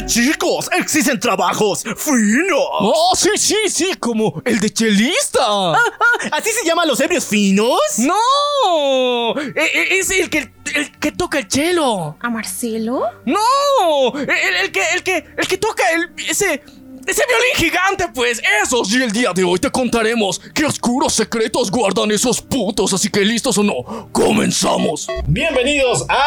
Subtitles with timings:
[0.00, 0.68] ¡Eh, chicos!
[0.78, 2.58] ¡Existen trabajos finos!
[2.80, 3.94] ¡Oh, sí, sí, sí!
[3.98, 5.40] Como el de chelista.
[5.42, 7.78] Ah, ah, ¿Así se llaman los ebrios finos?
[7.98, 9.34] ¡No!
[9.38, 12.16] E- e- Es el que, el que toca el chelo.
[12.20, 13.02] ¿A Marcelo?
[13.26, 14.18] ¡No!
[14.18, 14.30] El,
[14.64, 16.62] el que, el que, el que toca el, ese,
[17.06, 18.40] ese violín gigante, pues.
[18.64, 18.90] Esos.
[18.92, 22.92] Y el día de hoy te contaremos qué oscuros secretos guardan esos putos.
[22.94, 25.08] Así que listos o no, comenzamos.
[25.26, 26.26] Bienvenidos a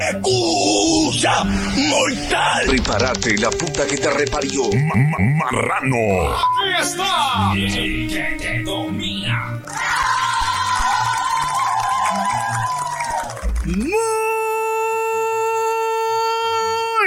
[0.00, 1.44] ¡Escucha!
[1.44, 2.64] ¡Mortal!
[2.66, 4.62] Prepárate, la puta que te reparió.
[5.36, 6.36] ¡Marrano!
[13.64, 13.86] Muy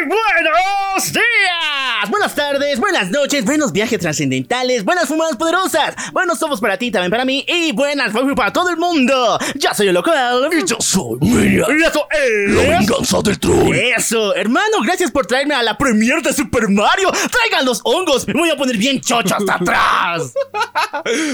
[0.08, 1.69] buenos días,
[2.08, 7.12] buenas tardes, buenas noches, buenos viajes trascendentales, buenas fumadas poderosas, buenos ojos para ti, también
[7.12, 9.38] para mí y buenas para todo el mundo.
[9.56, 10.50] Ya soy el local.
[10.52, 11.78] Y yo soy Minion.
[11.78, 12.08] Y eso
[12.54, 12.80] La es...
[12.80, 13.76] venganza del troll.
[13.76, 17.12] Eso, hermano, gracias por traerme a la premiere de Super Mario.
[17.12, 20.34] Traigan los hongos, me voy a poner bien chocho hasta atrás.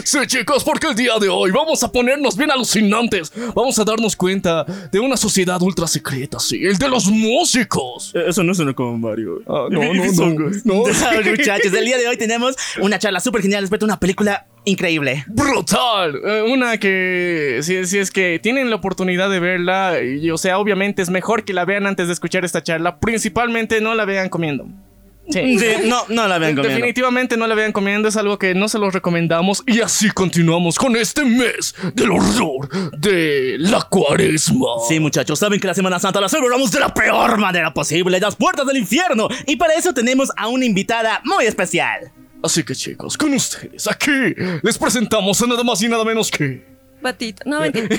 [0.03, 3.31] Sí, chicos, porque el día de hoy vamos a ponernos bien alucinantes.
[3.53, 8.11] Vamos a darnos cuenta de una sociedad ultra secreta, sí, el de los músicos.
[8.13, 9.41] Eso no suena como Mario.
[9.47, 10.73] Ah, no, no, no, no.
[11.25, 15.25] muchachos, el día de hoy tenemos una charla súper genial respecto a una película increíble.
[15.28, 16.22] Brutal.
[16.25, 20.58] Eh, una que, si, si es que tienen la oportunidad de verla, y, o sea,
[20.58, 23.00] obviamente es mejor que la vean antes de escuchar esta charla.
[23.00, 24.67] Principalmente no la vean comiendo.
[25.29, 25.57] Sí.
[25.59, 26.75] Sí, no, no la vean comiendo.
[26.75, 29.63] Definitivamente no la vean comiendo, es algo que no se los recomendamos.
[29.65, 34.67] Y así continuamos con este mes del horror de la cuaresma.
[34.87, 38.35] Sí, muchachos, saben que la Semana Santa la celebramos de la peor manera posible, las
[38.35, 39.27] puertas del infierno.
[39.47, 42.11] Y para eso tenemos a una invitada muy especial.
[42.43, 44.11] Así que chicos, con ustedes aquí
[44.61, 47.43] les presentamos a nada más y nada menos que Patito.
[47.45, 47.87] No, mentira.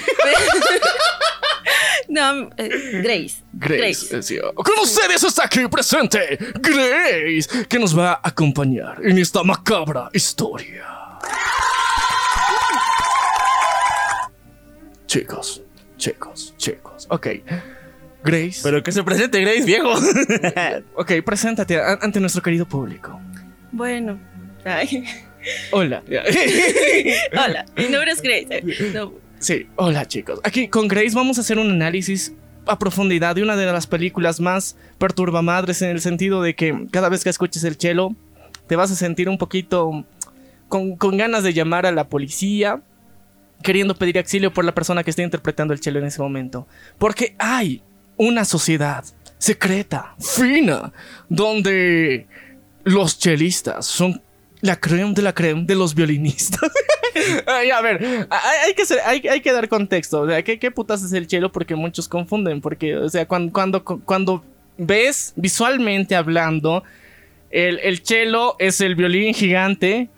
[2.16, 2.70] no, eh,
[3.02, 3.42] Grace.
[3.52, 4.16] Grace.
[4.16, 9.42] eh, sí, Con ustedes está aquí presente Grace, que nos va a acompañar en esta
[9.42, 10.84] macabra historia.
[15.06, 15.62] Chicos,
[15.98, 17.06] chicos, chicos.
[17.10, 17.26] Ok.
[18.24, 18.60] Grace.
[18.62, 19.92] Pero que se presente Grace, viejo.
[20.94, 23.20] ok, preséntate ante nuestro querido público.
[23.72, 24.18] Bueno.
[24.64, 25.04] Ay.
[25.70, 26.02] Hola.
[27.32, 28.62] Hola, mi nombre es Grace.
[28.92, 30.40] No, Sí, hola chicos.
[30.44, 32.32] Aquí con Grace vamos a hacer un análisis
[32.66, 37.08] a profundidad de una de las películas más perturbamadres en el sentido de que cada
[37.08, 38.14] vez que escuches el chelo
[38.66, 40.04] te vas a sentir un poquito
[40.68, 42.82] con, con ganas de llamar a la policía,
[43.62, 46.66] queriendo pedir auxilio por la persona que está interpretando el chelo en ese momento.
[46.98, 47.82] Porque hay
[48.16, 49.04] una sociedad
[49.38, 50.92] secreta, fina,
[51.28, 52.26] donde
[52.84, 54.22] los chelistas son
[54.60, 56.60] la creme de la creme de los violinistas.
[57.46, 58.26] Ay, a ver,
[58.66, 60.20] hay, que ser- hay, hay que dar contexto.
[60.22, 61.50] O sea, ¿qué, qué putas es el chelo?
[61.52, 62.60] Porque muchos confunden.
[62.60, 64.44] Porque, o sea, cuando, cuando, cuando
[64.78, 66.82] ves visualmente hablando,
[67.50, 70.08] el, el chelo es el violín gigante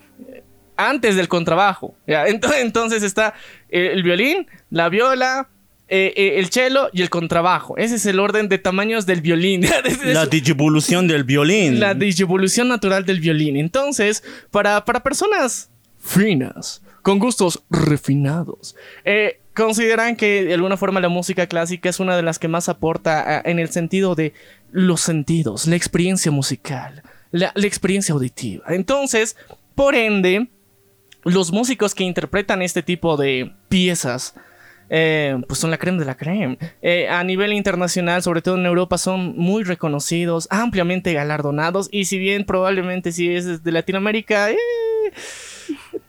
[0.77, 1.95] antes del contrabajo.
[2.07, 2.27] ¿ya?
[2.27, 3.35] Ento- Entonces está
[3.71, 5.49] eh, el violín, la viola,
[5.91, 7.77] eh, eh, el cello y el contrabajo.
[7.79, 9.63] Ese es el orden de tamaños del violín.
[10.05, 11.81] La digivolución del violín.
[11.81, 13.57] la distribución natural del violín.
[13.57, 21.09] Entonces, para, para personas finas, con gustos refinados, eh, consideran que de alguna forma la
[21.09, 24.35] música clásica es una de las que más aporta ah, en el sentido de
[24.73, 28.67] los sentidos, la experiencia musical, la, experiencia auditiva.
[28.69, 29.39] Entonces,
[29.75, 30.51] por ende,
[31.25, 34.35] los músicos que interpretan este tipo de piezas,
[34.91, 36.59] eh, pues son la creme de la creme.
[36.83, 41.89] Eh, a nivel internacional, sobre todo en Europa, son muy reconocidos, ampliamente galardonados.
[41.91, 44.59] Y si bien probablemente si es de Latinoamérica, eh,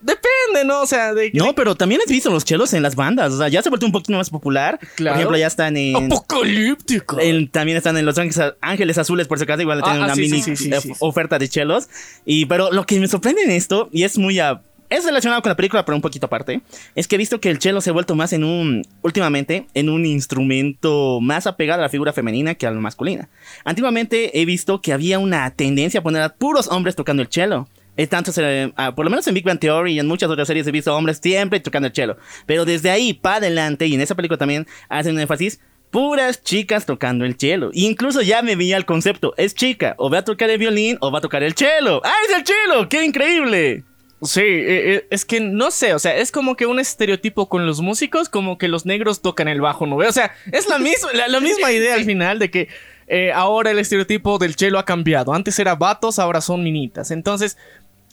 [0.02, 0.82] depende, ¿no?
[0.82, 3.34] O sea, de No, pero también has visto los chelos en las bandas.
[3.34, 4.80] O sea, ya se ha vuelto un poquito más popular.
[4.96, 5.16] Claro.
[5.16, 5.96] Por ejemplo, ya están en.
[5.96, 7.20] apocalíptico.
[7.20, 10.16] en- también están en Los Ángeles, Azules, por si acaso, igual Ah, tienen ah, una
[10.16, 11.90] sí, mini sí, sí, sí, eh, oferta de chelos.
[12.26, 15.52] Y, pero lo que me sorprende en esto, y es muy a- es relacionado con
[15.52, 16.62] la película, pero un poquito aparte,
[16.96, 19.88] es que he visto que el chelo se ha vuelto más en un, últimamente, en
[19.88, 23.30] un instrumento más apegado a la figura femenina que a la masculina.
[23.66, 27.68] Antiguamente he visto que había una tendencia a poner a puros hombres tocando el chelo.
[28.08, 30.66] Tanto se- ah, por lo menos en Big Bang Theory y en muchas otras series
[30.68, 32.18] he visto hombres siempre tocando el chelo.
[32.46, 35.60] Pero desde ahí para adelante, y en esa película también hacen un énfasis,
[35.92, 37.72] puras chicas tocando el chelo.
[37.74, 41.12] Incluso ya me veía el concepto, es chica, o va a tocar el violín o
[41.12, 42.02] va a tocar el chelo.
[42.06, 42.88] ¡Ah, es el chelo!
[42.90, 43.84] ¡Qué increíble!
[44.22, 47.66] Sí, eh, eh, es que no sé, o sea, es como que un estereotipo con
[47.66, 49.96] los músicos, como que los negros tocan el bajo, ¿no?
[49.96, 52.68] O sea, es la misma, la, la misma idea al final de que
[53.08, 55.34] eh, ahora el estereotipo del chelo ha cambiado.
[55.34, 57.12] Antes era vatos, ahora son minitas.
[57.12, 57.58] Entonces,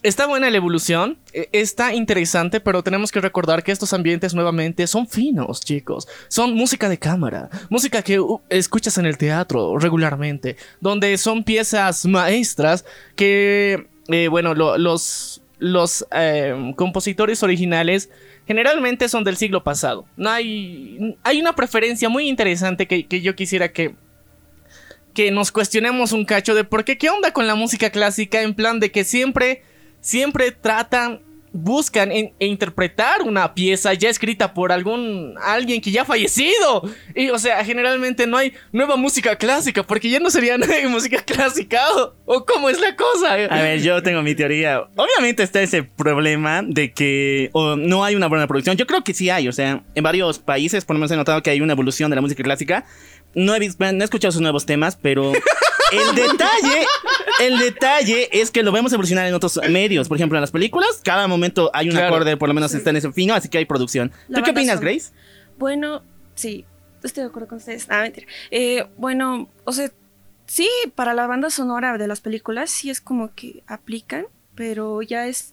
[0.08, 4.87] está buena la evolución, eh, está interesante, pero tenemos que recordar que estos ambientes nuevamente
[4.87, 6.06] son finos, chicos.
[6.29, 12.06] Son música de cámara, música que uh, escuchas en el teatro regularmente, donde son piezas
[12.06, 12.85] maestras
[13.17, 18.11] que, eh, bueno, lo- los, los eh, compositores originales
[18.47, 20.05] generalmente son del siglo pasado.
[20.17, 23.94] No hay, hay una preferencia muy interesante que, que yo quisiera que
[25.14, 28.52] que nos cuestionemos un cacho de por qué, qué onda con la música clásica, en
[28.52, 29.62] plan de que siempre,
[30.00, 31.20] siempre tratan,
[31.58, 36.82] buscan en- e interpretar una pieza ya escrita por algún, alguien que ya ha fallecido.
[37.14, 41.22] Y, o sea, generalmente no hay nueva música clásica, porque ya no sería nueva música
[41.22, 43.32] clásica, o, o cómo es la cosa.
[43.34, 44.82] A ver, yo tengo mi teoría.
[44.96, 48.76] Obviamente está ese problema de que no hay una buena producción.
[48.76, 49.49] Yo creo que sí hay.
[49.49, 52.16] O sea, en varios países, por lo menos he notado que hay una evolución de
[52.16, 52.84] la música clásica.
[53.34, 55.32] No he, vis- no he escuchado sus nuevos temas, pero
[55.93, 56.87] el detalle,
[57.41, 60.09] el detalle es que lo vemos evolucionar en otros medios.
[60.09, 62.09] Por ejemplo, en las películas, cada momento hay un Claro.
[62.15, 64.12] acorde, por lo menos está en ese fino, así que hay producción.
[64.29, 64.81] La ¿Tú qué opinas.
[64.81, 65.12] Grace?
[65.59, 66.03] Bueno,
[66.35, 66.65] sí,
[67.03, 67.87] estoy de acuerdo con ustedes.
[67.88, 68.27] Ah, mentira.
[68.50, 69.91] Eh, bueno, o sea,
[70.47, 75.27] sí, para la banda sonora de las películas sí es como que aplican, pero ya
[75.27, 75.53] es,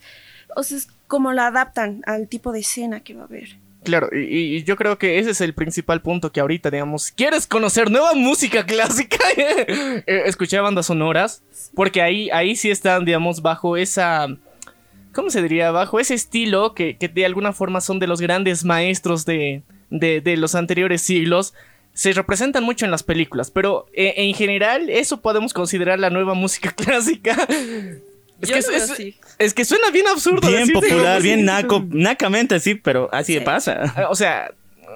[0.56, 3.58] o sea, es como la adaptan al tipo de escena que va a haber.
[3.84, 7.92] Claro, y, yo creo que ese es el principal punto que ahorita, digamos, ¿quieres conocer
[7.92, 9.18] nueva música clásica?
[10.06, 11.44] Eh, Escuché bandas sonoras,
[11.76, 14.28] porque ahí, ahí sí están, digamos, bajo esa...
[15.14, 15.72] ¿Cómo se diría?
[15.72, 20.22] Bajo ese estilo que, que de alguna forma son de los grandes maestros de, de,
[20.22, 21.54] de los anteriores siglos.
[21.94, 26.34] Se representan mucho en las películas, pero eh, en general eso podemos considerar la nueva
[26.34, 27.48] música clásica.
[28.44, 29.16] Es Yo que, es, así.
[29.40, 30.48] es suena bien absurdo.
[30.48, 31.46] Bien decir, popular, bien sí.
[31.46, 33.40] naco, nacamente sí, pero así Sí.
[33.40, 33.94] pasa.
[33.98, 34.52] Eh, O sea,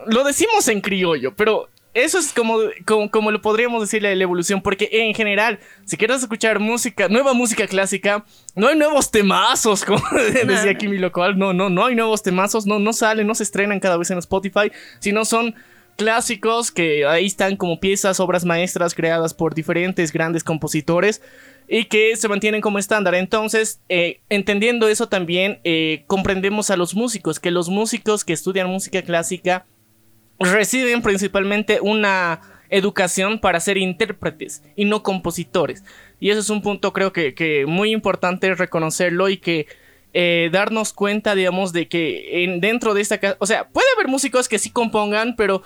[0.05, 4.21] lo decimos en criollo, pero eso es como, como, como lo podríamos decir la, la
[4.23, 8.23] evolución, porque en general, si quieres escuchar música, nueva música clásica,
[8.55, 10.03] no hay nuevos temazos, como
[10.45, 13.43] decía aquí mi local, no, no, no hay nuevos temazos, no, no salen, no se
[13.43, 15.55] estrenan cada vez en Spotify, sino son
[15.95, 21.21] clásicos que ahí están como piezas, obras maestras creadas por diferentes grandes compositores
[21.67, 23.13] y que se mantienen como estándar.
[23.15, 28.67] Entonces, eh, entendiendo eso también, eh, comprendemos a los músicos, que los músicos que estudian
[28.69, 29.65] música clásica
[30.39, 35.83] reciben principalmente una educación para ser intérpretes y no compositores.
[36.19, 39.67] Y ese es un punto creo que, que muy importante reconocerlo y que
[40.13, 43.19] eh, darnos cuenta, digamos, de que en, dentro de esta...
[43.19, 45.63] ca- O sea, puede haber músicos que sí compongan, pero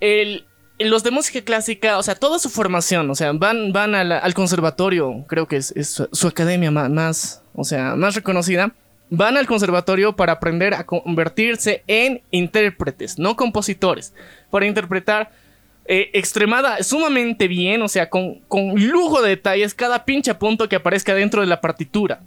[0.00, 0.46] el,
[0.78, 5.24] los de música clásica, o sea, toda su formación, o sea, van, van al conservatorio,
[5.26, 8.72] creo que es, su, academia más, o sea, más reconocida.
[9.08, 14.12] Van al conservatorio para aprender a convertirse en intérpretes, no compositores,
[14.50, 15.30] para interpretar
[15.86, 20.76] eh, extremada, sumamente bien, o sea, con, con lujo de detalles cada pinche punto que
[20.76, 22.20] aparezca dentro de la partitura.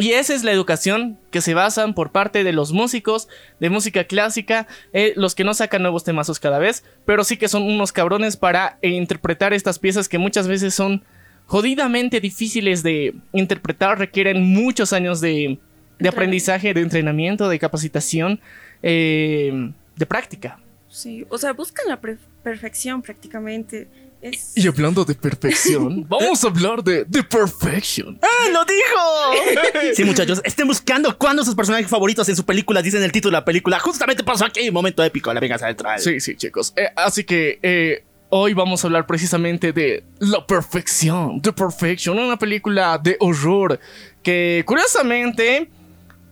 [0.00, 3.28] Y esa es la educación que se basan por parte de los músicos
[3.60, 7.48] de música clásica, eh, los que no sacan nuevos temazos cada vez, pero sí que
[7.48, 11.02] son unos cabrones para eh, interpretar estas piezas que muchas veces son
[11.46, 15.58] jodidamente difíciles de interpretar, requieren muchos años de,
[15.98, 18.40] de aprendizaje, de entrenamiento, de capacitación,
[18.82, 20.60] eh, de práctica.
[20.88, 23.88] Sí, o sea, buscan la perfección prácticamente.
[24.20, 24.52] Es...
[24.56, 28.18] Y hablando de perfección, vamos a hablar de The Perfection.
[28.22, 29.92] ¡Ah, lo dijo!
[29.94, 33.40] Sí, muchachos, estén buscando cuándo sus personajes favoritos en sus películas dicen el título de
[33.40, 33.78] la película.
[33.78, 35.98] Justamente pasó aquí, momento épico, la venganza del troll.
[35.98, 36.72] Sí, sí, chicos.
[36.76, 42.38] Eh, así que eh, hoy vamos a hablar precisamente de La Perfección, The Perfection, una
[42.38, 43.78] película de horror
[44.22, 45.70] que curiosamente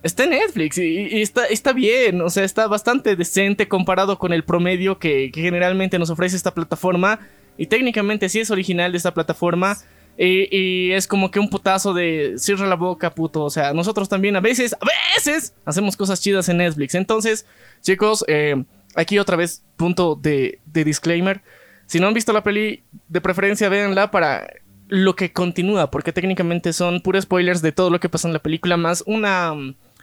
[0.03, 4.33] está en Netflix y, y está, está bien, o sea, está bastante decente comparado con
[4.33, 7.19] el promedio que, que generalmente nos ofrece esta plataforma
[7.57, 9.77] y técnicamente sí es original de esta plataforma.
[10.19, 13.43] Y, es como que un putazo de cierra la boca, puto.
[13.43, 14.85] O sea, nosotros también a veces, a
[15.15, 16.95] veces, hacemos cosas chidas en Netflix.
[16.95, 17.45] Entonces,
[17.81, 18.63] chicos, eh,
[18.95, 21.43] aquí otra vez, punto de, de disclaimer.
[21.85, 24.47] Si no han visto la peli, de preferencia véanla para
[24.87, 28.41] lo que continúa, porque técnicamente son puros spoilers de todo lo que pasa en la
[28.41, 29.53] película, más una,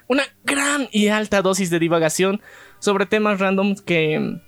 [0.09, 2.41] una gran y alta dosis de divagación
[2.79, 4.41] sobre temas random que,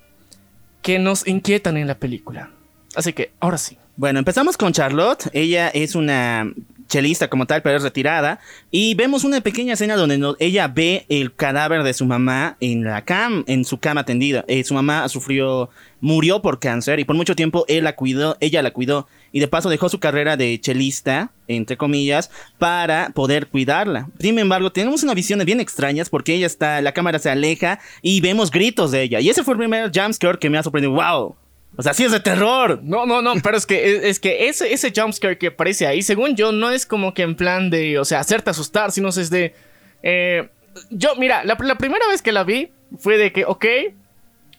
[0.81, 2.51] que nos inquietan en la película.
[2.95, 3.77] Así que, ahora sí.
[3.95, 5.29] Bueno, empezamos con Charlotte.
[5.33, 6.51] Ella es una
[6.87, 8.39] chelista como tal, pero es retirada.
[8.71, 13.03] Y vemos una pequeña escena donde ella ve el cadáver de su mamá en la
[13.03, 14.45] cam, en su cama tendida.
[14.47, 18.61] Eh, su mamá sufrió, murió por cáncer y por mucho tiempo él la cuidó, ella
[18.61, 19.07] la cuidó.
[19.31, 24.09] Y de paso dejó su carrera de chelista, entre comillas, para poder cuidarla.
[24.19, 28.21] Sin embargo, tenemos una visión bien extrañas porque ella está, la cámara se aleja y
[28.21, 29.19] vemos gritos de ella.
[29.19, 30.93] Y ese fue el primer jumpscare que me ha sorprendido.
[30.93, 31.35] ¡Wow!
[31.75, 32.79] O sea, sí es de terror.
[32.83, 36.35] No, no, no, pero es que, es, que ese, ese jumpscare que aparece ahí, según
[36.35, 39.53] yo, no es como que en plan de, o sea, hacerte asustar, sino es de...
[40.01, 40.49] eh,
[40.89, 43.65] yo, mira, la, primera vez que la vi fue de que, ok,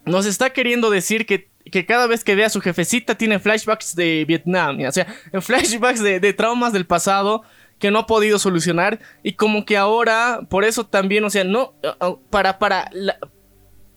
[0.04, 3.94] nos está queriendo decir que, que cada vez que ve a su jefecita tiene flashbacks
[3.94, 5.06] de Vietnam, o sea,
[5.40, 7.42] flashbacks de, traumas del pasado
[7.78, 11.74] que no ha podido solucionar y como que ahora, por eso también, o sea, no,
[12.00, 12.90] uh, para, para,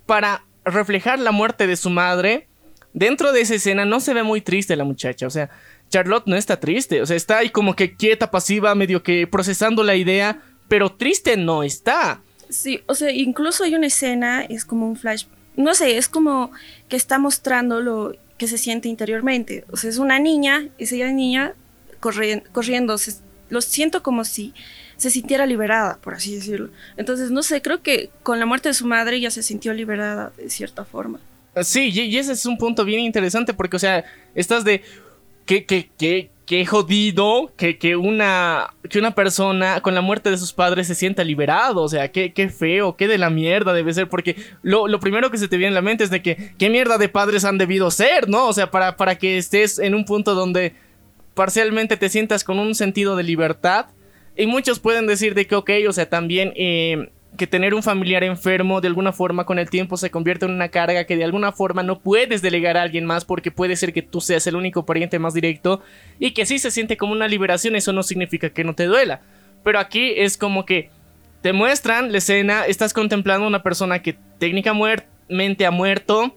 [0.06, 2.48] para reflejar la muerte de su madre,
[2.93, 5.50] dentro de esa escena no se ve muy triste la muchacha, o sea,
[5.89, 9.83] Charlotte no está triste, o sea, está ahí como que quieta, pasiva, medio que procesando
[9.83, 12.21] la idea, pero triste no está.
[12.50, 15.25] Sí, o sea, incluso hay una escena, es como un flash,
[15.57, 16.51] no sé, es como
[16.88, 19.65] que está mostrando lo que se siente interiormente.
[19.71, 21.53] O sea, es una niña, esa niña
[22.01, 24.53] corri- corriendo, se- lo siento como si
[24.98, 26.69] se sintiera liberada, por así decirlo.
[26.98, 30.31] Entonces, no sé, creo que con la muerte de su madre ya se sintió liberada
[30.38, 31.19] de cierta forma.
[31.63, 34.05] Sí, y, ese es un punto bien interesante porque, o sea,
[34.36, 34.81] estás de...
[35.46, 40.88] Que, que jodido que, que, una, que una persona con la muerte de sus padres
[40.88, 41.81] se sienta liberado.
[41.81, 44.10] O sea, qué, qué feo, qué de la mierda debe ser.
[44.10, 46.70] Porque lo, lo primero que se te viene en la mente es de que qué
[46.70, 48.48] mierda de padres han debido ser, ¿no?
[48.48, 50.75] O sea, para, para que estés en un punto donde
[51.36, 53.86] parcialmente te sientas con un sentido de libertad.
[54.36, 58.23] Y muchos pueden decir de que, ok, o sea, también eh, que tener un familiar
[58.23, 61.51] enfermo de alguna forma con el tiempo se convierte en una carga que de alguna
[61.51, 64.85] forma no puedes delegar a alguien más porque puede ser que tú seas el único
[64.85, 65.81] pariente más directo
[66.19, 69.21] y que sí se siente como una liberación, eso no significa que no te duela.
[69.63, 70.89] Pero aquí es como que
[71.41, 76.35] te muestran la escena, estás contemplando a una persona que técnicamente ha muerto,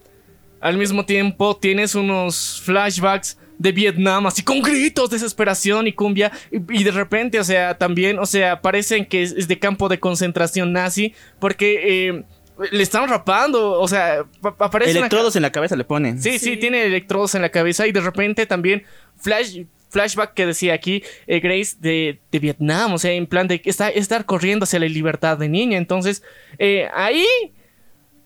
[0.61, 6.33] al mismo tiempo tienes unos flashbacks de Vietnam, así con gritos, desesperación y cumbia.
[6.51, 9.89] Y, y de repente, o sea, también, o sea, parecen que es, es de campo
[9.89, 12.25] de concentración nazi, porque eh,
[12.73, 16.21] le están rapando, o sea, pa- aparece una ca- Electrodos en la cabeza le ponen.
[16.23, 16.57] Sí, sí, Sí.
[16.57, 18.83] tiene electrodos en la cabeza y de repente también
[19.17, 23.61] flash, flashback que decía aquí eh, Grace de, de Vietnam, o sea, en plan de
[23.61, 25.79] que está, estar corriendo hacia la libertad de niña.
[25.79, 26.23] Entonces,
[26.59, 27.25] eh, ahí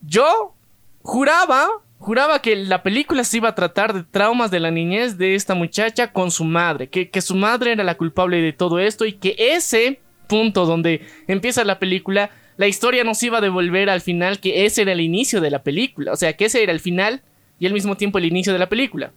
[0.00, 0.54] yo
[1.02, 1.68] juraba,
[1.98, 5.54] juraba que la película se iba a tratar de traumas de la niñez de esta
[5.54, 9.14] muchacha con su madre, que, que su madre era la culpable de todo esto y
[9.14, 14.40] que ese punto donde empieza la película, la historia nos iba a devolver al final
[14.40, 17.22] que ese era el inicio de la película, o sea, que ese era el final
[17.58, 19.12] y al mismo tiempo el inicio de la película.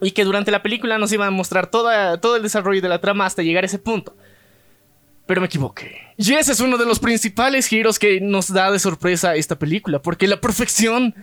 [0.00, 3.00] Y que durante la película nos iban a mostrar toda, todo el desarrollo de la
[3.00, 4.14] trama hasta llegar a ese punto.
[5.26, 6.00] Pero me equivoqué.
[6.16, 10.00] Y ese es uno de los principales giros que nos da de sorpresa esta película,
[10.00, 11.14] porque la perfección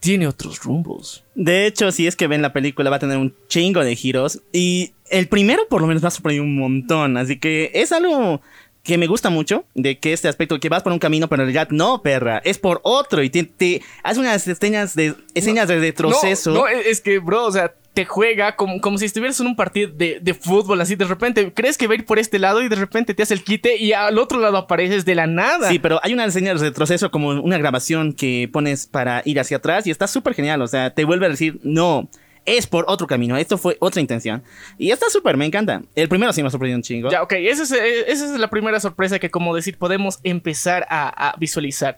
[0.00, 1.24] tiene otros rumbos.
[1.34, 4.42] De hecho, si es que ven la película, va a tener un chingo de giros.
[4.52, 7.16] Y el primero, por lo menos, me ha sorprendido un montón.
[7.16, 8.40] Así que es algo
[8.82, 9.64] que me gusta mucho.
[9.74, 12.38] De que este aspecto, que vas por un camino, pero en realidad no, perra.
[12.44, 13.22] Es por otro.
[13.22, 16.50] Y te, te hace unas escenas de, escenas de retroceso.
[16.50, 19.56] No, no, es que, bro, o sea, te juega como, como si estuvieras en un
[19.56, 22.62] partido de, de fútbol, así de repente crees que va a ir por este lado
[22.62, 25.68] y de repente te hace el quite y al otro lado apareces de la nada.
[25.68, 29.56] Sí, pero hay una escena de retroceso como una grabación que pones para ir hacia
[29.56, 30.62] atrás y está súper genial.
[30.62, 32.08] O sea, te vuelve a decir, no,
[32.46, 33.36] es por otro camino.
[33.36, 34.44] Esto fue otra intención.
[34.78, 35.82] Y está súper, me encanta.
[35.96, 37.10] El primero sí me ha sorprendido un chingo.
[37.10, 40.86] Ya, ok, esa es, eh, esa es la primera sorpresa que, como decir, podemos empezar
[40.88, 41.96] a, a visualizar.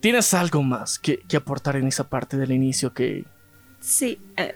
[0.00, 3.24] ¿Tienes algo más que, que aportar en esa parte del inicio que...
[3.86, 4.18] Sí.
[4.38, 4.54] eh,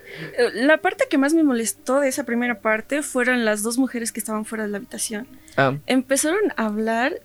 [0.55, 4.21] la parte que más me molestó de esa primera parte fueron las dos mujeres que
[4.21, 5.29] estaban fuera de la habitación.
[5.59, 7.21] ah, Empezaron a hablar,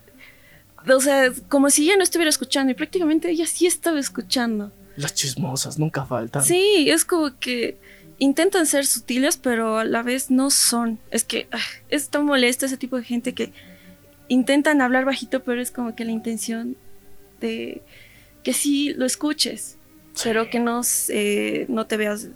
[0.85, 4.73] o sea, como si ella no estuviera escuchando y prácticamente ella sí estaba escuchando.
[4.97, 6.43] las chismosas nunca faltan.
[6.43, 7.77] Sí, es como que
[8.19, 10.99] intentan ser sutiles, pero a la vez no son.
[11.09, 11.57] Es que ah,
[11.89, 13.53] es tan molesto ese tipo de gente que
[14.27, 16.75] intentan hablar bajito, pero es como que la intención
[17.39, 17.81] de
[18.43, 19.77] que sí lo escuches,
[20.23, 22.27] pero que no, se- no te veas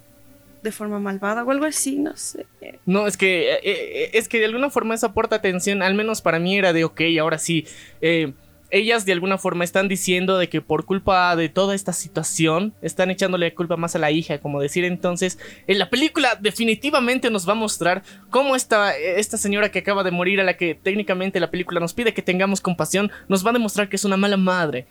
[0.64, 2.46] de forma malvada o algo así, no sé.
[2.86, 6.22] No, es que eh, eh, es que de alguna forma eso aporta atención, al menos
[6.22, 7.66] para mí era de ok, ahora sí.
[8.02, 8.34] eh,
[8.70, 13.10] ellas de alguna forma están diciendo de que por culpa de toda esta situación están
[13.10, 17.54] echándole culpa más a la hija, como decir entonces, en la película definitivamente nos va
[17.54, 21.50] a mostrar cómo esta, esta señora que acaba de morir, a la que técnicamente la
[21.50, 24.86] película nos pide que tengamos compasión, nos va a demostrar que es una mala madre.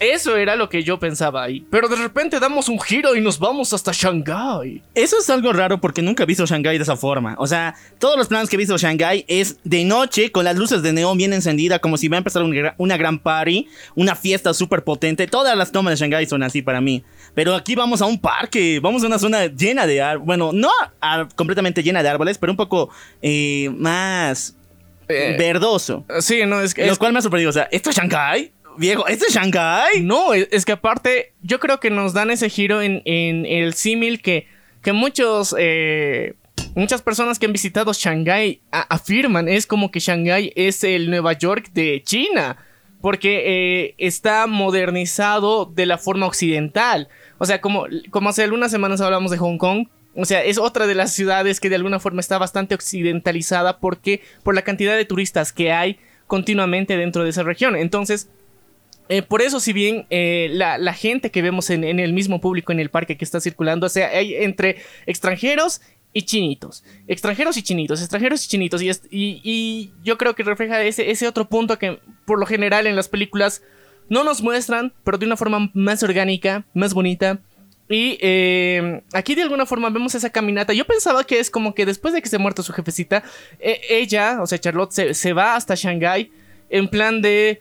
[0.00, 1.64] Eso era lo que yo pensaba ahí.
[1.70, 4.82] Pero de repente damos un giro y nos vamos hasta Shanghái.
[4.94, 7.36] Eso es algo raro porque nunca he visto Shanghái de esa forma.
[7.38, 10.82] O sea, todos los planes que he visto Shanghái es de noche con las luces
[10.82, 12.42] de neón bien encendidas, como si va a empezar
[12.76, 15.28] una gran party, una fiesta súper potente.
[15.28, 17.04] Todas las tomas de Shanghái son así para mí.
[17.34, 20.26] Pero aquí vamos a un parque, vamos a una zona llena de árboles.
[20.26, 20.70] Bueno, no
[21.36, 22.90] completamente llena de árboles, pero un poco
[23.22, 24.56] eh, más
[25.08, 26.04] Eh, verdoso.
[26.20, 26.84] Sí, no, es que...
[26.86, 27.50] Lo es- cual me ha sorprendido.
[27.50, 28.53] O sea, ¿esto es Shanghái?
[28.78, 30.02] Viejo, ¿esto es Shanghái?
[30.02, 33.74] No, es, es que aparte, yo creo que nos dan ese giro en, en el
[33.74, 34.46] símil que,
[34.82, 36.34] que muchos, eh,
[36.74, 39.48] muchas personas que han visitado Shanghái a- afirman.
[39.48, 42.56] Es como que Shanghái es el Nueva York de China.
[43.00, 43.42] Porque
[43.84, 47.08] eh, está modernizado de la forma occidental.
[47.36, 49.88] O sea, como, como hace algunas semanas hablamos de Hong Kong.
[50.16, 54.22] O sea, es otra de las ciudades que de alguna forma está bastante occidentalizada porque
[54.42, 57.76] por la cantidad de turistas que hay continuamente dentro de esa región.
[57.76, 58.30] Entonces,
[59.08, 62.40] eh, por eso, si bien eh, la, la gente que vemos en, en el mismo
[62.40, 65.80] público en el parque que está circulando, o sea, hay entre extranjeros
[66.12, 66.84] y chinitos.
[67.08, 68.80] Extranjeros y chinitos, extranjeros y chinitos.
[68.82, 72.96] Y, y- yo creo que refleja ese, ese otro punto que por lo general en
[72.96, 73.62] las películas
[74.08, 77.40] no nos muestran, pero de una forma más orgánica, más bonita.
[77.88, 80.72] Y eh, aquí de alguna forma vemos esa caminata.
[80.72, 83.22] Yo pensaba que es como que después de que se muerto su jefecita,
[83.58, 86.30] eh, ella, o sea, Charlotte, se, se va hasta Shanghái
[86.70, 87.60] en plan de...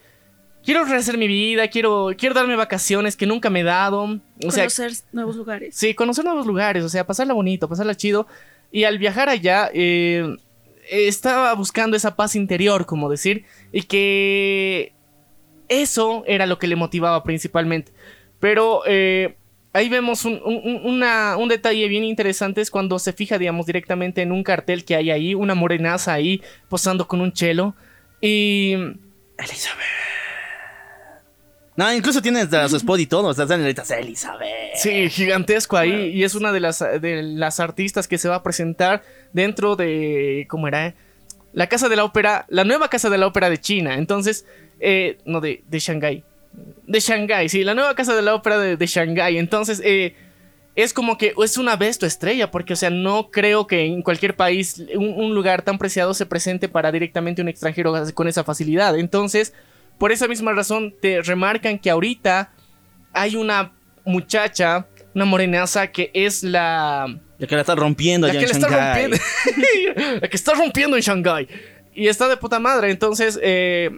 [0.63, 4.03] Quiero rehacer mi vida, quiero, quiero darme vacaciones que nunca me he dado.
[4.45, 5.75] O sea, conocer nuevos lugares.
[5.75, 8.27] Sí, conocer nuevos lugares, o sea, pasarla bonito, pasarla chido.
[8.71, 10.35] Y al viajar allá, eh,
[10.89, 14.93] estaba buscando esa paz interior, como decir, y que
[15.67, 17.91] eso era lo que le motivaba principalmente.
[18.39, 19.35] Pero eh,
[19.73, 23.65] ahí vemos un, un- un- una- un detalle bien interesante, es cuando se fija, digamos,
[23.65, 27.75] directamente en un cartel que hay ahí, una morenaza ahí posando con un chelo.
[28.21, 28.75] Y...
[31.75, 33.27] No, incluso tiene su spot y todo.
[33.29, 34.75] O sea, letras Elizabeth.
[34.75, 36.11] Sí, gigantesco ahí.
[36.13, 40.45] Y es una de las, de las artistas que se va a presentar dentro de.
[40.49, 40.93] ¿Cómo era?
[41.51, 42.45] La Casa de la Ópera.
[42.49, 43.95] La nueva Casa de la Ópera de China.
[43.95, 44.45] Entonces.
[44.79, 46.23] eh, no, de, de Shanghái.
[46.85, 49.37] De Shanghái, sí, la nueva Casa de la Ópera de, de Shanghái.
[49.37, 49.81] Entonces.
[49.83, 50.15] eh,
[50.75, 54.01] es como que es una vez tu estrella, porque, o sea, no creo que en
[54.01, 58.97] cualquier país un lugar tan preciado se presente para directamente un extranjero con esa facilidad.
[58.97, 59.53] Entonces,
[60.03, 62.51] por esa misma razón, te remarcan que ahorita
[63.13, 63.71] hay una
[64.03, 67.07] muchacha, una morenaza que es la.
[67.37, 69.17] La que la está rompiendo La allá que en la está rompiendo.
[70.21, 71.47] la que está rompiendo en Shanghái.
[71.95, 72.91] Y está de puta madre.
[72.91, 73.91] Entonces, eh,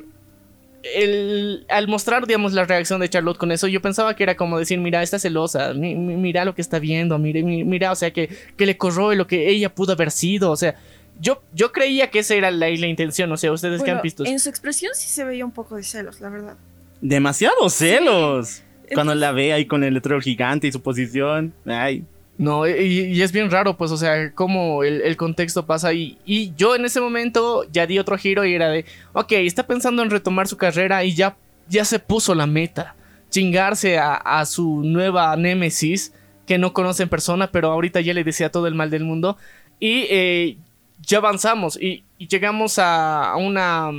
[0.93, 4.59] el- al mostrar, digamos, la reacción de Charlotte con eso, yo pensaba que era como
[4.59, 7.95] decir, mira, está celosa, mi- mi- mira lo que está viendo, mira, mi- mira, o
[7.95, 10.75] sea, que, que le corroe lo que ella pudo haber sido, o sea,
[11.19, 14.03] yo, yo creía que esa era la, la intención, o sea, ustedes que Bueno, han
[14.03, 14.25] visto.
[14.25, 16.55] en su expresión sí se veía un poco de celos, la verdad.
[17.01, 18.61] Demasiados celos.
[18.93, 21.53] Cuando Entonces- la ve ahí con el letrero gigante y su posición.
[21.65, 22.03] Ay.
[22.37, 26.17] No, y, y es bien raro, pues, o sea, cómo el, el contexto pasa y,
[26.25, 30.03] y yo en ese momento ya di otro giro y era de, ok, está pensando
[30.03, 31.37] en retomar su carrera y ya,
[31.69, 32.93] ya se puso la meta,
[33.29, 36.11] chingarse a, a su nueva némesis
[36.45, 39.37] que no conoce en persona, pero ahorita ya le desea todo el mal del mundo
[39.79, 40.57] y eh,
[41.05, 43.91] ya avanzamos y, y llegamos a, una...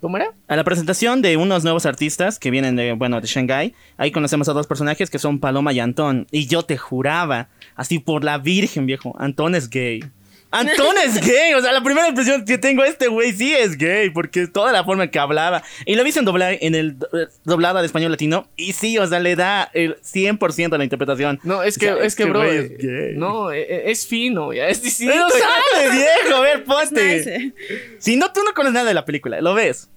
[0.00, 0.32] ¿Cómo era?
[0.46, 3.74] A la presentación de unos nuevos artistas que vienen de, bueno, de Shanghái.
[3.96, 6.28] Ahí conocemos a dos personajes que son Paloma y Antón.
[6.30, 10.04] Y yo te juraba, así por la virgen, viejo, Antón es gay.
[10.50, 11.52] Antón es gay.
[11.54, 14.10] O sea, la primera impresión que tengo, este güey sí es gay.
[14.10, 15.62] Porque toda la forma en que hablaba.
[15.84, 18.48] Y lo vi en, doblar, en el eh, doblado al español latino.
[18.56, 21.38] Y sí, o sea, le da el 100% a la interpretación.
[21.42, 23.16] No, es que, O sea, es que, este bro, eh, es gay.
[23.16, 25.12] no, eh, es fino, ya, es distinto.
[25.14, 25.90] Pero sabe,
[26.24, 27.16] viejo, a ver, ponte.
[27.16, 27.52] Nice, eh.
[27.98, 29.90] Si no, tú no conoces nada de la película, ¿lo ves?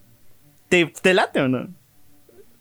[0.70, 1.70] ¿Te, te late o no?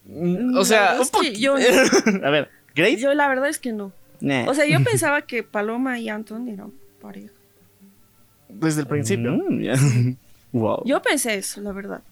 [0.04, 1.54] Mm, O sea, es que yo,
[2.24, 2.96] a ver, ¿Grace?
[2.98, 3.92] yo la verdad es que no.
[4.20, 4.48] Nah.
[4.48, 7.32] O sea, yo pensaba que Paloma y Anton eran pareja.
[8.52, 9.32] Desde el principio.
[9.32, 10.16] Mm,
[10.52, 10.82] wow.
[10.84, 12.02] Yo pensé eso, la verdad.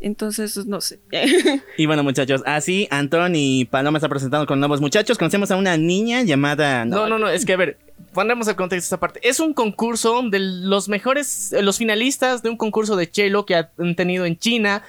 [0.00, 0.98] Entonces, no sé.
[1.76, 5.18] Y bueno, muchachos, así Antón y Paloma están presentando con nuevos muchachos.
[5.18, 6.84] Conocemos a una niña llamada.
[6.84, 7.78] No, no, no, es que a ver,
[8.12, 9.20] ponemos el contexto de esta parte.
[9.22, 13.56] Es un concurso de los mejores, eh, los finalistas de un concurso de chelo que
[13.56, 14.82] han tenido en China.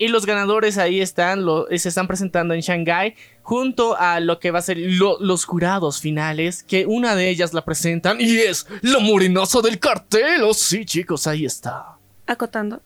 [0.00, 1.44] Y los ganadores ahí están,
[1.76, 6.00] se están presentando en Shanghái, junto a lo que va a ser lo- los jurados
[6.00, 10.42] finales, que una de ellas la presentan y es la morenaza del cartel.
[10.42, 11.98] Oh, sí, chicos, ahí está.
[12.26, 12.80] Acotando.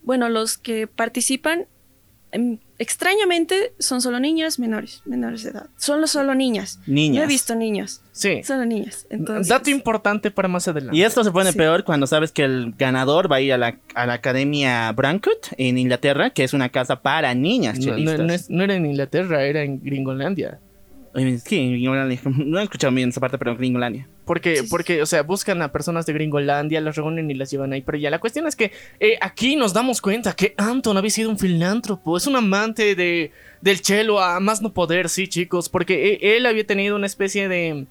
[0.00, 1.66] Bueno, los que participan
[2.78, 5.66] extrañamente son solo niñas menores, menores de edad.
[5.76, 6.78] Solo, solo niñas.
[6.86, 7.16] Niñas.
[7.18, 8.00] No he visto niños.
[8.12, 8.42] Sí.
[8.44, 9.06] Solo niñas.
[9.10, 10.96] Entonces, Dato importante para más adelante.
[10.96, 11.58] Y esto se pone Sí.
[11.58, 15.46] peor cuando sabes que el ganador va a ir a la, a la Academia Brankut
[15.56, 19.42] en Inglaterra, que es una casa para niñas No, no- es- no era en Inglaterra,
[19.44, 20.58] era en Gringolandia.
[21.44, 22.20] Sí, en Gringolandia.
[22.24, 24.08] No he escuchado bien esa parte, pero en Gringolandia.
[24.26, 27.72] Porque, Sí, porque, o sea, buscan a personas de Gringolandia, las reúnen y las llevan
[27.72, 27.80] ahí.
[27.80, 31.30] Pero ya la cuestión es que eh, aquí nos damos cuenta que Anton había sido
[31.30, 35.68] un filántropo, es un amante de, del chelo a más no poder, sí, chicos.
[35.68, 37.86] Porque e- él había tenido una especie de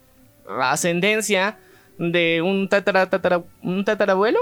[0.62, 1.58] ascendencia
[1.98, 4.40] de un, tatara, tatara- un tatarabuelo,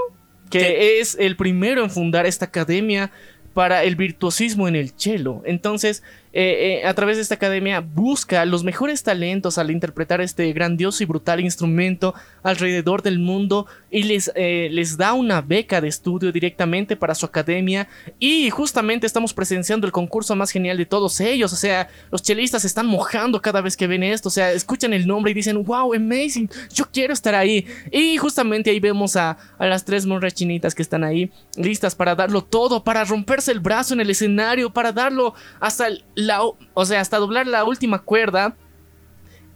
[0.50, 3.10] que es el primero en fundar esta academia
[3.54, 5.42] para el virtuosismo en el cello.
[5.44, 6.02] Entonces,
[6.36, 11.02] eh, eh, a través de esta academia busca los mejores talentos al interpretar este grandioso
[11.02, 16.32] y brutal instrumento alrededor del mundo y les, eh, les da una beca de estudio
[16.32, 17.86] directamente para su academia.
[18.18, 22.62] Y justamente estamos presenciando el concurso más genial de todos ellos, o sea, los chelistas
[22.62, 25.62] se están mojando cada vez que ven esto, o sea, escuchan el nombre y dicen,
[25.62, 30.34] wow, amazing, yo quiero estar ahí y justamente ahí vemos a, a las tres monras
[30.34, 34.70] chinitas que están ahí listas para darlo todo, para romperse el brazo en el escenario,
[34.72, 38.56] para darlo hasta el- la, o sea, hasta doblar la última cuerda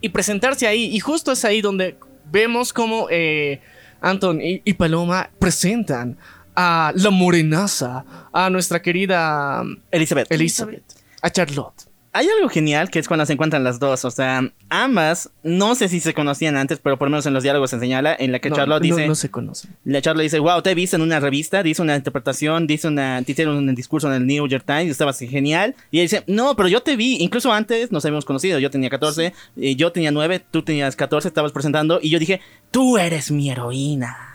[0.00, 0.84] y presentarse ahí.
[0.84, 1.98] Y justo es ahí donde
[2.30, 3.60] vemos como eh,
[4.00, 6.16] Anton y, y Paloma presentan
[6.54, 10.30] a la morenaza, a nuestra querida um, Elizabeth.
[10.30, 10.82] Elizabeth,
[11.22, 11.87] a Charlotte.
[12.12, 14.04] Hay algo genial que es cuando se encuentran las dos.
[14.04, 17.42] O sea, ambas, no sé si se conocían antes, pero por lo menos en los
[17.42, 19.06] diálogos se señala en la que No, Charlotte no- dice.
[19.06, 19.76] no se conocen.
[19.84, 23.22] La Charlotte dice, wow, te he visto en una revista, dice una interpretación, dice una,
[23.22, 25.74] te hicieron un discurso en el New York Times, estabas genial.
[25.90, 28.90] Y ella dice, no, pero yo te vi, incluso antes nos habíamos conocido, yo tenía
[28.90, 32.40] 14, eh, yo tenía 9, tú tenías 14, estabas presentando, y yo dije,
[32.70, 34.27] tú eres mi heroína.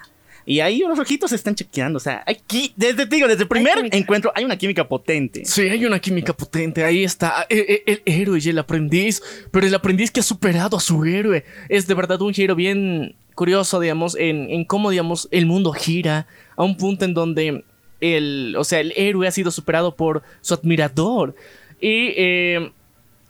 [0.45, 3.47] Y ahí los ojitos se están chequeando, o sea, aquí, desde, te digo, desde el
[3.47, 5.45] primer encuentro hay una química potente.
[5.45, 6.83] Sí, hay una química potente.
[6.83, 9.21] Ahí está eh, eh, el, héroe y el aprendiz.
[9.51, 11.45] Pero el aprendiz que ha superado a su héroe.
[11.69, 16.27] Es de verdad un giro bien curioso, digamos, en, en cómo, digamos, el mundo gira
[16.55, 17.63] a un punto en donde
[18.03, 21.35] el, o sea, el héroe ha sido superado por su admirador.
[21.79, 22.71] Y eh,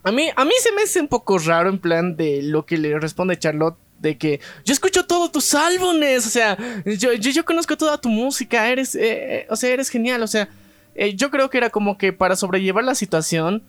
[0.03, 2.77] a, mí, a mí se me hace un poco raro en plan de lo que
[2.77, 3.77] le responde Charlotte.
[4.03, 8.09] De que yo escucho todos tus álbumes, o sea, yo, yo, yo conozco toda tu
[8.09, 10.49] música, eres, eh, eh, o sea, eres genial, o sea,
[10.93, 13.63] eh, yo creo que era como que para sobrellevar la situación.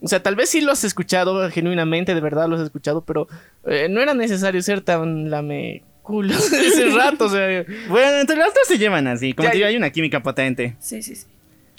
[0.00, 3.26] O sea, tal vez sí lo has escuchado genuinamente, de verdad lo has escuchado, pero
[3.66, 7.24] eh, no era necesario ser tan lame culo ese rato.
[7.24, 9.90] O sea, Bueno, entre las dos se llevan así, como Ya, te digo, hay una
[9.90, 10.76] química potente.
[10.78, 11.26] Sí, sí, sí.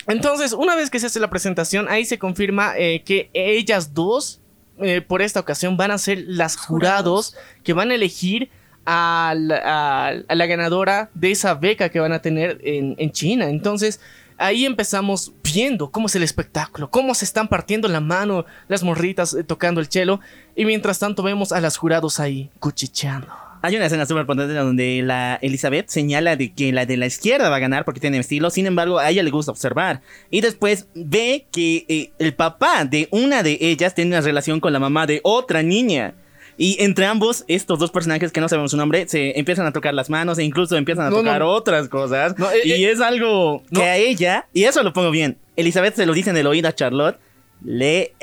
[0.08, 4.42] Entonces, una vez que se hace la presentación, ahí se confirma eh, que ellas dos,
[4.80, 8.50] eh, por esta ocasión, van a ser las jurados que van a elegir
[8.86, 13.12] a la, a- a la ganadora de esa beca que van a tener en, en
[13.12, 13.48] China.
[13.50, 14.02] Entonces,
[14.38, 19.34] ahí empezamos viendo cómo es el espectáculo, cómo se están partiendo la mano las morritas
[19.36, 20.20] eh, tocando el cello.
[20.56, 23.28] Y mientras tanto, vemos a las jurados ahí cuchicheando.
[23.66, 27.50] Hay una escena súper potente donde la Elizabeth señala de que la de la izquierda
[27.50, 30.02] va a ganar porque tiene estilo, sin embargo a ella le gusta observar.
[30.30, 34.74] Y después ve que eh, el papá de una de ellas tiene una relación con
[34.74, 36.14] la mamá de otra niña.
[36.58, 39.94] Y entre ambos, estos dos personajes que no sabemos su nombre, se empiezan a tocar
[39.94, 41.48] las manos e incluso empiezan a No, tocar no.
[41.48, 42.38] otras cosas.
[42.38, 45.96] No, eh, y eh, es algo que a ella, y eso lo pongo bien, Elizabeth
[45.96, 47.18] se lo dice en el oído a Charlotte,
[47.64, 48.14] le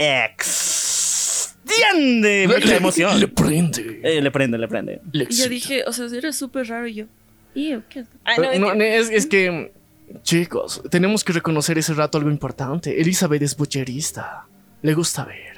[1.71, 3.21] extiende mucha emoción.
[3.21, 4.01] Le prende.
[4.03, 5.01] Eh, le prende, le prende.
[5.13, 7.05] le Y yo dije, o sea, eres súper raro y yo.
[7.55, 8.05] "Ew, ¿qué?
[8.25, 9.73] Ah, no, no, es, es que,
[10.23, 13.01] chicos, tenemos que reconocer ese rato algo importante.
[13.01, 14.45] Elizabeth es bucherista.
[14.83, 15.50] Le gusta ver.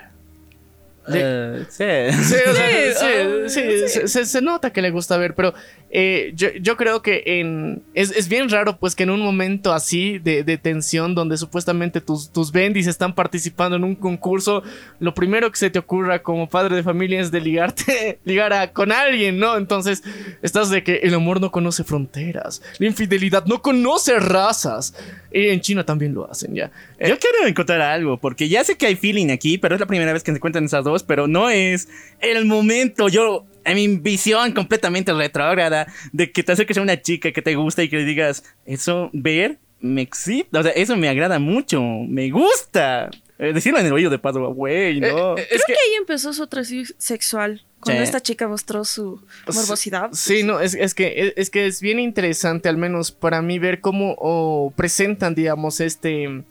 [1.12, 1.84] Eh, sí.
[2.24, 4.08] Sí, o sea, Sí, sí, sí, sí.
[4.08, 5.52] Se, se- nota que le gusta ver, pero
[5.90, 9.72] eh, yo, yo creo que en, es, es bien raro pues que en un momento
[9.72, 14.62] así de, de tensión donde supuestamente tus, tus bendis están participando en un concurso,
[15.00, 18.72] lo primero que se te ocurra como padre de familia es de ligarte, ligar a-
[18.72, 19.56] con alguien, ¿no?
[19.56, 20.02] Entonces
[20.42, 24.94] estás de que el amor no conoce fronteras, la infidelidad no conoce razas.
[25.34, 26.70] Y en China también lo hacen ya.
[26.98, 29.86] Eh, Yo quiero encontrar algo, porque ya sé que hay feeling aquí, pero es la
[29.86, 31.88] primera vez que se encuentran esas dos, pero no es
[32.20, 33.08] el momento.
[33.08, 37.54] Yo, en mi visión completamente retrógrada, de que te acerques a una chica que te
[37.54, 41.80] gusta y que le digas, eso, ver, me excita, o sea, eso me agrada mucho,
[41.82, 43.10] me gusta.
[43.38, 45.36] Eh, decirlo en el oído de paso, güey, no.
[45.36, 45.72] eh, eh, Creo es que...
[45.72, 47.64] ahí empezó su atracción sexual.
[47.80, 48.04] Cuando Sí.
[48.04, 49.20] esta chica mostró su
[49.52, 50.10] morbosidad.
[50.12, 53.58] Sí, no, es, es que, es, es que es bien interesante, al menos para mí,
[53.58, 56.44] ver cómo oh, presentan, digamos, este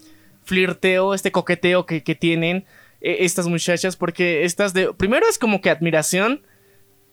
[0.44, 2.66] flirteo, este coqueteo que, que tienen
[3.02, 4.94] eh, estas muchachas, porque estas de.
[4.94, 6.42] Primero es como que admiración.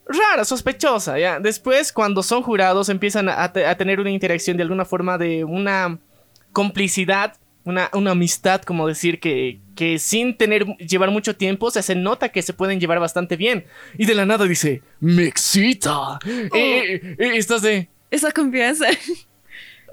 [0.07, 1.39] Rara, sospechosa, ya.
[1.39, 5.45] Después, cuando son jurados, empiezan a, te- a tener una interacción de alguna forma de
[5.45, 5.99] una
[6.53, 11.83] complicidad una, una amistad, como decir, que, que sin tener, llevar mucho tiempo, o sea,
[11.83, 13.67] se nota que se pueden llevar bastante bien.
[13.99, 16.19] Y de la nada dice, me excita.
[16.27, 17.91] Eh, eh, eh, estás de...
[18.11, 18.87] Esa confianza.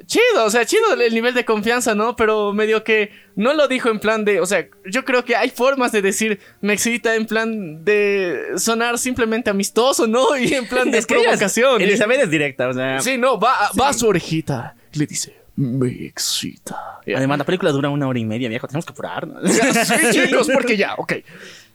[0.06, 2.16] Chido, o sea, chido el nivel de confianza, ¿no?
[2.16, 5.50] Pero medio que no lo dijo en plan de, o sea, yo creo que hay
[5.50, 10.36] formas de decir me excita en plan de sonar simplemente amistoso, ¿no?
[10.38, 11.82] Y en plan de Es provocación.
[11.82, 13.00] Elizabeth es directa, o sea.
[13.02, 17.00] Sí, no, va, va a su orejita y le dice, me excita.
[17.16, 18.68] Además, la película dura una hora y media, viejo.
[18.68, 19.42] Tenemos que apurarnos.
[19.50, 21.14] Sí, chicos, porque ya, ok.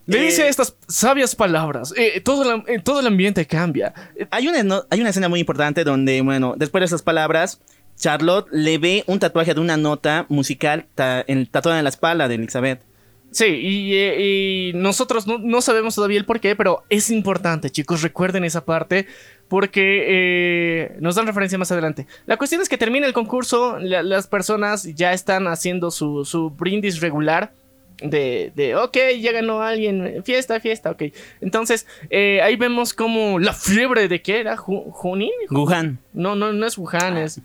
[0.07, 1.95] Le Eh, dice estas sabias palabras.
[1.97, 3.93] eh, todo, eh, todo el ambiente cambia.
[4.31, 7.61] Hay una, no- hay una escena muy importante donde, bueno, después de esas palabras,
[8.01, 12.27] Charlotte le ve un tatuaje de una nota musical ta- en, tatuada en la espalda
[12.29, 12.81] de Elizabeth.
[13.33, 18.03] Sí, y, y nosotros no, no sabemos todavía el por qué, pero es importante, chicos.
[18.03, 19.07] Recuerden esa parte
[19.49, 22.07] porque eh, nos dan referencia más adelante.
[22.27, 26.51] La cuestión es que termina el concurso, la- las personas ya están haciendo su, su
[26.51, 27.53] brindis regular.
[28.03, 31.03] De, de, ok, ya ganó alguien, fiesta, fiesta, ok.
[31.43, 35.31] Entonces, eh, ahí vemos como la fiebre de qué era, Ju- Junín.
[35.51, 35.99] Wuhan.
[36.15, 37.43] No, no, no es Wuhan, es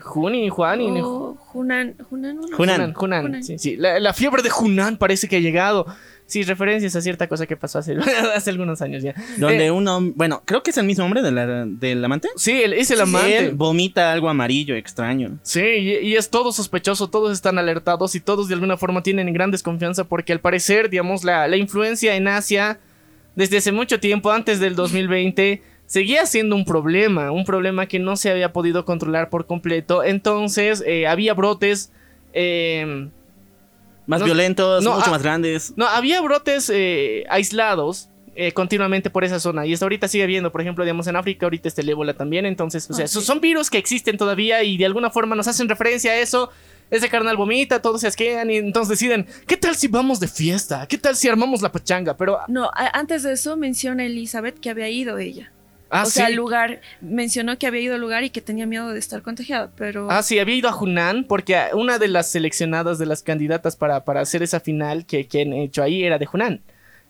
[0.00, 0.98] Junín, Juanín.
[1.02, 2.42] O Hunan, Hunan, ¿no?
[2.56, 2.80] Hunan.
[2.80, 3.42] Hunan, Hunan, Hunan.
[3.44, 3.76] sí, sí.
[3.76, 5.86] La, la fiebre de Hunan parece que ha llegado.
[6.24, 7.96] Sí, referencias a cierta cosa que pasó hace,
[8.34, 9.12] hace algunos años ya.
[9.38, 12.28] Donde Eh, un hombre, bueno, creo que es el mismo hombre de la- del amante.
[12.36, 13.36] sí, él es el amante.
[13.38, 15.38] Él vomita algo amarillo extraño.
[15.42, 19.30] Sí, y, y es todo sospechoso, todos están alertados y todos de alguna forma tienen
[19.34, 22.78] gran desconfianza porque al parecer, digamos, la, la influencia en Asia
[23.34, 25.60] desde hace mucho tiempo, antes del 2020,
[25.92, 30.02] seguía siendo un problema, un problema que no se había podido controlar por completo.
[30.02, 31.92] Entonces, eh, había brotes...
[32.32, 33.08] eh,
[34.06, 35.74] Más No- violentos, no, mucho ah, más grandes.
[35.76, 39.66] No, había brotes eh, aislados eh, continuamente por esa zona.
[39.66, 42.46] Y hasta ahorita sigue habiendo, por ejemplo, digamos en África, ahorita está el ébola también.
[42.46, 45.68] Entonces, o sea, Ah, son virus que existen todavía y de alguna forma nos hacen
[45.68, 46.48] referencia a eso.
[46.90, 50.86] Ese carnal vomita, todos se asquean y entonces deciden, ¿qué tal si vamos de fiesta?
[50.88, 52.16] ¿Qué tal si armamos la pachanga?
[52.16, 55.51] Pero, No, antes de eso menciona Elizabeth que había ido ella.
[55.92, 56.12] Ah, o sí.
[56.14, 59.22] sea, al lugar, mencionó que había ido al lugar y que tenía miedo de estar
[59.22, 60.10] contagiada, pero...
[60.10, 64.04] Ah, sí, había ido a Hunan porque una de las seleccionadas de las candidatas para,
[64.04, 66.60] para hacer esa final que, que han hecho ahí era de Hunan.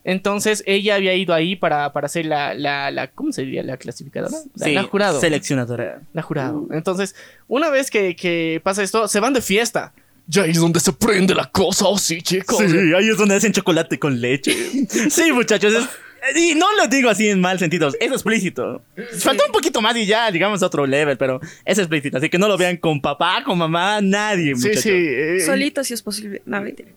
[0.04, 3.62] Entonces ella había ido ahí para, para hacer la, la, la- ¿cómo se diría?
[3.62, 4.36] La clasificadora.
[4.56, 5.20] La, Sí, la jurado.
[5.20, 6.00] Seleccionadora.
[6.12, 6.66] La jurado.
[6.72, 7.14] Entonces,
[7.46, 9.92] una vez que, que pasa esto, se van de fiesta.
[10.26, 12.58] Ya ahí es donde se prende la cosa, ¿o sí, chicos?
[12.58, 14.54] Sí, ahí es donde hacen chocolate con leche.
[15.10, 15.72] Sí, muchachos.
[15.74, 15.88] es-
[16.36, 18.80] y no lo digo así en mal sentido, es explícito.
[19.18, 22.16] Faltó un poquito más y ya llegamos a otro level, pero es explícito.
[22.18, 24.54] Así que no lo vean con papá, con mamá, nadie.
[24.54, 24.82] Sí, muchachos.
[24.84, 24.90] sí.
[24.92, 26.40] eh, Solito si es posible.
[26.46, 26.90] No, mentira.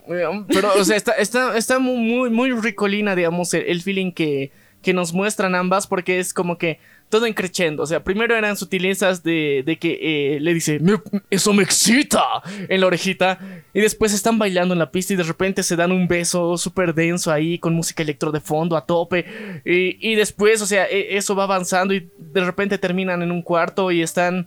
[0.46, 4.52] pero, o sea, está, está, está muy, muy, muy ricolina, digamos, el, el feeling que,
[4.82, 7.82] que nos muestran ambas, porque es como que todo increchendo.
[7.84, 9.98] O sea, primero eran sutilezas de, de que
[10.36, 12.20] eh, le dice, Me- eso me excita.
[12.68, 13.38] en la orejita
[13.72, 16.94] y después están bailando en la pista y de repente se dan un beso súper
[16.94, 19.24] denso ahí con música electro de fondo a tope
[19.64, 23.42] y, y después, o sea, e- eso va avanzando y de repente terminan en un
[23.42, 24.46] cuarto y están,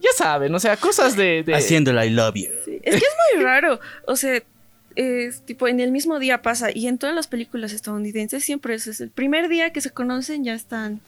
[0.00, 1.42] ya saben, o sea, cosas de...
[1.44, 2.48] de- Haciendo el I love you.
[2.64, 3.78] Sí, Es que es muy raro.
[4.06, 4.40] O sea,
[4.98, 6.70] es tipo en el mismo día pasa.
[6.74, 10.42] Y en todas las películas estadounidenses siempre es, es el primer día que se conocen,
[10.42, 11.00] ya están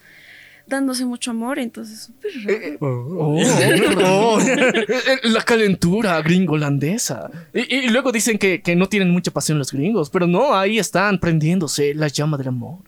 [0.69, 1.59] dándose mucho amor.
[1.59, 2.79] Entonces, súper raro.
[2.81, 4.39] Oh, oh.
[5.25, 7.31] la calentura gringolandesa.
[7.53, 10.79] Y, y luego dicen que, que no tienen mucha pasión los gringos, pero no, ahí
[10.79, 12.79] están prendiéndose la llama del amor.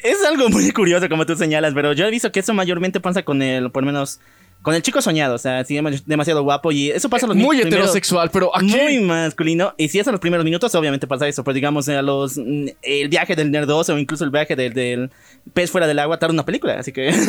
[0.00, 3.22] Es algo muy curioso como tú señalas, pero yo he visto que eso mayormente pasa
[3.22, 4.18] con el, por lo menos,
[4.62, 5.34] con el chico soñado.
[5.34, 8.56] O sea, sí, dem- demasiado guapo y eso pasa a los Muy primeros- heterosexual, pero
[8.56, 8.66] aquí...
[8.66, 9.74] Muy masculino.
[9.76, 11.42] Y si es a los primeros minutos, obviamente pasa eso.
[11.44, 15.10] Pero digamos, a los mm, el viaje del nerdoso o incluso el viaje del, del
[15.52, 16.74] pez fuera del agua tarda una película.
[16.78, 17.12] Así que.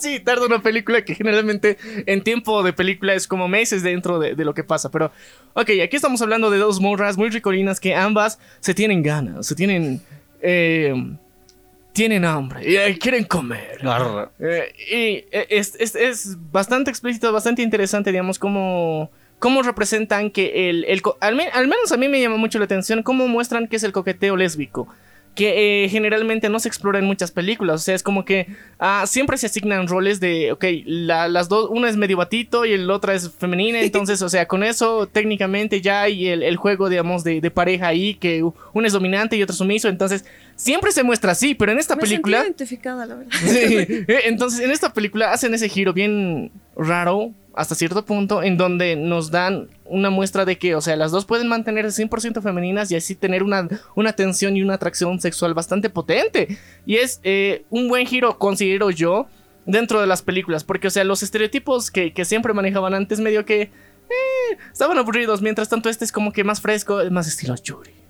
[0.00, 4.34] Sí, tarda una película que generalmente en tiempo de película es como meses dentro de,
[4.34, 4.90] de lo que pasa.
[4.90, 5.12] Pero,
[5.54, 9.54] ok, aquí estamos hablando de dos morras muy ricolinas que ambas se tienen ganas, se
[9.54, 10.00] tienen.
[10.40, 10.92] eh,
[11.92, 13.78] tienen hambre y eh, quieren comer.
[14.40, 14.96] Eh, y
[15.36, 20.84] eh, es, es- es bastante explícito, bastante interesante, digamos, cómo, cómo representan que el...
[20.86, 23.76] el al, me- al menos a mí me llama mucho la atención cómo muestran que
[23.76, 24.88] es el coqueteo lésbico.
[25.34, 27.76] Que eh, generalmente no se explora en muchas películas.
[27.80, 31.70] O sea, es como que ah, siempre se asignan roles de, ok, la- las dos,
[31.70, 33.80] una es medio batito y el otra es femenina.
[33.82, 37.86] Entonces, o sea, con eso técnicamente ya hay el, el juego, digamos, de, de pareja
[37.86, 39.88] ahí, que uno es dominante y otro sumiso.
[39.88, 40.26] Entonces,
[40.56, 42.42] siempre se muestra así, pero en esta Me película...
[42.42, 43.32] identificada, la verdad.
[43.44, 43.76] Sí,
[44.08, 48.96] eh, entonces en esta película hacen ese giro bien raro hasta cierto punto en donde
[48.96, 52.96] nos dan una muestra de que, o sea, las dos pueden mantenerse 100% femeninas y
[52.96, 56.56] así tener una, una tensión y una atracción sexual bastante potente.
[56.86, 59.26] Y es eh, un buen giro, considero yo,
[59.66, 63.44] dentro de las películas, porque, o sea, los estereotipos que, que siempre manejaban antes medio
[63.44, 65.42] que eh, estaban aburridos.
[65.42, 68.01] Mientras tanto, este es como que más fresco, es más estilo Yuri.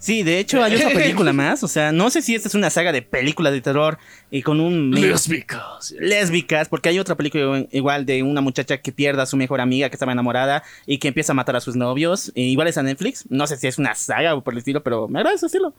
[0.00, 1.62] Sí, de hecho hay otra película más.
[1.62, 3.98] O sea, no sé si esta es una saga de películas de terror
[4.30, 4.90] y con un...
[4.92, 5.94] Lésbicas.
[6.00, 9.90] lésbicas, porque hay otra película igual de una muchacha que pierde a su mejor amiga
[9.90, 12.32] que estaba enamorada y que empieza a matar a sus novios.
[12.34, 13.26] E igual es a Netflix.
[13.28, 15.74] No sé si es una saga o por el estilo, pero me agrada ese estilo.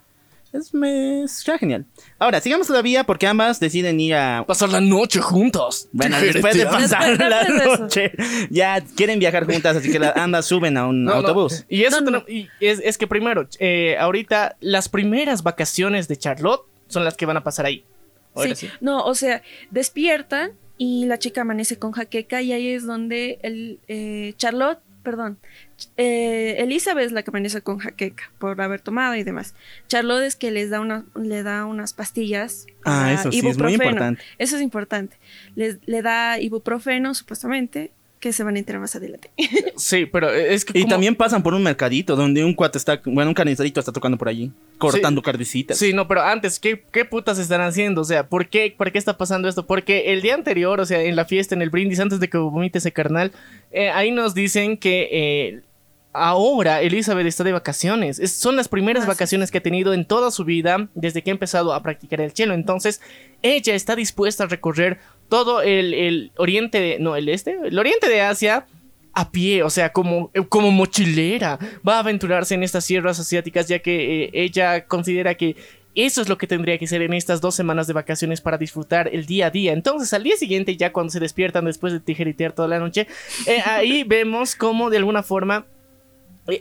[0.53, 1.85] Es, me, es ya genial.
[2.19, 4.43] Ahora, sigamos todavía porque ambas deciden ir a...
[4.45, 5.87] Pasar la noche juntas.
[5.93, 8.11] Bueno, después de pasar la noche,
[8.49, 11.65] ya quieren viajar juntas, así que la- ambas suben a un No, no, autobús.
[11.69, 12.23] Y eso No, no.
[12.25, 17.15] tenemos- y es, es que primero, eh, ahorita las primeras vacaciones de Charlotte son las
[17.15, 17.85] que van a pasar ahí.
[18.35, 18.67] Ahora Sí.
[18.67, 18.73] sí.
[18.81, 23.79] No, o sea, despiertan y la chica amanece con jaqueca y ahí es donde el
[23.87, 25.37] eh, Charlotte, perdón,
[25.97, 29.55] eh, Elizabeth es la que amanece con jaqueca por haber tomado y demás.
[29.87, 32.65] Charlotte es que les da una, le da unas pastillas.
[32.85, 33.83] Ah, eso sí, es muy ibuprofeno.
[33.83, 34.23] importante.
[34.37, 35.17] Eso es importante.
[35.55, 39.31] Les, le da ibuprofeno, supuestamente, que se van a enterar más adelante.
[39.77, 43.01] Sí, pero es que Y como- también pasan por un mercadito donde un cuate está,
[43.05, 45.75] bueno, un carnicerito está tocando por allí, cortando cardicitas.
[45.79, 48.01] Sí, no, pero antes, ¿qué, ¿qué putas están haciendo?
[48.01, 49.65] O sea, ¿por qué, ¿por qué está pasando esto?
[49.65, 52.37] Porque el día anterior, o sea, en la fiesta, en el brindis, antes de que
[52.37, 53.31] vomite ese carnal,
[53.71, 55.61] eh, ahí nos dicen que eh,
[56.13, 58.19] ahora Elizabeth está de vacaciones.
[58.19, 61.33] Es- son las primeras vacaciones que ha tenido en toda su vida desde que ha
[61.33, 62.53] empezado a practicar el chelo.
[62.53, 63.01] Entonces,
[63.41, 68.09] ella está dispuesta a recorrer todo el, el oriente, de, no, el este, el oriente
[68.09, 68.65] de Asia
[69.13, 71.59] a pie, o sea, como, eh, como mochilera.
[71.87, 75.55] Va a aventurarse en estas sierras asiáticas ya que eh, ella considera que
[75.95, 79.09] eso es lo que tendría que ser en estas dos semanas de vacaciones para disfrutar
[79.11, 79.73] el día a día.
[79.73, 83.07] Entonces, al día siguiente, ya cuando se despiertan después de tijeritear toda la noche,
[83.45, 85.65] eh, ahí vemos cómo de alguna forma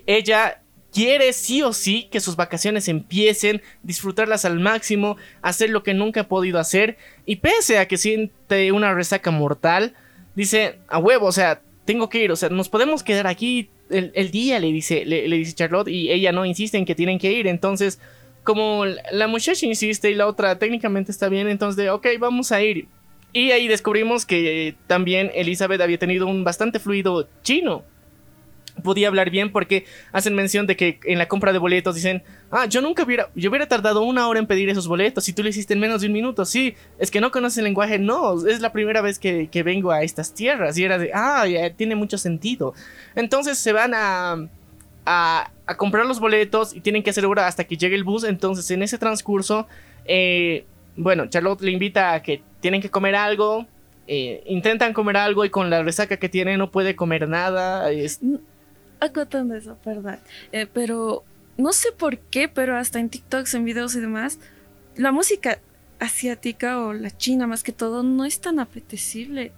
[0.07, 0.61] ella
[0.92, 6.22] quiere sí o sí que sus vacaciones empiecen, disfrutarlas al máximo, hacer lo que nunca
[6.22, 6.96] ha podido hacer.
[7.26, 9.94] Y pese a que siente una resaca mortal,
[10.35, 14.31] dice, a huevo, o sea, tengo que ir, o sea, nos podemos quedar aquí el,
[14.31, 17.46] día, le dice, le, dice Charlotte, y ella no insiste en que tienen que ir.
[17.46, 18.00] Entonces,
[18.44, 22.62] como la- muchacha insiste y la otra técnicamente está bien, entonces de, ok, vamos a
[22.62, 22.87] ir.
[23.33, 27.85] Y ahí descubrimos que también Elizabeth había tenido un bastante fluido chino
[28.83, 32.66] podía hablar bien porque hacen mención de que en la compra de boletos dicen, ah,
[32.66, 35.48] yo nunca hubiera, yo hubiera tardado una hora en pedir esos boletos y tú lo
[35.48, 38.61] hiciste en menos de un minuto, sí, es que no conoces el lenguaje, no, es
[38.61, 41.94] la primera vez que, que vengo a estas tierras y era de, ah, ya, tiene
[41.94, 42.74] mucho sentido.
[43.14, 44.48] Entonces se van a,
[45.04, 48.70] a, comprar los boletos y tienen que hacer hora hasta que llegue el bus, entonces
[48.70, 49.66] en ese transcurso,
[50.04, 50.64] eh,
[50.96, 53.66] bueno, Charlotte le invita a que tienen que comer algo.
[54.12, 57.90] eh, intentan comer algo y con la resaca que tiene no puede comer nada.
[57.92, 58.18] es-
[59.00, 60.18] Acotando eso, perdón.
[60.52, 61.24] Eh, pero
[61.56, 64.38] no sé por qué, pero hasta en TikToks, en videos y demás,
[64.96, 65.58] la música
[65.98, 69.52] asiática o la china más que todo no es tan apetecible.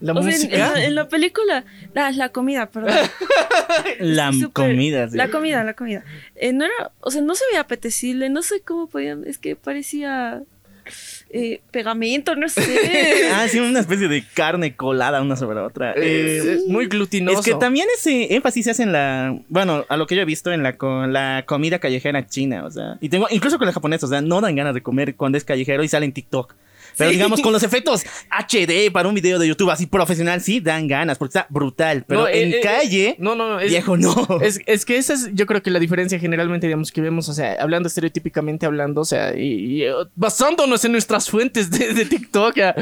[0.00, 0.54] la o sea, en- música.
[0.54, 2.94] en, la, en la película, la, la comida, perdón.
[4.00, 5.08] La comida.
[5.08, 5.16] sí.
[5.16, 6.04] La comida, la comida.
[6.34, 9.56] Eh, no era, o sea, no se veía apetecible, no sé cómo podían, es que
[9.56, 10.42] parecía
[11.36, 12.62] eh, pegamento, no sé.
[13.32, 15.92] Ah, sí, una especie de carne colada una sobre la otra.
[15.92, 17.40] Eh, Eh, es muy glutinoso.
[17.40, 19.38] es que también ese énfasis se hace en la.
[19.48, 22.70] Bueno, a lo que yo he visto en la, co- la comida callejera china, o
[22.70, 22.96] sea.
[23.00, 25.44] Y tengo, incluso con la japonesa, o sea, no dan ganas de comer cuando es
[25.44, 26.54] callejero y sale en TikTok.
[26.96, 30.88] Pero digamos, con los efectos HD para un video de YouTube así profesional, sí dan
[30.88, 32.04] ganas, porque está brutal.
[32.06, 33.60] Pero No, eh, en eh, calle, No, no, no.
[33.60, 34.14] Es, viejo, no.
[34.42, 37.32] es, es que esa es, yo creo que la diferencia generalmente, digamos, que vemos, o
[37.32, 42.04] sea, hablando estereotípicamente hablando, o sea, y, y, eh, basándonos en nuestras fuentes de, de
[42.04, 42.74] TikTok, ya,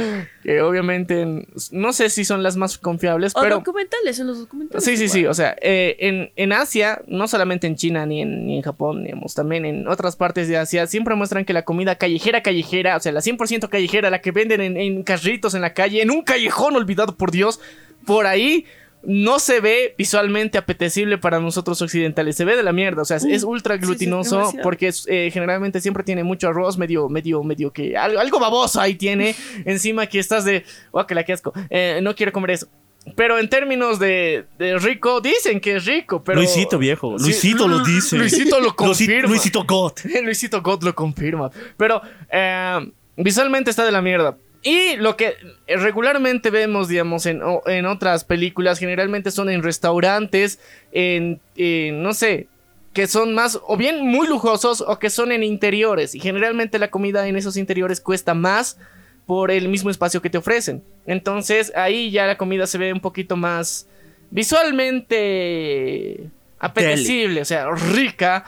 [0.42, 3.56] que obviamente no sé si son las más confiables, o pero.
[3.56, 4.84] documentales, en los documentales.
[4.84, 5.26] Sí, sí, sí.
[5.26, 9.04] O sea, eh, en, en Asia, no solamente en China ni en, ni en Japón,
[9.04, 13.00] digamos, también en otras partes de Asia, siempre muestran que la comida callejera, callejera, o
[13.00, 16.22] sea, la 100% callejera, la que venden en, en carritos en la calle, en un
[16.22, 17.60] callejón olvidado por Dios,
[18.06, 18.64] por ahí.
[19.06, 23.18] No se ve visualmente apetecible para nosotros occidentales, se ve de la mierda, o sea,
[23.18, 24.62] es- es ultra sí, sí, glutinoso demasiado.
[24.62, 28.80] porque es, eh, generalmente siempre tiene mucho arroz, medio, medio, medio que algo, algo baboso
[28.80, 29.34] ahí tiene,
[29.66, 32.66] encima que estás de, oh, que la que asco, eh, no quiero comer eso.
[33.14, 36.38] Pero en términos de, de rico, dicen que es rico, pero...
[36.38, 37.18] Luisito, viejo.
[37.18, 38.16] Sí, Luisito lo dice.
[38.16, 39.28] Luisito lo confirma.
[39.28, 39.92] Luisito God.
[40.24, 41.50] Luisito God lo confirma.
[41.76, 42.00] Pero
[42.32, 44.36] eh, visualmente está de la mierda.
[44.62, 45.34] Y lo que
[45.68, 50.58] regularmente vemos, digamos, en, en otras películas, generalmente son en restaurantes,
[50.90, 52.48] en, en, no sé,
[52.94, 56.14] que son más, o bien muy lujosos, o que son en interiores.
[56.14, 58.78] Y generalmente la comida en esos interiores cuesta más
[59.26, 60.82] por el mismo espacio que te ofrecen.
[61.06, 63.86] Entonces ahí ya la comida se ve un poquito más
[64.30, 68.44] visualmente apetecible, o sea, rica.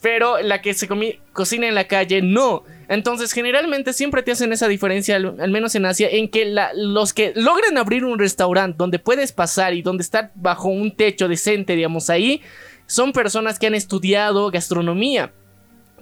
[0.00, 0.88] Pero la que se
[1.32, 2.64] cocina en la calle, no.
[2.90, 7.14] Entonces, generalmente siempre te hacen esa diferencia, al, menos en Asia, en que la- los
[7.14, 11.76] que logran abrir un restaurante donde puedes pasar y donde estar bajo un techo decente,
[11.76, 12.42] digamos, ahí,
[12.86, 15.32] son personas que han estudiado gastronomía.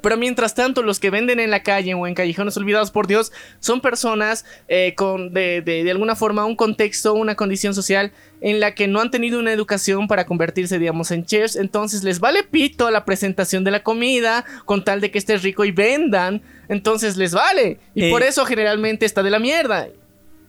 [0.03, 3.33] Pero mientras tanto, los que venden en la calle o en callejones olvidados por Dios
[3.61, 8.61] son personas eh, con de, de- de alguna forma un contexto, una condición social en
[8.61, 11.57] la que no han tenido una educación para convertirse, digamos, en chefs.
[11.57, 15.65] Entonces les vale pito la presentación de la comida con tal de que esté rico
[15.65, 16.41] y vendan.
[16.69, 17.79] Entonces les vale.
[17.95, 18.11] Y Eh.
[18.11, 19.89] por eso generalmente está de la mierda.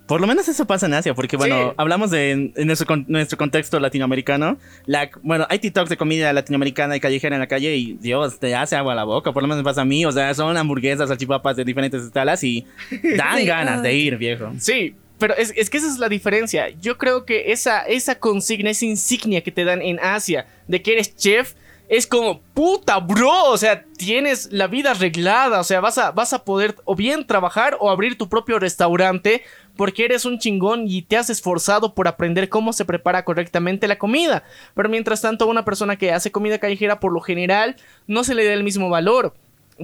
[0.10, 1.74] Por lo menos eso pasa en Asia, porque bueno, Sí.
[1.78, 4.58] hablamos de en, en nuestro, con- nuestro contexto latinoamericano.
[4.86, 8.56] La, bueno, hay TikToks de comida latinoamericana y callejera en la calle y Dios, te
[8.56, 10.04] hace agua a la boca, por lo menos me pasa a mí.
[10.06, 12.66] O sea, son hamburguesas, salchipapas de diferentes escalas y
[13.16, 14.52] dan Sí, ganas de ir, viejo.
[14.60, 16.70] Sí, pero es, es que esa es la diferencia.
[16.82, 20.94] Yo creo que esa, esa consigna, esa insignia que te dan en Asia de que
[20.94, 21.54] eres chef,
[21.90, 26.34] es como, puta, bro, o sea, tienes la vida arreglada, o sea, vas a, vas
[26.34, 29.42] a poder o bien trabajar o abrir tu propio restaurante
[29.80, 33.98] porque eres un chingón y te has esforzado por aprender cómo se prepara correctamente la
[33.98, 34.44] comida.
[34.76, 38.36] Pero mientras tanto, a una persona que hace comida callejera, por lo general, no se
[38.36, 39.38] le da el mismo valor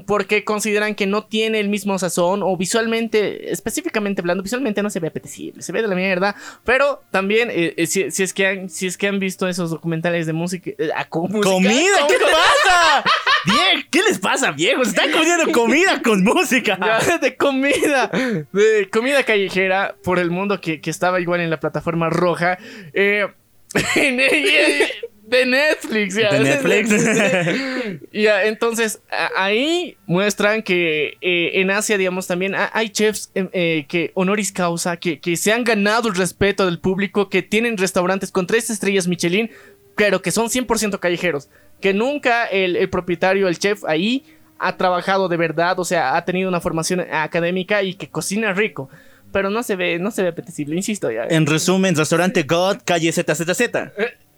[0.06, 5.00] porque consideran que no tiene el mismo sazón o visualmente, específicamente hablando, visualmente no se
[5.00, 8.48] ve apetecible, se ve de la mierda, pero también eh, eh, si, si es que
[8.48, 12.08] han, si es que han visto esos documentales de música, eh, ah, co- música, ¡Comida!
[12.08, 13.04] ¿Qué pasa?
[13.46, 14.88] Bien, ¿qué les pasa, viejos?
[14.88, 16.78] Están comiendo comida con música.
[16.82, 18.10] Ya, de comida,
[18.52, 22.58] de comida callejera por el mundo que, que estaba igual en la plataforma roja.
[22.94, 23.28] eh,
[25.28, 26.32] de Netflix, ya.
[26.32, 26.90] De Netflix.
[28.12, 29.00] Ya, entonces
[29.38, 34.52] ahí muestran que eh, en Asia, digamos, también ha- hay chefs eh, eh, que honoris
[34.52, 38.70] causa, que, que se han ganado el respeto del público, que tienen restaurantes con tres
[38.70, 39.52] estrellas Michelin,
[39.96, 41.50] pero que son 100% callejeros.
[41.82, 44.24] Que nunca el, el propietario, el chef ahí
[44.58, 48.90] ha trabajado de verdad, o sea, ha tenido una formación académica y que cocina rico.
[49.32, 51.26] Pero no se ve, no se ve apetecible, insisto ya.
[51.30, 53.62] En resumen, restaurante God, calle ZZZ.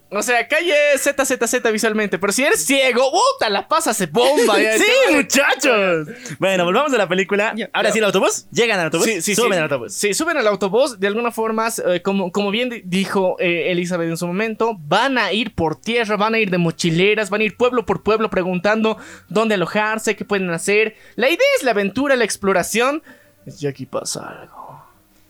[0.09, 4.57] O sea, calle ZZZ visualmente, pero si eres ciego, puta, la pasa se bomba.
[4.57, 4.77] ya.
[4.77, 6.07] ¡Sí, muchachos!
[6.39, 7.53] Bueno, volvamos a la película.
[7.57, 7.69] Ya.
[7.73, 8.45] Ahora sí, el autobús.
[8.51, 9.05] Llegan al autobús.
[9.05, 9.57] Sí, sí, suben sí.
[9.57, 9.93] al autobús.
[9.93, 10.97] Sí, suben al autobús.
[10.99, 15.17] De alguna forma, eh, como, como bien di- dijo eh, Elizabeth en su momento, van
[15.17, 18.29] a ir por tierra, van a ir de mochileras, van a ir pueblo por pueblo
[18.29, 18.97] preguntando
[19.27, 20.95] dónde alojarse, qué pueden hacer.
[21.15, 23.03] La idea es la aventura, la exploración.
[23.59, 24.56] Y aquí pasa algo.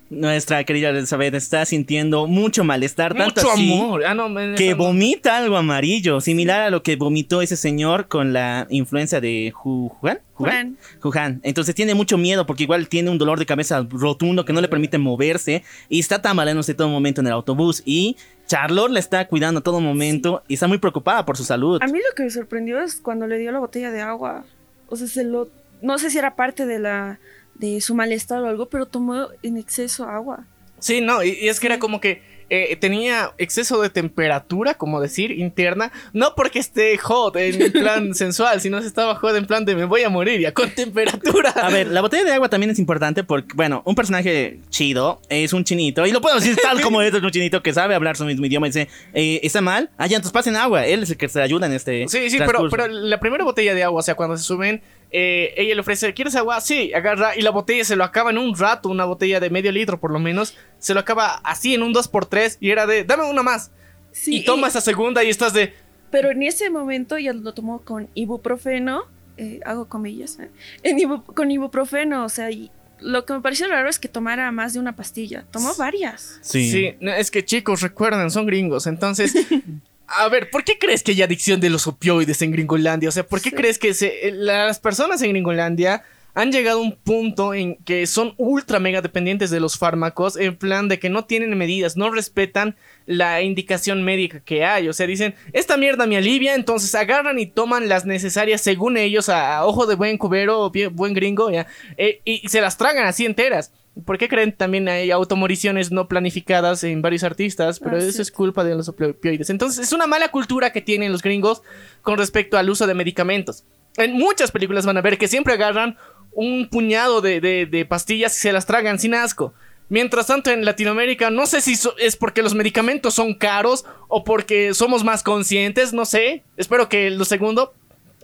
[0.09, 4.05] Nuestra querida Elizabeth está sintiendo mucho malestar, tanto Mucho así amor.
[4.05, 4.77] Ah, no, me- que no.
[4.77, 9.89] vomita algo amarillo, similar a lo que vomitó ese señor con la influencia de Ju-
[9.99, 10.19] Juan.
[10.35, 10.77] Juan.
[11.01, 11.41] Juan.
[11.43, 14.67] Entonces tiene mucho miedo porque igual tiene un dolor de cabeza rotundo que no le
[14.69, 19.59] permite moverse y está tambaleándose todo momento en el autobús y Charlotte le está cuidando
[19.59, 21.81] a todo momento y está muy preocupada por su salud.
[21.81, 24.45] A mí lo que me sorprendió es cuando le dio la botella de agua.
[24.87, 25.49] O sea, se lo.
[25.81, 27.19] No sé si era parte de la.
[27.59, 30.45] De su malestar o algo, pero tomó en exceso agua.
[30.79, 35.01] Sí, no, y, y es que era como que eh, tenía exceso de temperatura, como
[35.01, 35.91] decir, interna.
[36.13, 39.83] No porque esté hot en plan sensual, sino se estaba hot en plan de me
[39.85, 41.49] voy a morir ya con temperatura.
[41.49, 45.51] A ver, la botella de agua también es importante porque, bueno, un personaje chido es
[45.51, 48.15] un chinito, y lo puedo decir tal como es, es un chinito que sabe hablar
[48.15, 51.09] su mismo idioma y dice, eh, está mal, ah, ya, entonces pasen agua, él es
[51.09, 53.99] el que se ayuda en este Sí, sí, pero, pero la primera botella de agua,
[53.99, 54.81] o sea, cuando se suben,
[55.11, 56.59] eh, ella le ofrece, ¿quieres agua?
[56.61, 59.71] Sí, agarra y la botella se lo acaba en un rato, una botella de medio
[59.71, 63.23] litro por lo menos, se lo acaba así en un 2x3 y era de, dame
[63.29, 63.71] una más.
[64.11, 65.73] Sí, y toma esa segunda y estás de,
[66.11, 69.03] Pero en ese momento ya lo tomó con ibuprofeno.
[69.37, 70.39] eh, hago comillas.
[70.39, 70.49] ¿eh?
[70.83, 74.51] En ibu- con ibuprofeno, o sea, y lo que me pareció raro es que tomara
[74.51, 75.45] más de una pastilla.
[75.51, 76.39] Tomó varias.
[76.41, 76.71] Sí.
[76.71, 78.87] Sí, no, es que chicos, recuerden, son gringos.
[78.87, 79.35] Entonces,
[80.07, 83.09] a ver, ¿por qué crees que hay adicción de los opioides en Gringolandia?
[83.09, 83.55] O sea, ¿por qué Sí.
[83.55, 86.03] crees que se- eh, las personas en Gringolandia
[86.33, 90.55] han llegado a un punto en que son ultra mega dependientes de los fármacos, en
[90.55, 92.75] plan de que no tienen medidas, no respetan
[93.07, 94.87] la indicación médica que hay.
[94.87, 99.29] O sea, dicen, esta mierda me alivia, entonces agarran y toman las necesarias según ellos,
[99.29, 101.65] a, a ojo de buen cubero, bien- buen gringo, ya,
[101.97, 103.71] eh, y se las tragan así enteras.
[104.05, 107.79] ¿Por qué creen también hay automoriciones no planificadas en varios artistas?
[107.79, 108.21] Pero Ah, eso sí.
[108.21, 109.49] es culpa de los opioides.
[109.49, 111.61] Entonces es una mala cultura que tienen los gringos
[112.01, 113.63] con respecto al uso de medicamentos.
[113.97, 115.97] En muchas películas van a ver que siempre agarran
[116.31, 119.53] un puñado de, de- de pastillas y se las tragan sin asco.
[119.89, 124.23] Mientras tanto en Latinoamérica no sé si so- es porque los medicamentos son caros o
[124.23, 126.43] porque somos más conscientes, no sé.
[126.57, 127.73] Espero que lo segundo.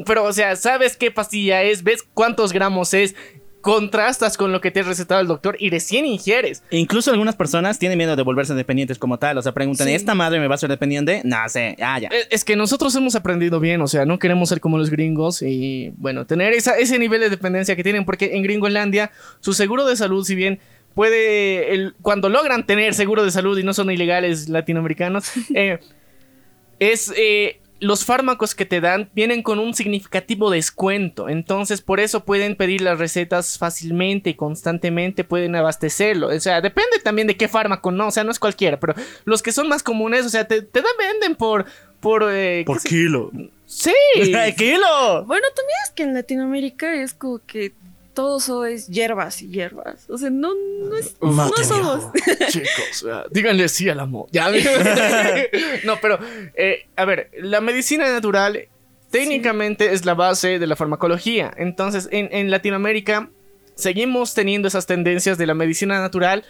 [0.06, 3.16] Pero o sea, sabes qué pastilla es, ves cuántos gramos es
[3.64, 6.62] contrastas con lo que te ha recetado el doctor y recién ingieres.
[6.70, 9.38] E Incluso algunas personas tienen miedo de volverse dependientes como tal.
[9.38, 9.94] O sea, preguntan, Sí.
[9.94, 11.22] ¿esta madre me va a ser dependiente?
[11.24, 12.10] No sé, ah, ya.
[12.10, 15.42] Eh, Es que nosotros hemos aprendido bien, o sea, no queremos ser como los gringos
[15.42, 19.86] y, bueno, tener esa, ese nivel de dependencia que tienen, porque en Gringolandia su seguro
[19.86, 20.60] de salud, si bien
[20.94, 25.80] puede, el- cuando logran tener seguro de salud y no son ilegales latinoamericanos, eh,
[26.80, 27.14] es...
[27.18, 32.56] eh, los fármacos que te dan vienen con un significativo descuento, entonces por eso pueden
[32.56, 36.28] pedir las recetas fácilmente y constantemente pueden abastecerlo.
[36.28, 38.94] O sea, depende también de qué fármaco, no, o sea, no es cualquiera, pero
[39.26, 41.66] los que son más comunes, o sea, te, te dan, venden por
[42.00, 43.32] por eh, ¿qué se- kilo.
[43.66, 43.94] Sí.
[44.58, 45.24] ¡Kilo!
[45.26, 47.74] Bueno, también es que en Latinoamérica es como que
[48.14, 50.10] todo eso es hierbas y hierbas.
[50.10, 52.08] O sea, no, no, es, no somos.
[52.50, 54.28] Chicos, díganle sí al amor.
[54.32, 54.50] Ya,
[55.84, 56.20] no, pero,
[56.56, 58.68] eh, a ver, la medicina natural
[59.10, 61.54] técnicamente es la base de la farmacología.
[61.58, 63.30] Entonces, en, en Latinoamérica
[63.76, 66.44] seguimos teniendo esas tendencias de la medicina natural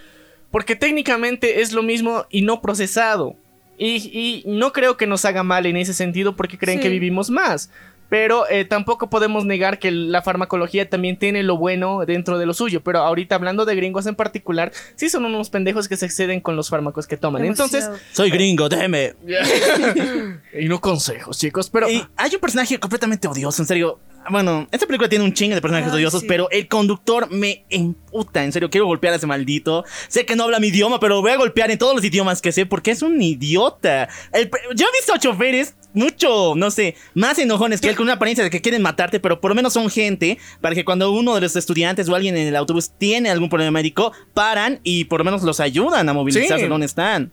[0.52, 3.36] porque técnicamente es lo mismo y no procesado.
[3.78, 6.84] Y, y no creo que nos haga mal en ese sentido porque creen Sí.
[6.84, 7.72] que vivimos más.
[8.14, 12.54] Pero eh, tampoco podemos negar que la farmacología también tiene lo bueno dentro de lo
[12.54, 12.84] suyo.
[12.84, 16.56] Pero ahorita hablando de gringos en particular, sí son unos pendejos que se exceden con
[16.56, 17.44] los fármacos que toman.
[17.44, 17.90] Entonces.
[18.12, 19.16] Soy gringo, déjeme.
[20.54, 21.72] y no consejos, chicos.
[21.72, 24.00] Pero Y hay un personaje completamente odioso, en serio.
[24.30, 26.28] Bueno, esta película tiene un chingo de personajes Ay, odiosos, sí.
[26.28, 28.70] pero el conductor me emputa, en serio.
[28.70, 29.84] Quiero golpear a ese maldito.
[30.08, 32.42] Sé que no habla mi idioma, pero lo voy a golpear en todos los idiomas
[32.42, 34.08] que sé porque es un idiota.
[34.32, 38.44] El yo he visto choferes mucho, no sé, más enojones que él con una apariencia
[38.44, 41.42] de que quieren matarte, pero por lo menos son gente para que cuando uno de
[41.42, 45.26] los estudiantes o alguien en el autobús tiene algún problema médico, paran y por lo
[45.26, 46.70] menos los ayudan a movilizarse Sí.
[46.70, 47.32] donde están.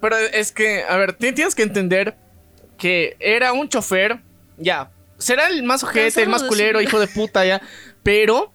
[0.00, 2.14] Pero es que, a ver, ti- tienes que entender
[2.76, 4.20] que era un chofer,
[4.58, 7.60] ya, será el más ojete, el más culero, hijo de puta, ya,
[8.02, 8.52] pero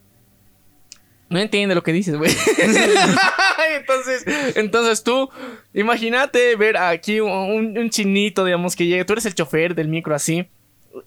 [1.34, 2.32] no entiende lo que dices, güey.
[3.76, 4.24] entonces,
[4.56, 5.30] entonces tú,
[5.74, 10.48] imagínate ver aquí un, chinito, digamos, que llegue, tú eres el chofer del micro así.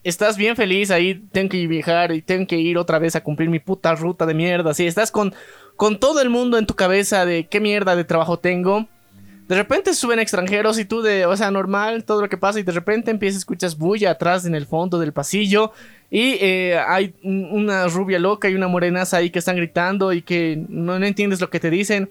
[0.02, 3.48] Estás bien feliz ahí, tengo que viajar y tengo que ir otra vez a cumplir
[3.48, 4.72] mi puta ruta de mierda.
[4.72, 5.32] Así, estás con,
[5.76, 8.88] con todo el mundo en tu cabeza de qué mierda de trabajo tengo.
[9.48, 12.64] De repente suben extranjeros y tú de, o sea, normal, todo lo que pasa y
[12.64, 15.72] de repente empiezas, escuchas bulla atrás en el fondo del pasillo
[16.10, 20.22] y eh, hay un- una rubia loca y una morenaza ahí que están gritando y
[20.22, 22.10] que no, no entiendes lo que te dicen,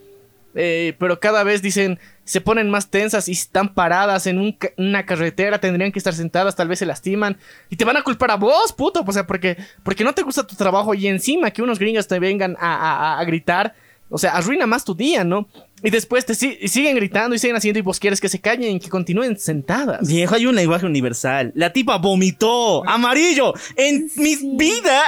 [0.57, 5.59] eh, pero cada vez dicen, se ponen más tensas y están paradas en una carretera,
[5.59, 7.35] tendrían que estar sentadas, tal vez se lastiman
[7.69, 10.47] y te van a culpar a vos, puto, o sea, porque, porque no te gusta
[10.47, 13.75] tu trabajo y encima que unos gringos te vengan a- a- a gritar,
[14.09, 15.47] o sea, arruina más tu día, ¿no?
[15.85, 18.39] Y después te si- y siguen gritando y siguen haciendo y vos quieres que se
[18.41, 20.07] callen y que continúen sentadas.
[20.07, 21.51] Viejo, hay un lenguaje universal.
[21.55, 23.53] La tipa vomitó amarillo.
[23.77, 25.01] En mi vida,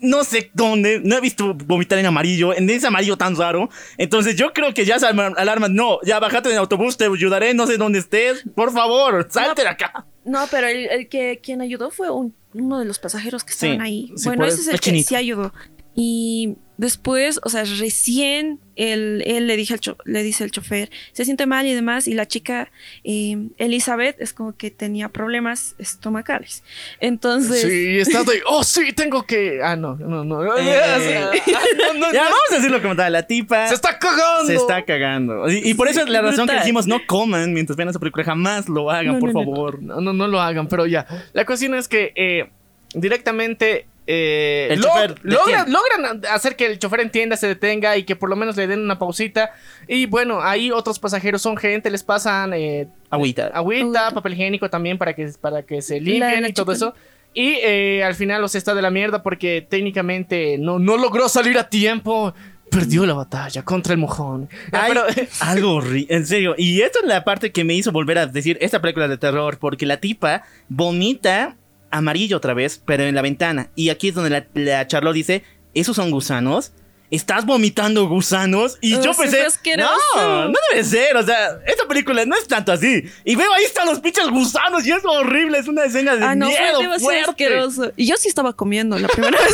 [0.00, 3.68] no sé dónde, no he visto vomitar en amarillo, en ese amarillo tan raro.
[3.98, 5.68] Entonces yo creo que ya se alarma.
[5.68, 8.44] No, ya bájate del autobús, te ayudaré, no sé dónde estés.
[8.54, 10.06] Por favor, salte de acá.
[10.24, 13.66] No, pero el, el que quien ayudó fue un- uno de los pasajeros que Sí,
[13.66, 14.12] estaban ahí.
[14.16, 15.52] sí, bueno, ese es el el que sí ayudó.
[15.94, 20.90] Y después, o sea, recién él, él le, dije al cho- le dice el chofer,
[21.12, 22.70] se siente mal y demás, y la chica
[23.04, 26.62] eh, Elizabeth es como que tenía problemas estomacales.
[26.98, 29.60] Entonces, Sí, estás de, oh sí, tengo que...
[29.62, 30.40] Ah, no, no, no.
[30.56, 31.30] Eh,
[31.76, 32.30] no, no, Ya, no.
[32.30, 33.12] vamos a decirlo como tal.
[33.12, 34.46] La tipa Se está cagando.
[34.46, 35.50] se está cagando.
[35.50, 38.24] Y, y por eso es la razón que dijimos no coman mientras vean esa película.
[38.24, 39.44] Jamás lo hagan, No, por no, no.
[39.44, 39.82] favor.
[39.82, 41.06] No, no, no lo hagan, pero ya.
[41.34, 42.48] La cuestión es que eh,
[42.94, 48.16] directamente eh, El chofer, ¿de logran, hacer que el chofer entienda, se detenga y que
[48.16, 49.52] por lo menos le den una pausita.
[49.86, 53.46] Y bueno, ahí otros pasajeros son gente, les pasan eh, Agüita.
[53.54, 54.10] agüita, Agüita.
[54.12, 56.94] papel higiénico también para que, para que se limpien y todo eso.
[57.32, 61.56] Y eh, al final los está de la mierda porque técnicamente no, no logró salir
[61.58, 62.34] a tiempo.
[62.72, 64.48] Perdió la batalla contra el mojón.
[64.72, 65.04] Ah, Hay pero-
[65.40, 66.54] algo horrible, en serio.
[66.56, 69.58] Y esto es la parte que me hizo volver a decir esta película de terror,
[69.58, 71.56] porque la tipa vomita
[71.90, 73.70] amarillo otra vez, pero en la ventana.
[73.74, 76.72] Y aquí es donde la, la Charlotte dice, ¿esos son gusanos?
[77.10, 78.78] ¿Estás vomitando gusanos?
[78.80, 79.44] Y Oh, yo sí, pensé,
[79.76, 83.02] no, no debe ser, o sea, esta película no es tanto así.
[83.24, 86.34] Y veo ahí están los pinches gusanos y es horrible, es una escena de ah,
[86.36, 87.30] no, miedo fue fuerte.
[87.30, 87.92] asqueroso.
[87.96, 89.52] Y yo sí estaba comiendo la primera vez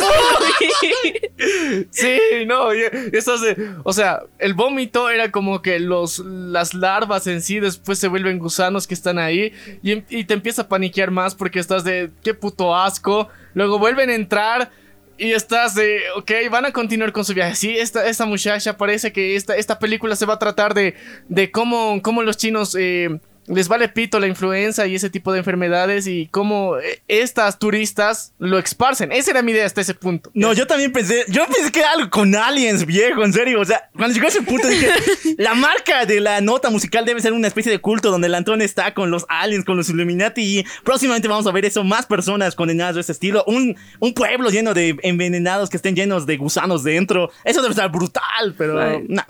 [0.59, 0.95] que lo
[1.41, 1.87] vi.
[1.91, 2.83] Sí, no, y-
[3.13, 7.97] eso de, o sea, el vómito era como que los, las larvas en sí después
[7.99, 9.51] se vuelven gusanos que están ahí
[9.81, 13.79] y, em- y te empieza a paniquear más porque estás de, qué puto asco, luego
[13.79, 14.69] vuelven a entrar
[15.17, 17.55] y estás de, ok, van a continuar con su viaje.
[17.55, 20.95] Sí, esta, esta muchacha parece que esta, esta película se va a tratar de,
[21.27, 22.75] de cómo, cómo los chinos...
[22.79, 27.59] eh, les vale pito la influenza y ese tipo de enfermedades y cómo eh, estas
[27.59, 29.11] turistas lo esparcen.
[29.11, 30.29] Esa era mi idea hasta ese punto.
[30.33, 33.61] No, yo también pensé, yo pensé que era algo con aliens, viejo, en serio.
[33.61, 34.89] O sea, cuando llegó a ese punto dije,
[35.37, 38.61] la marca de la nota musical debe ser una especie de culto donde el Antón
[38.61, 42.55] está con los aliens, con los Illuminati y próximamente vamos a ver eso, más personas
[42.55, 46.83] condenadas de ese estilo, un, un pueblo lleno de envenenados que estén llenos de gusanos
[46.83, 47.31] dentro.
[47.43, 49.05] Eso debe estar brutal, pero Ay.
[49.07, 49.23] no.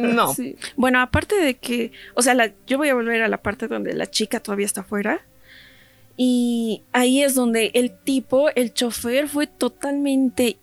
[0.00, 0.34] No.
[0.34, 0.56] Sí.
[0.76, 3.94] Bueno, aparte de que, o sea, la- yo voy a volver a la parte donde
[3.94, 5.20] la chica todavía está afuera.
[6.16, 10.56] Y ahí es donde el tipo, el chofer, fue totalmente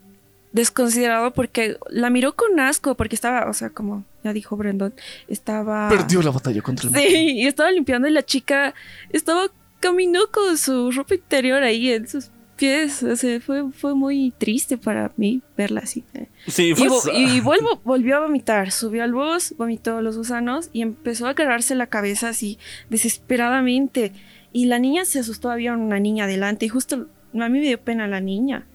[0.52, 4.94] desconsiderado porque la miró con asco, porque estaba, o sea, como ya dijo Brandon,
[5.28, 5.90] estaba...
[5.90, 8.74] Perdió la batalla contra el Sí, y estaba limpiando y la chica
[9.10, 9.50] estaba
[9.84, 13.04] caminó con su ropa interior ahí en sus pies.
[13.04, 16.04] O sea, fue, fue muy triste para mí verla así.
[16.48, 20.82] Sí, Y, fue y vuelvo, volvió a vomitar, subió al bus, vomitó los gusanos y
[20.82, 22.58] empezó a agarrarse la cabeza así
[22.90, 24.12] desesperadamente.
[24.52, 27.80] Y la niña se asustó, había una niña adelante y justo a mí me dio
[27.80, 28.66] pena la niña.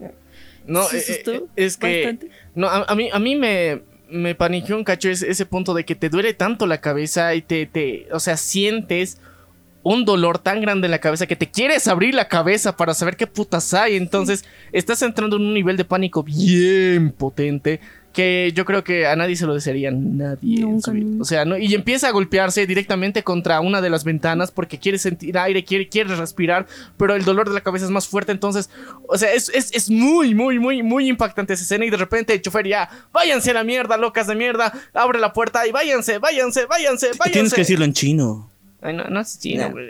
[0.66, 2.30] No, Se eh, asustó eh, es que bastante.
[2.54, 5.84] no a, a mí a mí me me paniqueó un cacho ese, ese punto de
[5.84, 9.20] que te duele tanto la cabeza y te te o sea, sientes
[9.88, 13.16] un dolor tan grande en la cabeza que te quieres abrir la cabeza para saber
[13.16, 13.96] qué putas hay.
[13.96, 17.80] Entonces, estás entrando en un nivel de pánico bien potente
[18.12, 20.60] que yo creo que a nadie se lo desearía nadie.
[20.60, 20.92] nunca.
[21.20, 21.56] O sea, ¿no?
[21.56, 25.88] y empieza a golpearse directamente contra una de las ventanas porque quiere sentir aire, quiere,
[25.88, 26.66] quiere respirar,
[26.96, 28.32] pero el dolor de la cabeza es más fuerte.
[28.32, 28.70] Entonces,
[29.06, 31.86] o sea, es, es, es muy, muy, muy, muy impactante esa escena.
[31.86, 35.32] Y de repente el chofer ya, váyanse a la mierda, locas de mierda, abre la
[35.32, 37.32] puerta y váyanse, váyanse, váyanse, váyanse.
[37.32, 38.50] Tienes que decirlo en chino.
[38.80, 39.88] Ay, no, no es chino, güey.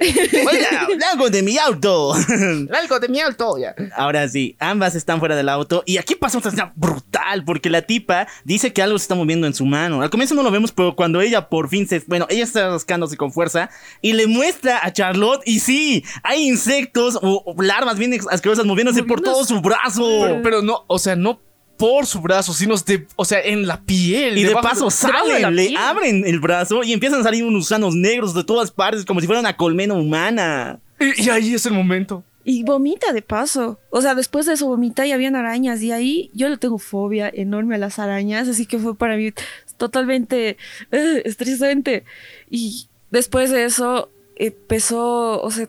[1.12, 2.14] Algo de mi auto.
[2.72, 3.74] Algo de mi alto ya.
[3.95, 5.82] Ahora sí, ambas están fuera del auto.
[5.84, 9.47] Y aquí pasa otra escena brutal, porque la tipa dice que algo se está moviendo
[9.47, 10.01] en su mano.
[10.01, 12.03] Al comienzo no lo vemos, pero cuando ella por fin se.
[12.07, 13.68] Bueno, ella está rascándose con fuerza
[14.01, 15.43] y le muestra a Charlotte.
[15.45, 20.20] Y sí, hay insectos o, o larvas bien asquerosas moviéndose por todo su brazo.
[20.22, 21.41] Pero, pero no, o sea, no
[21.78, 24.36] por su brazo, sino de, o sea, en la piel.
[24.36, 27.94] Y de paso de salen, le abren el brazo y empiezan a salir unos gusanos
[27.94, 30.80] negros de todas partes, como si fuera una colmena humana.
[31.00, 32.24] Y, y ahí es el momento.
[32.44, 33.78] Y vomita de paso.
[33.90, 35.82] O sea, después de eso vomita y habían arañas.
[35.82, 38.48] Y ahí yo le tengo fobia enorme a las arañas.
[38.48, 39.32] Así que fue para mí
[39.76, 40.56] totalmente
[40.90, 42.04] eh, estresante.
[42.48, 45.68] Y después de eso empezó, o sea,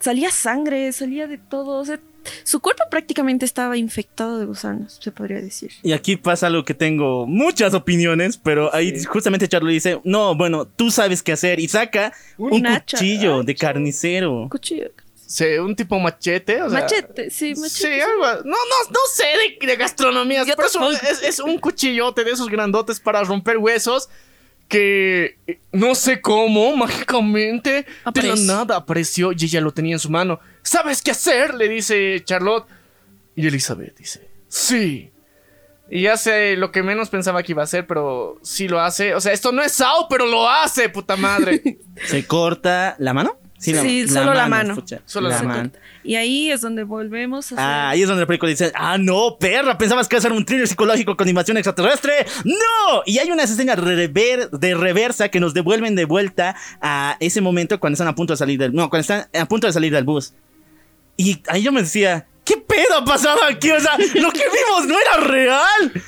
[0.00, 1.78] salía sangre, salía de todo.
[1.78, 2.00] O sea,
[2.42, 5.72] su cuerpo prácticamente estaba infectado de gusanos, se podría decir.
[5.82, 10.66] Y aquí pasa algo que tengo muchas opiniones, pero ahí justamente Charlie dice, no, bueno,
[10.66, 11.60] tú sabes qué hacer.
[11.60, 14.48] Y saca un, Un hacha, cuchillo de carnicero.
[14.50, 14.90] Cuchillo.
[15.26, 16.80] Sí, un tipo machete, o sea.
[16.80, 17.94] machete, sí, machete.
[17.94, 18.24] Sí, algo.
[18.44, 19.24] No, no, no sé
[19.60, 21.06] de, de gastronomía, pero es un, tampoco.
[21.10, 24.08] es, es un cuchillote de esos grandotes para romper huesos
[24.68, 28.42] que eh, no sé cómo, mágicamente, de la Aparece.
[28.44, 30.40] nada apareció y ella lo tenía en su mano.
[30.64, 31.54] ¿Sabes qué hacer?
[31.54, 32.66] Le dice Charlotte.
[33.36, 35.10] Y Elizabeth dice, sí.
[35.90, 39.14] Y hace lo que menos pensaba que iba a hacer, pero sí lo hace.
[39.14, 41.78] O sea, esto no es Sao, pero lo hace, puta madre.
[42.06, 43.38] Se corta la mano.
[43.58, 44.76] Sí, solo la mano.
[45.06, 45.70] Solo la se mano.
[46.02, 48.98] Y ahí es donde volvemos a hacer- Ah, ahí es donde la película dice, ah,
[48.98, 52.26] no, perra, pensabas que iba a ser un thriller psicológico con invasión extraterrestre.
[52.44, 53.02] ¡No!
[53.06, 57.80] Y hay unas escenas rever- de reversa que nos devuelven de vuelta a ese momento
[57.80, 58.74] cuando están a punto de salir del...
[58.74, 60.34] No, cuando están a punto de salir del bus.
[61.16, 63.70] Y ahí yo me decía, ¿qué pedo ha pasado aquí?
[63.70, 66.02] O sea, lo que vimos no era real.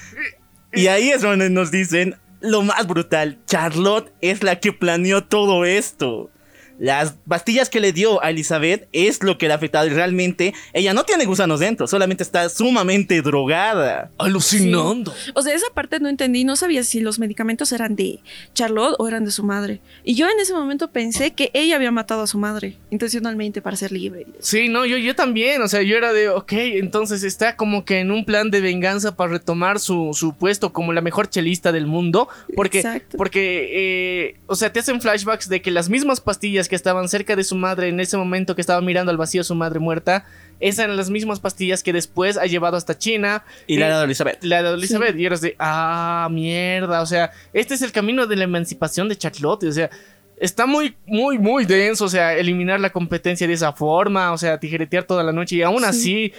[0.73, 3.39] Y ahí es donde nos dicen lo más brutal.
[3.47, 6.31] Charlotte es la que planeó todo esto.
[6.79, 10.55] Las pastillas que le dio a Elizabeth es lo que le ha afectado y realmente
[10.72, 14.11] ella no tiene gusanos dentro, solamente está sumamente drogada.
[14.18, 15.14] Alucinando.
[15.35, 18.20] O sea, esa parte no entendí, no sabía si los medicamentos eran de
[18.55, 19.81] Charlotte o eran de su madre.
[20.05, 23.77] Y yo en ese momento pensé que ella había matado a su madre intencionalmente para
[23.77, 24.27] ser libre.
[24.41, 28.01] Sí, no, yo, yo también, o sea, yo era de, ok, entonces está como que
[28.01, 31.87] en un plan de venganza para retomar su, su puesto como la mejor chelista del
[31.87, 33.16] mundo, porque, Exacto.
[33.16, 37.37] porque eh, o sea, te hacen flashbacks de que las mismas pastillas que estaban cerca
[37.37, 40.25] de su madre en ese momento que estaba mirando al vacío a su madre muerta,
[40.61, 43.45] esas eran las mismas pastillas que después ha llevado hasta China.
[43.67, 44.43] Y la Eh, de Elizabeth.
[44.43, 48.37] la de Elizabeth, y eras de, ah, mierda, o sea, este es el camino de
[48.37, 49.91] la emancipación de Charlotte, o sea,
[50.39, 54.59] está muy, muy, muy denso, o sea, eliminar la competencia de esa forma, o sea,
[54.59, 56.33] tijeretear toda la noche y aún así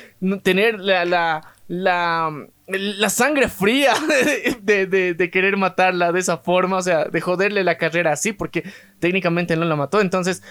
[0.43, 2.31] tener la, la, la,
[2.67, 3.93] la sangre fría
[4.61, 8.33] de, de- de querer matarla de esa forma, o sea, de joderle la carrera así,
[8.33, 8.63] porque
[8.99, 10.43] técnicamente no la mató, entonces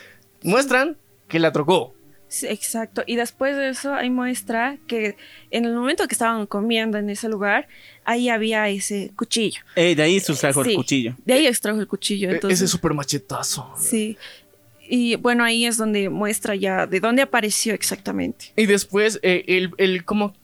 [0.43, 0.97] muestran
[1.29, 1.53] que la.
[2.29, 3.05] Sí, exacto.
[3.07, 5.17] Y después de eso, ahí muestra que
[5.53, 7.69] en el momento que estaban comiendo en ese lugar,
[8.05, 9.61] ahí había ese cuchillo.
[9.77, 11.15] Eh, de ahí sustrajo Sí, el cuchillo.
[11.25, 12.31] De ahí extrajo el cuchillo.
[12.31, 13.73] E- Entonces, Ese super machetazo.
[13.79, 14.19] Sí.
[14.89, 18.47] Y bueno, ahí es donde muestra ya de dónde apareció exactamente.
[18.57, 20.35] Y después, eh, el, el- como,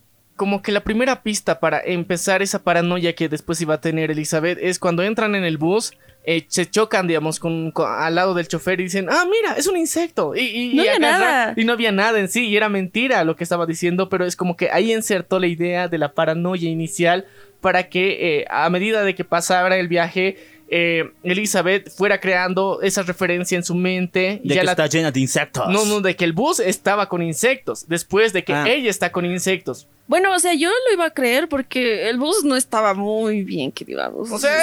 [0.43, 4.59] como que la primera pista para empezar esa paranoia que después iba a tener Elizabeth
[4.61, 5.93] es cuando entran en el bus,
[6.25, 9.69] eh, se chocan, digamos, con, con- al lado del chofer y dicen, ah, mira, es
[9.69, 10.35] un insecto.
[10.35, 11.55] Y, y- No y había nada.
[11.57, 14.35] Y no había nada en sí, y era mentira lo que estaba diciendo, pero es
[14.35, 17.25] como que ahí insertó la idea de la paranoia inicial
[17.61, 20.39] para que eh, a medida de que pasara el viaje,
[20.75, 24.41] eh, Elizabeth fuera creando esa referencia en su mente.
[24.43, 25.69] De ya que la está llena de insectos.
[25.69, 27.87] no, no, de que el bus estaba con insectos.
[27.89, 28.65] Después de que Ah.
[28.67, 29.87] ella está con insectos.
[30.07, 33.71] Bueno, o sea, yo lo iba a creer porque el bus no estaba muy bien,
[33.71, 34.31] que digamos.
[34.31, 34.63] O sea, eh,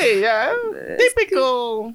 [0.00, 0.52] sí, ya.
[0.96, 1.92] Típico.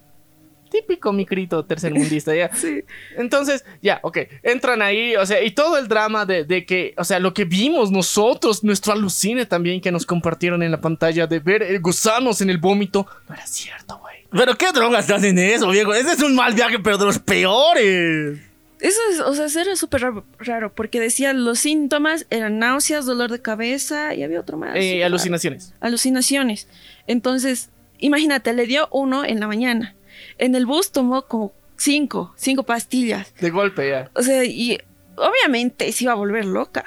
[0.69, 2.49] Típico micrito tercermundista, ya.
[2.59, 2.83] Sí.
[3.17, 4.17] Entonces, ya, ok.
[4.43, 7.45] Entran ahí, o sea, y todo el drama de, de que, o sea, lo que
[7.45, 12.41] vimos nosotros, nuestro alucine también que nos compartieron en la pantalla de ver eh, gusanos
[12.41, 14.25] en el vómito, no era cierto, güey.
[14.31, 15.93] Pero qué drogas hacen eso, viejo.
[15.93, 18.39] Ese es un mal viaje, pero de los peores.
[18.79, 23.05] Eso es, o sea, eso era súper raro, raro, porque decía los síntomas eran náuseas,
[23.05, 24.75] dolor de cabeza y había otro más.
[24.75, 25.71] Eh, alucinaciones.
[25.71, 25.87] raro.
[25.87, 26.67] Alucinaciones.
[27.05, 29.95] Entonces, imagínate, le dio uno en la mañana.
[30.39, 33.33] En el bus tomó como cinco, cinco pastillas.
[33.39, 34.09] De golpe, ya.
[34.15, 34.79] O sea, y
[35.15, 36.83] obviamente se iba a volver loca.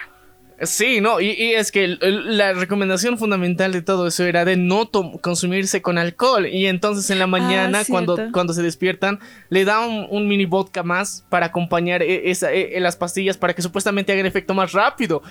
[0.62, 4.44] Sí, no, y, y es que el- el- la recomendación fundamental de todo eso era
[4.44, 4.90] de no
[5.20, 6.46] consumirse con alcohol.
[6.46, 8.32] Y entonces en la mañana, Ah, cuando, cierto.
[8.32, 12.78] cuando se despiertan, le da un, un mini vodka más para acompañar e- esa- e-
[12.78, 15.22] las pastillas para que supuestamente hagan efecto más rápido.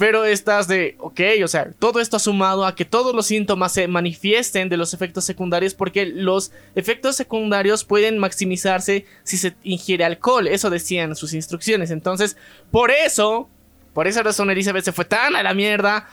[0.00, 3.72] Pero estás de, ok, o sea, todo esto ha sumado a que todos los síntomas
[3.72, 10.06] se manifiesten de los efectos secundarios porque los efectos secundarios pueden maximizarse si se ingiere
[10.06, 10.48] alcohol.
[10.48, 11.90] Eso decían sus instrucciones.
[11.90, 12.38] Entonces,
[12.70, 13.50] por eso,
[13.92, 16.08] por esa razón Elizabeth se fue tan a la mierda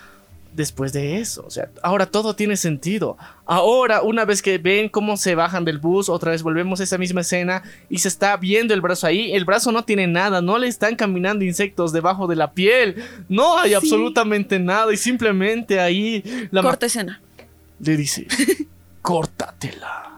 [0.57, 1.45] después de eso.
[1.47, 3.15] O sea, ahora todo tiene sentido.
[3.45, 6.97] Ahora, una vez que ven cómo se bajan del bus, otra vez volvemos a esa
[6.97, 9.31] misma escena y se está viendo el brazo ahí.
[9.31, 12.95] El brazo no tiene nada, no le están caminando insectos debajo de la piel.
[13.29, 13.75] No hay Sí.
[13.75, 17.21] absolutamente nada y simplemente ahí la Corta escena.
[17.79, 18.27] le dice,
[19.01, 20.11] córtatela.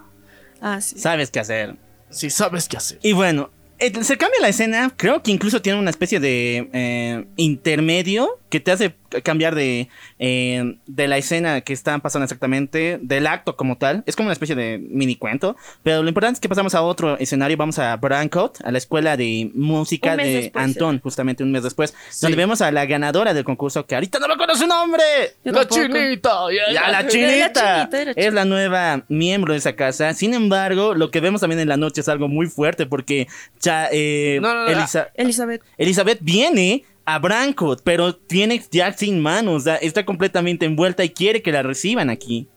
[0.62, 0.98] Ah, sí.
[0.98, 1.76] Sabes qué hacer.
[2.10, 2.98] Si sabes qué hacer.
[3.04, 4.92] Y bueno, eh, se cambia la escena.
[4.98, 9.90] Creo que incluso tiene una especie de eh, intermedio que te hace cambiar de,
[10.20, 14.04] eh, de la escena que están pasando exactamente, del acto como tal.
[14.06, 15.56] Es como una especie de mini cuento.
[15.84, 17.58] Pero lo importante es que pasamos a otro escenario.
[17.58, 21.94] Vamos a Brancott, a la escuela de música de después, Antón, justamente un mes después.
[22.10, 22.20] Sí.
[22.22, 25.04] Donde vemos a la ganadora del concurso, que ahorita no me acuerdo su nombre.
[25.46, 25.82] Yo la tampoco.
[25.82, 26.32] chinita.
[26.52, 27.90] ya, Ya, la La chinita.
[27.90, 30.14] chinita, era Es la nueva miembro de esa casa.
[30.14, 33.28] Sin embargo, lo que vemos también en la noche es algo muy fuerte porque
[33.60, 35.62] cha- eh, No, no, no, Elisa- Elizabeth.
[35.78, 36.84] Elizabeth viene
[37.14, 39.66] a Brancott, pero tiene Jack sin manos.
[39.82, 42.48] está completamente envuelta y quiere que la reciban aquí.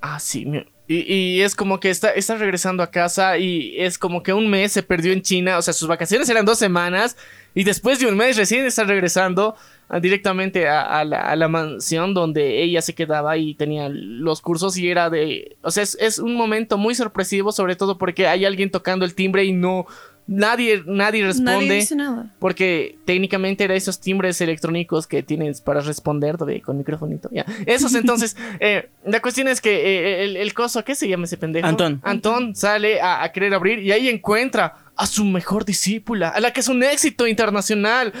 [0.00, 0.46] Ah, sí.
[0.88, 4.70] Y, y es como que está, regresando a casa y es como que un mes
[4.70, 5.58] se perdió en China.
[5.58, 7.16] O sea, sus vacaciones eran dos semanas.
[7.54, 9.56] Y después de un mes recién está regresando
[9.88, 14.76] ah, directamente a, la, mansión donde ella se quedaba y tenía los cursos.
[14.76, 15.56] Y era de.
[15.62, 19.44] O sea, es un momento muy sorpresivo, sobre todo porque hay alguien tocando el timbre
[19.44, 19.86] y no.
[20.28, 21.52] Nadie, nadie responde.
[21.52, 22.30] Nadie dice nada.
[22.40, 27.28] Porque técnicamente era esos timbres electrónicos que tienes para responder de- con microfonito.
[27.30, 27.46] Ya.
[27.64, 31.36] Esos entonces, eh, la cuestión es que eh, el, el coso, ¿qué se llama ese
[31.36, 31.66] pendejo?
[31.66, 32.00] Antón.
[32.02, 36.52] Antón sale a, a querer abrir y ahí encuentra a su mejor discípula, a la
[36.52, 38.12] que es un éxito internacional,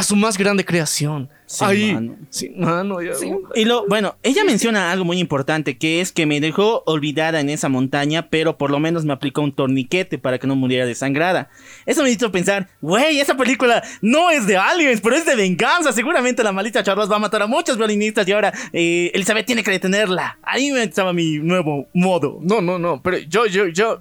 [0.00, 1.28] a su más grande creación.
[1.44, 1.92] Sí, ahí.
[1.92, 2.16] mano.
[2.30, 3.12] Sí, mano, ya.
[3.54, 7.50] Y lo, bueno, ella menciona algo muy importante, que es que me dejó olvidada en
[7.50, 11.50] esa montaña, pero por lo menos me aplicó un torniquete para que no muriera desangrada.
[11.84, 15.92] Eso me hizo pensar, güey, esa película no es de aliens, pero es de venganza.
[15.92, 19.62] Seguramente la maldita Charros va a matar a muchos violinistas y ahora eh, Elizabeth tiene
[19.62, 20.38] que detenerla.
[20.42, 22.38] Ahí me estaba mi nuevo modo.
[22.40, 24.00] No, no, no, pero yo, yo, yo.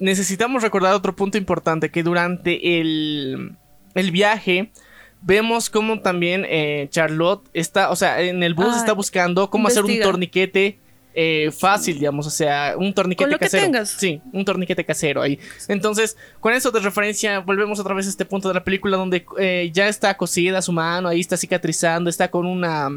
[0.00, 3.52] Necesitamos recordar otro punto importante: que durante el,
[3.94, 4.72] el viaje.
[5.20, 9.84] Vemos cómo también eh, Charlotte está, o sea, en el bus está buscando cómo hacer
[9.84, 10.78] un torniquete
[11.14, 13.64] eh, fácil, digamos, o sea, un torniquete Con lo que casero.
[13.64, 13.90] tengas.
[13.90, 15.40] Sí, un torniquete casero ahí.
[15.66, 19.26] Entonces, con eso de referencia, volvemos otra vez a este punto de la película donde
[19.40, 22.88] eh, ya está cosida su mano, ahí está cicatrizando, está con una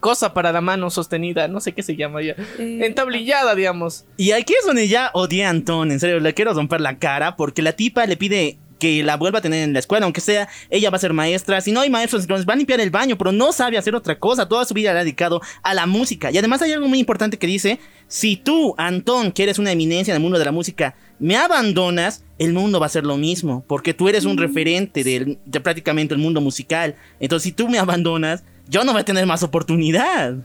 [0.00, 4.04] cosa para la mano sostenida, no sé qué se llama ya, Eh, entablillada, digamos.
[4.18, 7.34] Y aquí es donde ya odié a Antón, en serio, le quiero romper la cara
[7.36, 10.48] porque la tipa le pide que la vuelva a tener en la escuela, aunque sea,
[10.70, 13.18] ella va a ser maestra, si no hay maestros, entonces va a limpiar el baño,
[13.18, 16.30] pero no sabe hacer otra cosa, toda su vida la ha dedicado a la música.
[16.30, 20.12] Y además hay algo muy importante que dice, si tú, Antón, que eres una eminencia
[20.12, 23.64] en el mundo de la música, me abandonas, el mundo va a ser lo mismo,
[23.66, 26.94] porque tú eres un referente del- de prácticamente el mundo musical.
[27.20, 30.36] Entonces, si tú me abandonas, yo no voy a tener más oportunidad.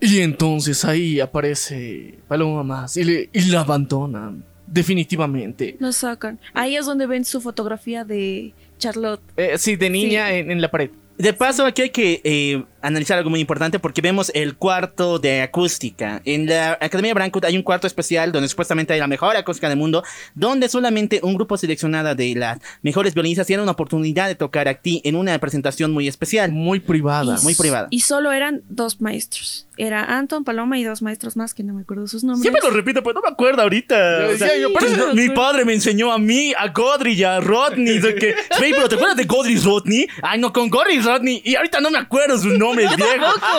[0.00, 4.44] Y entonces ahí aparece Paloma más y, le- y la abandonan.
[4.72, 5.76] Definitivamente.
[5.78, 6.38] Lo sacan.
[6.54, 9.22] Ahí es donde ven su fotografía de Charlotte.
[9.36, 10.34] Eh, sí, de niña Sí.
[10.36, 10.90] En, en la pared.
[11.18, 15.42] De paso, aquí hay que eh, analizar algo muy importante porque vemos el cuarto de
[15.42, 16.20] acústica.
[16.24, 19.78] En la Academia Brankut hay un cuarto especial donde supuestamente hay la mejor acústica del
[19.78, 20.02] mundo,
[20.34, 25.00] donde solamente un grupo seleccionado de las mejores violinistas tiene una oportunidad de tocar aquí
[25.04, 26.52] en una presentación muy especial.
[26.52, 27.38] Muy privada.
[27.42, 27.88] muy privada.
[27.90, 29.66] Y solo eran dos maestros.
[29.78, 32.42] Era Anton, Paloma y dos maestros más que no me acuerdo sus nombres.
[32.42, 33.94] Siempre lo repito, pero no me acuerdo ahorita.
[34.28, 37.12] Yo O sea, decía, yo, pero pues, mi padre me enseñó a mí, a Godry
[37.14, 37.98] y a Rodney.
[37.98, 40.06] de que, "Hey, pero ¿te acuerdas de Godry y Rodney?
[40.22, 41.40] Ay, no, con Godry y Rodney.
[41.44, 42.96] Y ahorita no me acuerdo sus viejo.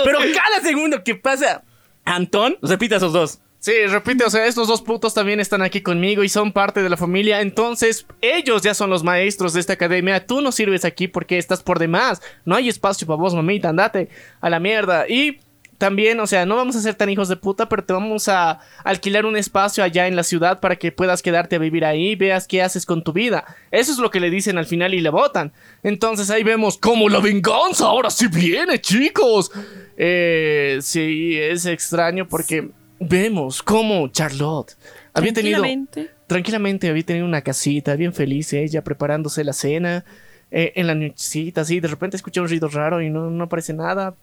[0.03, 1.63] Pero cada segundo que pasa,
[2.05, 3.39] Antón, repite a esos dos.
[3.59, 6.89] Sí, repite, o sea, estos dos putos también están aquí conmigo y son parte de
[6.89, 7.39] la familia.
[7.39, 10.25] Entonces, ellos ya son los maestros de esta academia.
[10.25, 12.21] Tú no sirves aquí porque estás por demás.
[12.43, 13.69] No hay espacio para vos, mamita.
[13.69, 14.09] Andate
[14.41, 15.07] a la mierda.
[15.07, 15.39] Y
[15.83, 18.61] también, o sea, no vamos a ser tan hijos de puta, pero te vamos a
[18.85, 22.47] alquilar un espacio allá en la ciudad para que puedas quedarte a vivir ahí, veas
[22.47, 23.43] qué haces con tu vida.
[23.69, 25.51] Eso es lo que le dicen al final y le votan.
[25.83, 29.51] Entonces ahí vemos cómo la venganza ahora sí viene, chicos.
[29.97, 34.77] Eh, sí, es extraño porque vemos cómo Charlotte
[35.13, 36.11] había tenido Tranquilamente.
[36.27, 40.05] tranquilamente había tenido una casita bien feliz ella preparándose la cena
[40.49, 43.73] eh, en la nochecita así de repente escucha un ruido raro y no, no aparece
[43.73, 44.15] nada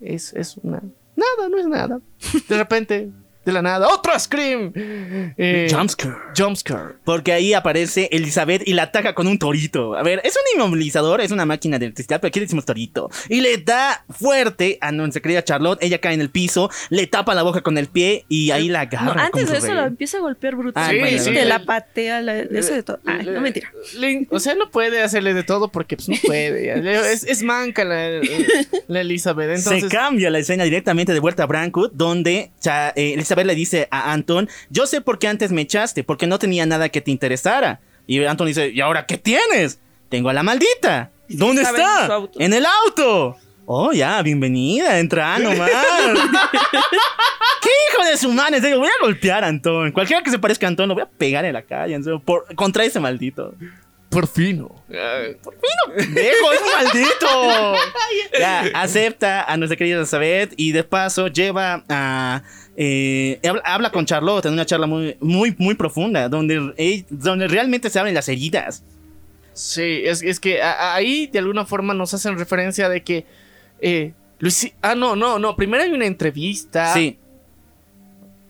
[0.00, 0.82] es, es una
[1.16, 2.00] nada no es nada.
[2.48, 3.10] De repente
[3.44, 6.14] de la nada otro scream eh, Jumpscare.
[6.36, 9.94] jumpscare Porque ahí aparece Elizabeth y la ataca con un torito.
[9.96, 13.10] A ver, es un inmovilizador, es una máquina de electricidad, pero aquí le decimos torito.
[13.28, 15.78] Y le da fuerte a nuestra querida Charlotte.
[15.82, 18.84] Ella cae en el piso, le tapa la boca con el pie y ahí la
[18.84, 19.24] No, agarra.
[19.26, 19.76] antes de eso rey.
[19.76, 21.18] la empieza a golpear Ah, brutalmente.
[21.18, 21.44] sí, sí.
[21.44, 23.00] la patea, la, eso de todo.
[23.06, 23.72] Ay, no mentira.
[23.98, 26.72] Le- o sea no puede hacerle de todo porque pues no puede
[27.12, 28.20] es, es manca la,
[28.88, 33.14] la Elizabeth entonces Se cambia la escena directamente de vuelta a Brankwood, donde cha- eh,
[33.14, 36.66] Elizabeth le dice a Anton, yo sé por qué antes me echaste, porque no tenía
[36.66, 37.80] nada que te interesara.
[38.06, 39.80] Y Anton dice, ¿y ahora qué tienes?
[40.08, 41.10] Tengo a la maldita.
[41.28, 42.20] ¿Dónde está?
[42.38, 43.36] En el auto.
[43.64, 45.70] Oh, ya, bienvenida, entra nomás.
[47.62, 48.56] ¿Qué hijo de su madre?
[48.56, 49.92] En serio, voy a golpear a Anton.
[49.92, 52.20] Cualquiera que se parezca a Anton lo voy a pegar en la calle, en serio,
[52.20, 53.54] por- contra ese maldito.
[54.10, 57.74] por fin ¡Viejo, es un maldito!
[58.38, 62.42] ya, acepta a nuestra querida Elizabeth y de paso lleva a.
[62.76, 67.90] eh, habla, habla con Charlotte en una charla muy, muy, muy profunda, donde, donde realmente
[67.90, 68.82] se abren las heridas.
[69.54, 73.26] Sí, es, es que a- ahí de alguna forma nos hacen referencia de que
[73.80, 77.18] eh, Luisi- ah no no no primero hay una entrevista Sí,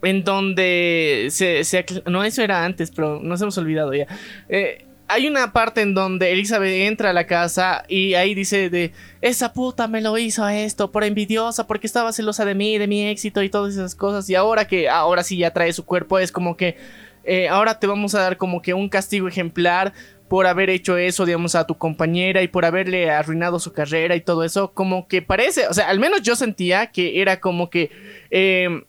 [0.02, 4.06] en donde se, se no eso era antes pero nos hemos olvidado ya
[4.48, 8.92] Eh, hay una parte en donde Elizabeth entra a la casa y ahí dice de
[9.20, 13.06] esa puta me lo hizo esto por envidiosa porque estaba celosa de mí de mi
[13.06, 16.32] éxito y todas esas cosas y ahora que ahora sí ya trae su cuerpo es
[16.32, 16.78] como que
[17.24, 19.92] eh, ahora te vamos a dar como que un castigo ejemplar
[20.28, 24.22] por haber hecho eso, digamos, a tu compañera y por haberle arruinado su carrera y
[24.22, 27.90] todo eso, como que parece, o sea, al menos yo sentía que era como que,
[28.30, 28.82] eh,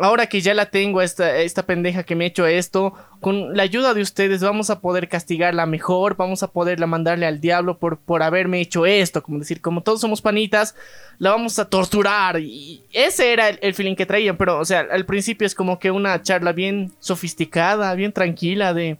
[0.00, 3.62] ahora que ya la tengo, esta, esta pendeja que me ha hecho esto, con la
[3.62, 7.98] ayuda de ustedes vamos a poder castigarla mejor, vamos a poderla mandarle al diablo por,
[7.98, 10.74] por haberme hecho esto, como decir, como todos somos panitas,
[11.18, 14.86] la vamos a torturar y ese era el, el feeling que traían, pero, o sea,
[14.90, 18.98] al principio es como que una charla bien sofisticada, bien tranquila de...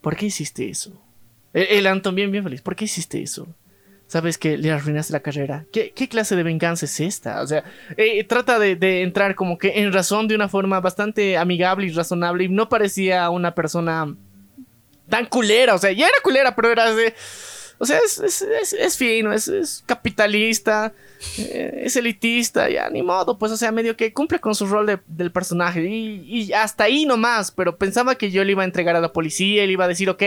[0.00, 0.92] ¿Por qué hiciste eso?
[1.52, 2.62] El, el Anton bien, bien feliz.
[2.62, 3.46] ¿Por qué hiciste eso?
[4.08, 5.64] Sabes que le arruinaste la carrera.
[5.72, 7.42] ¿Qué, qué clase de venganza es esta?
[7.42, 7.64] O sea,
[7.96, 11.90] eh, trata de, de entrar como que en razón de una forma bastante amigable y
[11.90, 12.44] razonable.
[12.44, 14.14] Y no parecía una persona
[15.08, 15.74] tan culera.
[15.74, 17.14] O sea, ya era culera, pero era de.
[17.78, 20.94] O sea, es, es, es- es fino, es, capitalista,
[21.36, 24.86] eh, es elitista, ya ni modo, pues, o sea, medio que cumple con su rol
[24.86, 25.82] de- del personaje.
[25.84, 29.12] Y, y hasta ahí nomás, pero pensaba que yo le iba a entregar a la
[29.12, 30.22] policía, le iba a decir, ok,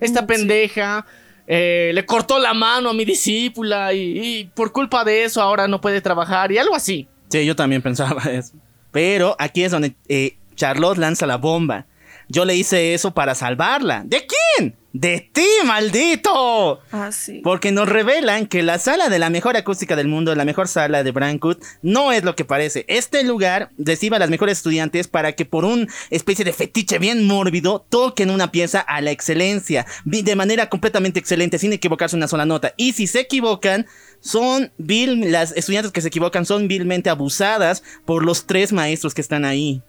[0.00, 1.04] esta pendeja
[1.50, 5.80] eh, le cortó la mano a mi discípula y, por culpa de eso ahora no
[5.80, 7.08] puede trabajar y algo así.
[7.30, 8.52] sí, yo también pensaba eso.
[8.92, 11.86] Pero aquí es donde eh, Charlotte lanza la bomba.
[12.28, 14.02] Yo le hice eso para salvarla.
[14.04, 14.76] ¿De quién?
[14.92, 16.80] De ti, maldito.
[16.90, 17.40] Ah, sí.
[17.44, 21.04] Porque nos revelan que la sala de la mejor acústica del mundo, la mejor sala
[21.04, 22.84] de Brankwood, no es lo que parece.
[22.88, 27.26] Este lugar recibe a las mejores estudiantes para que por una especie de fetiche bien
[27.26, 32.44] mórbido toquen una pieza a la excelencia, de manera completamente excelente, sin equivocarse una sola
[32.44, 32.74] nota.
[32.76, 33.86] Y si se equivocan,
[34.20, 39.20] son vil, las estudiantes que se equivocan son vilmente abusadas por los tres maestros que
[39.20, 39.82] están ahí.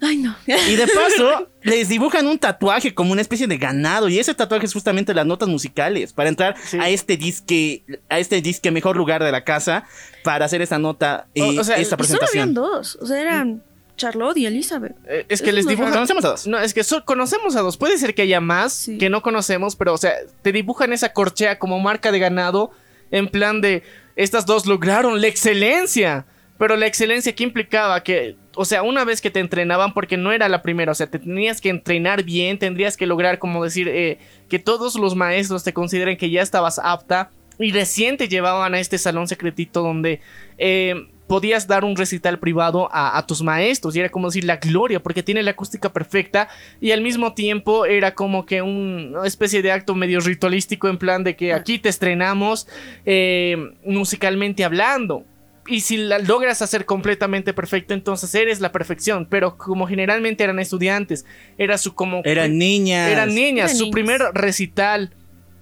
[0.00, 0.36] Ay, no.
[0.46, 4.08] Y de paso, les dibujan un tatuaje como una especie de ganado.
[4.08, 6.12] Y ese tatuaje es justamente las notas musicales.
[6.12, 6.78] Para entrar Sí.
[6.78, 9.84] a este disque, a este disque mejor lugar de la casa.
[10.22, 12.54] Para hacer esa nota, eh, O- o sea, esta Y solo habían presentación.
[12.54, 12.98] dos.
[13.00, 13.62] O sea, eran
[13.96, 14.94] Charlotte y Elizabeth.
[15.08, 15.92] Eh, es que Eso les dibujan.
[15.94, 16.46] Conocemos a dos.
[16.46, 17.78] No, es que so- conocemos a dos.
[17.78, 18.98] Puede ser que haya más Sí.
[18.98, 22.70] que no conocemos, pero, o sea, te dibujan esa corchea como marca de ganado.
[23.10, 23.82] En plan de.
[24.16, 26.26] Estas dos lograron la excelencia.
[26.58, 28.36] Pero la excelencia que implicaba que.
[28.56, 31.18] O sea, una vez que te entrenaban, porque no era la primera, o sea, te
[31.18, 35.72] tenías que entrenar bien, tendrías que lograr, como decir, eh, que todos los maestros te
[35.72, 37.30] consideren que ya estabas apta.
[37.58, 40.20] Y recién te llevaban a este salón secretito donde
[40.58, 40.94] eh,
[41.26, 43.96] podías dar un recital privado a, a tus maestros.
[43.96, 46.48] Y era como decir la gloria, porque tiene la acústica perfecta.
[46.82, 50.98] Y al mismo tiempo era como que un- una especie de acto medio ritualístico en
[50.98, 52.68] plan de que aquí te estrenamos
[53.06, 55.24] eh, musicalmente hablando.
[55.68, 59.26] Y si la logras hacer completamente perfecto, entonces eres la perfección.
[59.28, 61.24] Pero como generalmente eran estudiantes,
[61.58, 62.22] era su como...
[62.24, 63.10] Eran niñas.
[63.10, 63.92] Eran niñas, Eran su niñas.
[63.92, 65.12] primer recital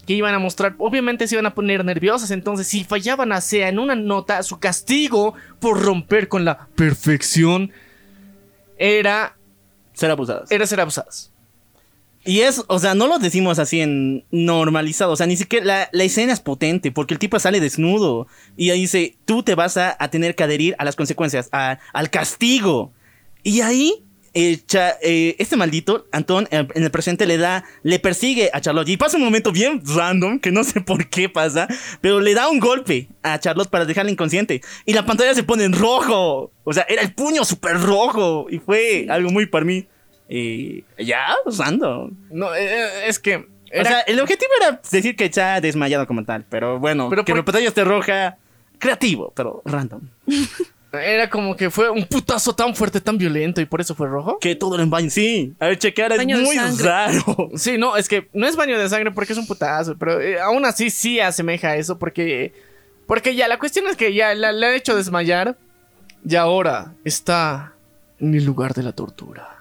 [0.07, 3.71] que iban a mostrar, obviamente se iban a poner nerviosas, entonces si fallaban a sea
[3.71, 7.73] en una nota, su castigo por romper con la perfección
[8.77, 9.37] era,
[9.95, 10.51] Ser abusadas.
[10.51, 11.33] era ser abusadas.
[12.27, 15.13] Y es, o sea, no lo decimos así en normalizado.
[15.13, 18.71] O sea, ni siquiera la, la escena es potente porque el tipo sale desnudo y
[18.71, 22.09] ahí dice, tú te vas a, a tener que adherir a las consecuencias, a- al
[22.11, 22.93] castigo.
[23.43, 28.49] Y ahí, eh, Cha- eh, este maldito, Antón, en el presente le da, le persigue
[28.55, 28.89] a Charlotte.
[28.89, 31.69] Y pasa un momento bien random, que no sé por qué pasa,
[32.01, 34.63] pero le da un golpe a Charlotte para dejarla inconsciente.
[34.87, 36.51] Y la pantalla se pone en rojo.
[36.65, 38.47] O sea, era el puño súper rojo.
[38.49, 39.87] Y fue algo muy para mí.
[40.29, 41.27] Eh, ya,
[41.59, 42.13] random.
[42.31, 43.37] No, eh, eh, es que...
[43.37, 47.33] O sea, el objetivo era decir que está desmayado como tal, pero bueno, Pero que
[47.33, 48.37] por- la pantalla esté roja,
[48.79, 50.03] creativo, pero random.
[50.93, 54.39] Era como que fue un putazo tan fuerte, tan violento y por eso fue rojo.
[54.39, 55.53] Que todo lo baño, sí.
[55.59, 57.51] A ver, chequear, es Baño muy raro.
[57.57, 60.41] Sí, no, es que no es baño de sangre porque es un putazo, pero eh,
[60.41, 62.53] aún así sí asemeja a eso porque
[63.07, 65.57] porque ya la cuestión es que ya la, la ha hecho desmayar
[66.25, 67.73] y ahora está
[68.21, 69.54] en el lugar de la tortura.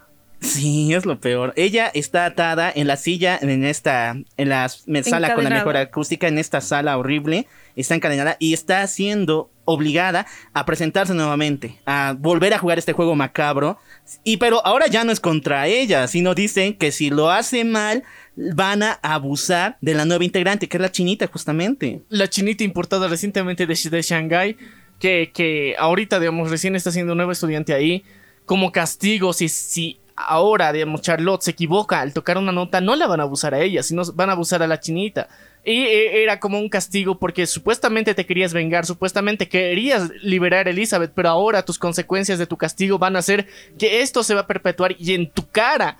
[0.44, 1.54] Sí, es lo peor.
[1.56, 6.28] Ella está atada en la silla, en esta, en la sala con la mejor acústica,
[6.28, 7.48] en esta sala horrible.
[7.76, 13.16] Está encadenada y está siendo obligada a presentarse nuevamente, a volver a jugar este juego
[13.16, 13.80] macabro.
[14.26, 18.04] Y pero ahora ya no es contra ella, sino dicen que si lo hace mal,
[18.36, 22.02] van a abusar de la nueva integrante, que es la chinita justamente.
[22.10, 24.58] La chinita importada recientemente de, de Shanghai
[25.00, 28.04] que, que ahorita digamos recién está siendo nuevo estudiante ahí
[28.46, 33.07] como castigo si si ahora digamos Charlotte se equivoca al tocar una nota no la
[33.07, 35.28] van a abusar a ella, sino van a abusar a la chinita.
[35.65, 40.71] Y eh, era como un castigo porque supuestamente te querías vengar, supuestamente querías liberar a
[40.71, 43.47] Elizabeth, pero ahora tus consecuencias de tu castigo van a ser
[43.80, 45.97] que esto se va a perpetuar y en tu cara.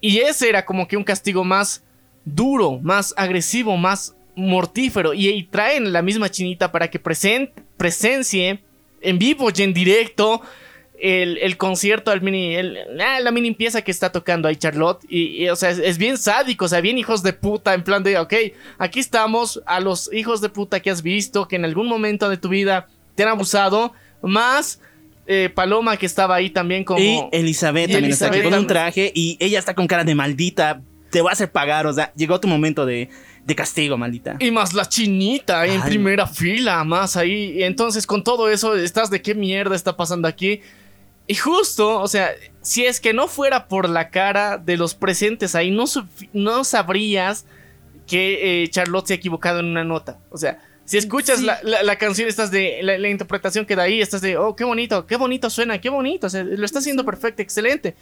[0.00, 1.82] Y ese era como que un castigo más
[2.24, 5.14] duro, más agresivo, más mortífero.
[5.14, 8.60] Y, y traen la misma chinita para que presen- presencie
[9.00, 10.42] en vivo y en directo
[11.02, 15.04] el, el concierto, el mini, el- ah, la mini pieza que está tocando ahí Charlotte.
[15.08, 17.82] Y, y, o sea, es, es bien sádico, o sea, bien hijos de puta, en
[17.82, 18.32] plan de, ok,
[18.78, 22.36] aquí estamos a los hijos de puta que has visto, que en algún momento de
[22.36, 22.86] tu vida
[23.16, 23.92] te han abusado,
[24.22, 24.80] más
[25.26, 27.00] eh, Paloma que estaba ahí también como...
[27.00, 30.14] Y Elizabeth Y también está aquí con un traje y ella está con cara de
[30.14, 30.82] maldita.
[31.10, 33.08] Te va a hacer pagar, o sea, llegó tu momento de,
[33.44, 34.36] de castigo, maldita.
[34.38, 35.88] Y más la chinita en Ay.
[35.88, 37.62] primera fila, más ahí.
[37.62, 40.60] Entonces con todo eso estás de qué mierda está pasando aquí.
[41.26, 45.54] Y justo, o sea, si es que no fuera por la cara de los presentes
[45.54, 45.84] ahí, no,
[46.32, 47.46] no sabrías
[48.06, 50.18] que eh, Charlotte se ha equivocado en una nota.
[50.30, 51.44] O sea, si escuchas Sí.
[51.46, 54.56] la, la- la canción, estás de la, la interpretación que da ahí, estás de, oh,
[54.56, 57.94] qué bonito, qué bonito suena, qué bonito, o sea, lo está haciendo perfecto, excelente.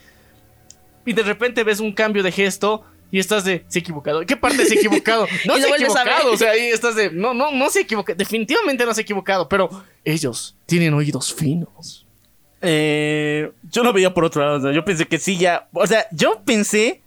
[1.05, 4.25] Y de repente ves un cambio de gesto y estás de, se ha equivocado.
[4.25, 5.27] ¿Qué parte se ha equivocado?
[5.47, 8.17] No se ha equivocado, o sea, ahí estás de, no, no, no se ha equivocado,
[8.17, 9.69] definitivamente no se ha equivocado, pero
[10.05, 12.07] ellos tienen oídos finos.
[12.63, 16.43] Eh, yo lo veía por otro lado, yo pensé que sí ya, o sea, yo
[16.45, 17.01] pensé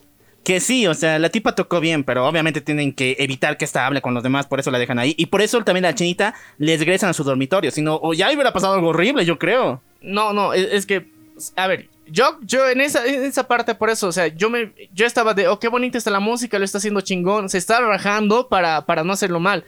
[0.43, 3.86] que sí, o sea, la tipa tocó bien, pero obviamente tienen que evitar que esta
[3.86, 5.16] hable con los demás, por eso la dejan ahí.
[5.18, 8.28] Y por eso también la chinita les regresan a su dormitorio, si no, o ya
[8.32, 9.82] hubiera pasado algo horrible, yo creo.
[10.01, 11.08] No, no, es, es que,
[11.56, 14.74] a ver, yo, yo en esa, en esa parte por eso, o sea, yo me,
[14.93, 17.80] yo estaba de, oh, qué bonita está la música, lo está haciendo chingón, se está
[17.80, 19.64] rajando para, para no hacerlo mal.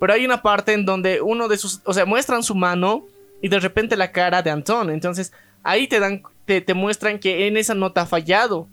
[0.00, 3.06] Pero hay una parte en donde uno de sus, o sea, muestran su mano
[3.44, 4.88] y de repente la cara de Anton.
[4.90, 5.32] Entonces,
[5.62, 8.68] ahí te dan, te, te muestran que en esa nota ha fallado.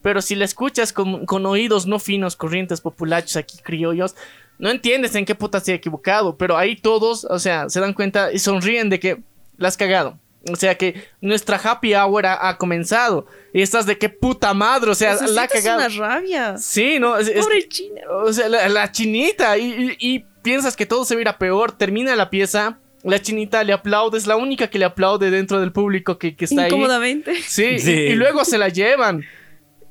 [0.00, 4.14] Pero si la escuchas con, con oídos no finos, corrientes, populachos, aquí criollos,
[4.58, 6.36] no entiendes en qué puta se ha equivocado.
[6.38, 9.20] Pero ahí todos, o sea, se dan cuenta y sonríen de que
[9.58, 10.18] la has cagado.
[10.52, 13.26] O sea que nuestra happy hour ha, ha comenzado.
[13.54, 15.18] Y estás de qué puta madre, o sea, la
[15.48, 15.78] sientes cagado.
[15.78, 16.56] una rabia.
[16.58, 18.02] Sí, no, es, es- Pobre china.
[18.10, 19.56] o sea, la, la chinita.
[19.58, 21.72] Y, y- y piensas que todo se va a ir a peor.
[21.72, 25.72] Termina la pieza La chinita le aplaude, es la única que le aplaude dentro del
[25.72, 26.68] público que, que está ahí.
[26.68, 27.34] Incómodamente.
[27.46, 27.90] Sí, y- Sí.
[27.92, 29.22] Y, luego se la llevan.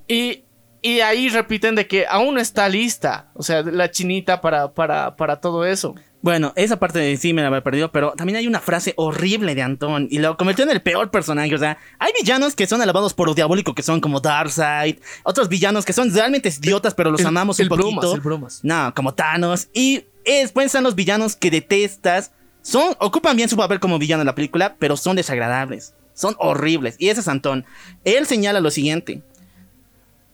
[0.07, 0.43] Y,
[0.81, 3.29] y ahí repiten de que aún no está lista.
[3.35, 5.95] O sea, la chinita para, para, para todo eso.
[6.21, 9.61] Bueno, esa parte sí me la había perdido, pero también hay una frase horrible de
[9.61, 11.53] Antón y lo convirtió en el peor personaje.
[11.53, 15.49] O sea, hay villanos que son alabados por lo diabólico, que son como Darkseid, otros
[15.49, 17.89] villanos que son realmente idiotas, pero los El- amamos el un poquito.
[17.99, 18.59] bromas, el bromas.
[18.63, 19.67] No, como Thanos.
[19.73, 22.31] Y después están los villanos que detestas.
[22.63, 25.93] Son, ocupan bien su papel como villano en la película, pero son desagradables.
[26.13, 26.95] Son horribles.
[26.97, 27.65] Y ese es Antón.
[28.05, 29.21] Él señala lo siguiente.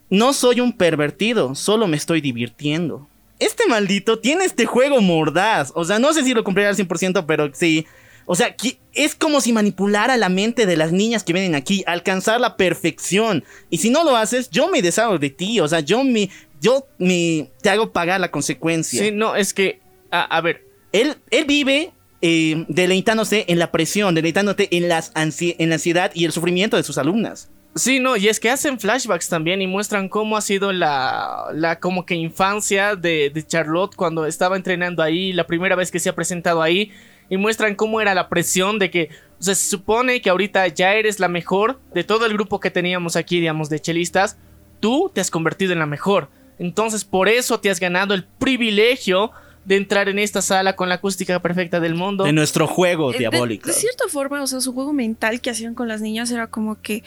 [0.09, 3.07] No soy un pervertido, solo me estoy divirtiendo.
[3.39, 5.71] Este maldito tiene este juego mordaz.
[5.75, 7.88] O sea, no sé si lo cumplirá al 100%, pero sí.
[8.25, 8.55] O sea,
[8.93, 13.43] es como si manipulara la mente de las niñas que vienen aquí, alcanzar la perfección.
[13.71, 15.59] Y si no lo haces, yo me deshago de ti.
[15.61, 16.30] O sea, yo me,
[16.61, 19.01] yo me, te hago pagar la consecuencia.
[19.01, 19.80] Sí, no, es que.
[20.11, 21.91] A, a ver, Él, él vive
[22.22, 26.84] eh, deleitándose en la presión, deleitándose en, las en la ansiedad y el sufrimiento de
[26.84, 27.49] sus alumnas.
[27.76, 31.80] Sí, no, y es que hacen flashbacks también y muestran cómo ha sido la, la
[31.80, 36.15] como que infancia de, Charlotte cuando estaba entrenando ahí, la primera vez que se ha
[36.15, 36.91] presentado ahí,
[37.30, 39.09] y muestran cómo era la presión de que,
[39.39, 43.39] se supone que ahorita ya eres la mejor de todo el grupo que teníamos aquí,
[43.39, 44.38] digamos, de chelistas,
[44.82, 46.30] tú te has convertido en la mejor.
[46.57, 49.32] Entonces, por eso te has ganado el privilegio
[49.66, 52.24] de entrar en esta sala con la acústica perfecta del mundo.
[52.24, 53.68] De nuestro juego Eh, de- diabólico.
[53.68, 56.82] De, cierta forma, o sea, su juego mental que hacían con las niñas era como
[56.82, 57.03] que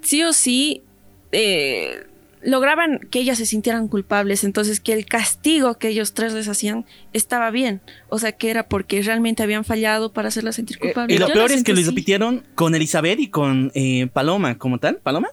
[0.00, 0.82] sí o sí
[1.32, 2.06] eh,
[2.42, 6.84] lograban que ellas se sintieran culpables, entonces que el castigo que ellos tres les hacían
[7.12, 11.16] estaba bien, o sea, que era porque realmente habían fallado para hacerlas sentir culpables.
[11.16, 11.84] Y lo Yo peor es que así.
[11.84, 14.96] repitieron con Elizabeth y con eh, Paloma, como tal.
[14.96, 15.28] ¿Paloma?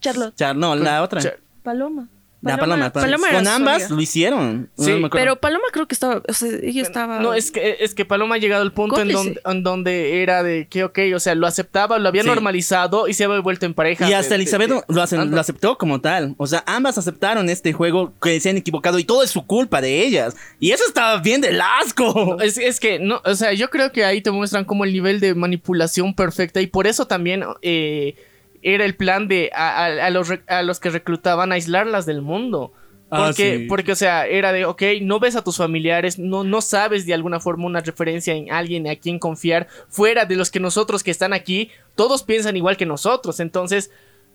[0.00, 1.20] Charlotte, Char- no, la otra.
[1.20, 2.08] Char- Paloma.
[2.42, 2.92] La Paloma.
[2.92, 4.70] Paloma era con ambas lo hicieron.
[4.76, 5.10] No Sí, me acuerdo.
[5.10, 7.18] Pero Paloma creo que estaba, o sea, ella estaba...
[7.18, 10.42] No, es que, es que Paloma ha llegado al punto en donde, en donde era
[10.44, 12.28] de que, ok, o sea, lo aceptaba, lo había Sí.
[12.28, 14.08] normalizado y se había vuelto en pareja.
[14.08, 15.34] Y hasta de- Elizabeth de- lo, hacen- Anda.
[15.34, 16.34] lo aceptó como tal.
[16.36, 19.80] O sea, ambas aceptaron este juego que se han equivocado y todo es su culpa
[19.80, 20.36] de ellas.
[20.60, 22.40] Y eso estaba bien del asco.
[22.40, 25.18] Es, es que, no, o sea, yo creo que ahí te muestran como el nivel
[25.20, 28.14] de manipulación perfecta y por eso también eh,
[28.62, 32.72] era el plan de a, a- a los, a los que reclutaban aislarlas del mundo.
[33.08, 33.66] Ah, Porque, sí.
[33.68, 37.14] porque, o sea, era de, ok, no ves a tus familiares, no, no sabes de
[37.14, 41.12] alguna forma una referencia en alguien a quien confiar, fuera de los que nosotros que
[41.12, 43.38] están aquí, todos piensan igual que nosotros.
[43.38, 43.92] Entonces,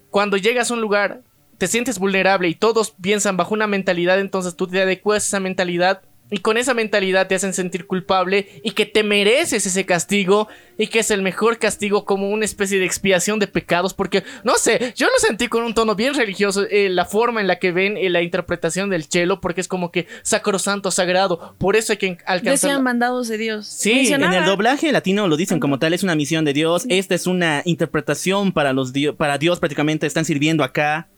[0.10, 1.20] cuando llegas a un lugar,
[1.58, 5.40] te sientes vulnerable y todos piensan bajo una mentalidad, entonces tú te adecuas a esa
[5.42, 6.02] mentalidad
[6.34, 10.88] y con esa mentalidad te hacen sentir culpable y que te mereces ese castigo y
[10.88, 14.94] que es el mejor castigo como una especie de expiación de pecados porque no sé,
[14.96, 17.98] yo lo sentí con un tono bien religioso eh, la forma en la que ven
[17.98, 22.18] eh, la interpretación del chelo porque es como que sacrosanto, sagrado, por eso hay que
[22.26, 23.68] alcanzar Decían mandados de Dios.
[23.68, 26.86] Sí, En el doblaje latino lo dicen como tal, es una misión de Dios.
[26.90, 31.10] Esta es una interpretación para los dio- para Dios prácticamente están sirviendo acá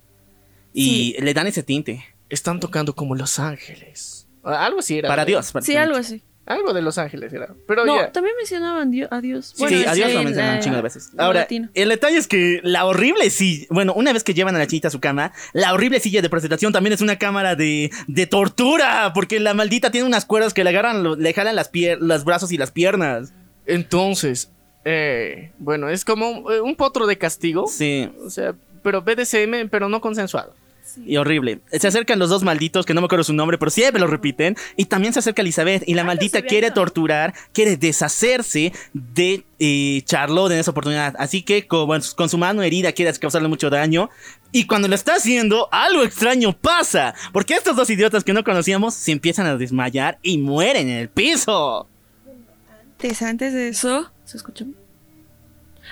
[0.74, 4.13] y le dan ese tinte están tocando como los ángeles.
[4.44, 5.08] Algo así era.
[5.10, 5.26] para.
[5.26, 5.52] Dios.
[5.62, 6.22] Sí, algo así.
[6.46, 7.54] Algo de los ángeles era.
[7.70, 8.12] Pero No, ya.
[8.12, 9.54] también mencionaban dio- a Dios.
[9.56, 11.10] Sí, Bueno, sí, es adiós lo en, mencionan un chingo de veces.
[11.18, 11.70] Ahora, latino.
[11.74, 14.90] el detalle es que la horrible silla, bueno, una vez que llevan a la chinita
[14.90, 19.14] a su cama, la horrible silla de presentación también es una cámara de, de tortura,
[19.16, 22.52] porque la maldita tiene unas cuerdas que le agarran, le jalan las pier- los brazos
[22.52, 23.32] y las piernas.
[23.66, 24.52] Entonces,
[24.84, 27.68] eh, bueno, es como eh, un potro de castigo.
[27.68, 30.54] Sí, O sea, pero BDSM, pero no consensuado.
[31.06, 31.60] Y horrible.
[31.72, 34.56] Se acercan los dos malditos, que no me acuerdo su nombre, pero siempre lo repiten.
[34.76, 35.84] Y también se acerca Elizabeth.
[35.88, 41.16] Y la maldita se ve quiere torturar, quiere deshacerse de eh, Charlotte en esa oportunidad.
[41.18, 44.10] Así que con, con su mano herida quiere causarle mucho daño.
[44.52, 47.16] Y cuando lo está haciendo, algo extraño pasa.
[47.32, 51.10] Porque estos dos idiotas que no conocíamos se empiezan a desmayar y mueren en el
[51.10, 51.88] piso.
[52.94, 54.66] Antes, antes de eso, ¿se escucha?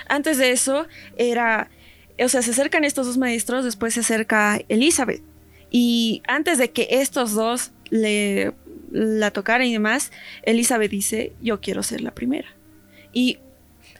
[0.08, 0.86] Antes de eso
[1.16, 1.70] era,
[2.18, 5.22] o sea, se acercan estos dos maestros, después se acerca Elizabeth.
[5.70, 8.52] Y antes de que estos dos le
[8.90, 12.48] la tocaran y demás, Elizabeth dice, yo quiero ser la primera.
[13.12, 13.38] Y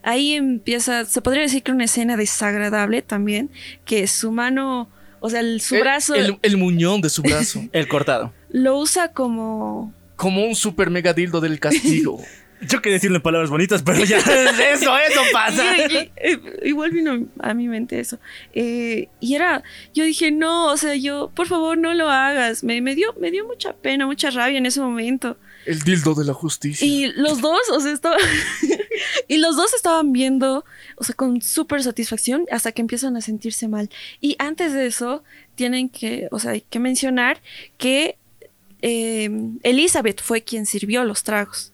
[0.02, 3.50] ahí empieza, se podría decir que una escena desagradable también,
[3.86, 4.90] que su mano,
[5.20, 7.64] o sea, el- su El- brazo El, el muñón de su brazo.
[7.72, 8.34] El cortado.
[8.50, 12.20] lo usa como como un super mega dildo del castigo.
[12.68, 14.18] Yo quería decirle palabras bonitas, pero ya.
[14.72, 15.76] eso, eso pasa.
[15.76, 18.18] Y- y- eh, igual vino a mi mente eso.
[18.54, 19.62] Eh, y era,
[19.94, 22.62] yo dije, no, o sea, yo, por favor, no lo hagas.
[22.64, 25.36] Me, me, dio, me dio mucha pena, mucha rabia en ese momento.
[25.66, 26.86] el dildo de la justicia.
[26.86, 28.16] Y los dos, o sea, estaba-
[29.28, 30.64] y los dos estaban viendo,
[30.96, 33.90] o sea, con súper satisfacción hasta que empiezan a sentirse mal.
[34.20, 35.22] Y antes de eso,
[35.54, 37.40] tienen que, o sea, hay que mencionar
[37.78, 38.16] que
[38.82, 39.30] eh,
[39.62, 41.71] Elizabeth fue quien sirvió los tragos.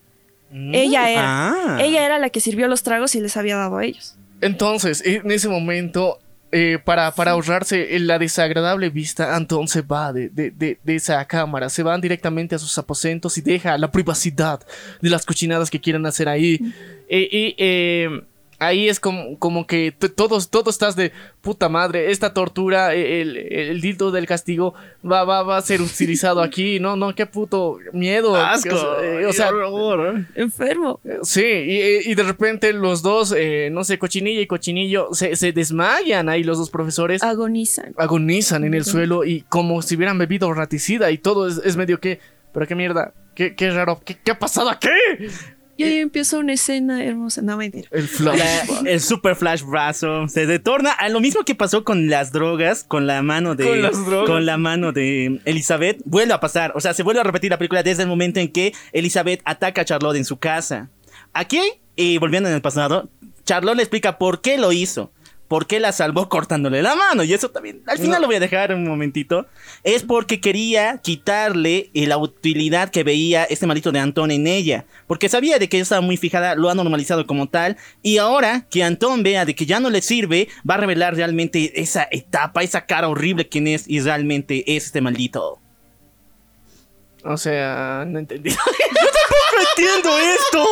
[0.52, 1.22] Ella era.
[1.50, 1.78] Ah.
[1.80, 4.16] Ella era la que sirvió los tragos y les había dado a ellos.
[4.40, 6.18] Entonces, en ese momento,
[6.52, 10.94] eh, para, para ahorrarse eh, la desagradable vista, Anton se va de, de- de- de
[10.96, 14.60] esa cámara, se van directamente a sus aposentos y deja la privacidad
[15.02, 16.58] de las cochinadas que quieran hacer ahí.
[17.10, 18.08] Eh, y eh,
[18.58, 23.36] ahí es como, como que todos, todos estás de puta madre, esta tortura, eh, el,
[23.36, 24.74] el dildo del castigo
[25.08, 28.34] va, va, va a ser utilizado aquí, no, no, qué puto miedo.
[28.36, 29.00] Asco.
[29.02, 30.26] Eh, o sea, horror.
[30.34, 31.00] Enfermo.
[31.22, 35.52] Sí, y, y de repente los dos, eh, no sé, cochinilla y cochinillo, se, se
[35.52, 37.22] desmayan ahí los dos profesores.
[37.22, 37.94] Agonizan.
[37.96, 42.00] Agonizan en el suelo y como si hubieran bebido raticida y todo es, es medio
[42.00, 42.20] que...
[42.52, 44.88] Pero qué mierda, qué, qué raro, ¿Qué, qué ha pasado aquí?
[45.78, 47.40] Y ahí empieza una escena hermosa.
[47.40, 47.88] No, mentira.
[47.92, 48.38] El flash.
[48.38, 52.84] La- el super flash brazo se retorna a lo mismo que pasó con las drogas,
[52.84, 54.28] con la mano de Con las drogas.
[54.28, 57.58] con la mano de Elizabeth, vuelve a pasar, o sea, se vuelve a repetir la
[57.58, 60.90] película desde el momento en que Elizabeth ataca a Charlotte en su casa.
[61.32, 61.60] Aquí,
[61.94, 63.08] y volviendo en el pasado,
[63.44, 65.12] Charlotte le explica por qué lo hizo.
[65.48, 67.24] ¿Por qué la salvó cortándole la mano?
[67.24, 68.20] Y eso también, al final No.
[68.20, 69.46] lo voy a dejar un momentito.
[69.82, 74.84] Es porque quería quitarle la utilidad que veía este maldito de Antón en ella.
[75.06, 77.78] Porque sabía de que ella estaba muy fijada, lo ha normalizado como tal.
[78.02, 81.80] Y ahora que Antón vea de que ya no le sirve, va a revelar realmente
[81.80, 85.60] esa etapa, esa cara horrible quién es y realmente es este maldito.
[87.24, 88.50] O sea, no entendí.
[89.56, 90.62] ¡No entiendo esto!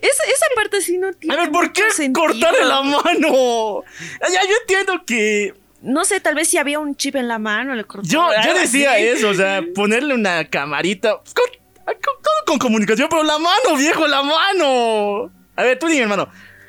[0.00, 1.34] Esa, esa parte sí no tiene.
[1.34, 2.26] A ver, ¿por qué sentido.
[2.26, 3.82] cortarle la mano?
[4.20, 7.74] Ya, yo entiendo que No sé, tal vez si había un chip en la mano,
[7.74, 8.08] le cortó.
[8.08, 9.02] Yo, yo decía así.
[9.06, 11.20] eso, o sea, ponerle una camarita.
[11.20, 11.44] pues, con,
[11.84, 15.30] con- todo con comunicación, pero la mano, viejo, la mano.
[15.56, 16.28] A ver, tú dime, hermano.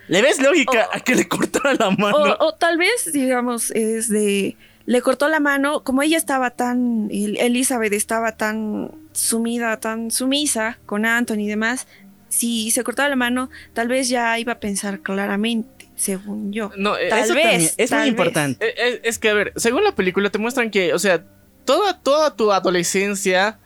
[0.09, 2.17] ¿Le ves lógica a que le cortara la mano?
[2.17, 4.57] O, o tal vez, digamos, es de.
[4.85, 7.07] Le cortó la mano, como ella estaba tan.
[7.11, 11.87] El- Elizabeth estaba tan sumida, tan sumisa con Anthony y demás.
[12.29, 16.71] Si se cortaba la mano, tal vez ya iba a pensar claramente, según yo.
[16.75, 17.43] No, eh, tal Eso vez.
[17.43, 18.09] también es tal muy vez.
[18.09, 18.65] importante.
[18.67, 21.23] Eh, eh, Es que, a ver, según la película te muestran que, o sea,
[21.63, 23.59] toda, toda tu adolescencia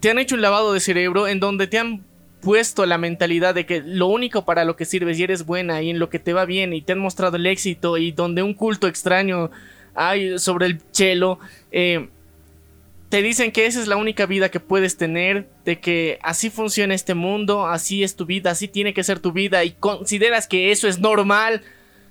[0.00, 2.04] te han hecho un lavado de cerebro en donde te han
[2.40, 5.90] puesto la mentalidad de que lo único para lo que sirves y eres buena y
[5.90, 8.54] en lo que te va bien y te han mostrado el éxito y donde un
[8.54, 9.50] culto extraño
[10.38, 11.38] sobre el chelo,
[11.72, 12.08] eh,
[13.08, 16.94] te dicen que esa es la única vida que puedes tener, de que así funciona
[16.94, 20.72] este mundo, así es tu vida, así tiene que ser tu vida y consideras que
[20.72, 21.62] eso es normal.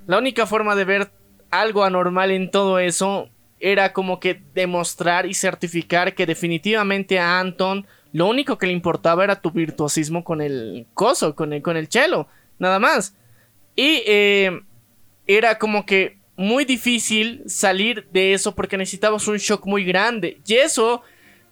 [0.07, 1.11] La única forma de ver
[1.51, 3.29] algo anormal en todo eso
[3.59, 9.25] era como que demostrar y certificar que definitivamente a Anton lo único que le importaba
[9.25, 11.89] era tu virtuosismo con el coso, con el, con el
[12.59, 13.13] nada más.
[13.75, 14.61] Y eh,
[15.27, 20.39] era como que muy difícil salir de eso porque necesitabas un shock muy grande.
[20.45, 21.01] Y eso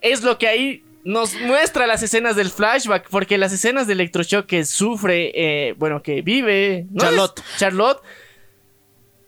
[0.02, 4.46] es lo que ahí nos muestra las escenas del flashback, porque las escenas de electroshock
[4.46, 7.02] que sufre, eh, bueno, que vive ¿no?
[7.04, 7.40] Charlotte.
[7.40, 8.02] Es- Charlotte.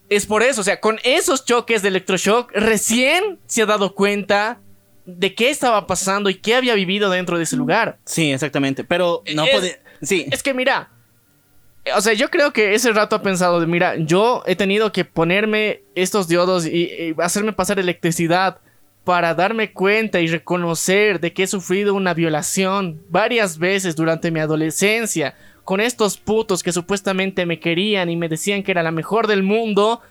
[0.08, 4.60] Es por eso, o sea, con esos choques de electroshock, recién se ha dado cuenta
[5.08, 7.98] de qué estaba pasando y qué había vivido dentro de ese lugar.
[8.06, 8.84] Sí, exactamente.
[8.84, 9.82] Pero no Es- puede.
[10.02, 10.28] Sí.
[10.32, 10.92] Es que mira,
[11.94, 15.06] o sea, yo creo que ese rato ha pensado de, mira, yo he tenido que
[15.06, 18.60] ponerme estos diodos y, hacerme pasar electricidad
[19.04, 24.40] para darme cuenta y reconocer de que he sufrido una violación varias veces durante mi
[24.40, 29.28] adolescencia con estos putos que supuestamente me querían y me decían que era la mejor
[29.28, 30.02] del mundo.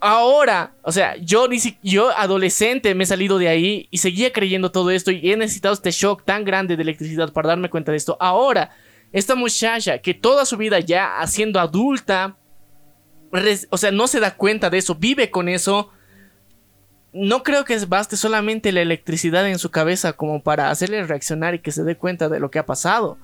[0.00, 1.48] Ahora, o sea, yo
[1.82, 5.74] yo adolescente me he salido de ahí y seguía creyendo todo esto y he necesitado
[5.74, 8.16] este shock tan grande de electricidad para darme cuenta de esto.
[8.20, 8.70] Ahora,
[9.12, 12.36] esta muchacha que toda su vida ya haciendo adulta,
[13.70, 15.90] o sea, no se da cuenta de eso, vive con eso.
[17.12, 21.60] No creo que baste solamente la electricidad en su cabeza como para hacerle reaccionar y
[21.60, 23.18] que se dé cuenta de lo que ha pasado.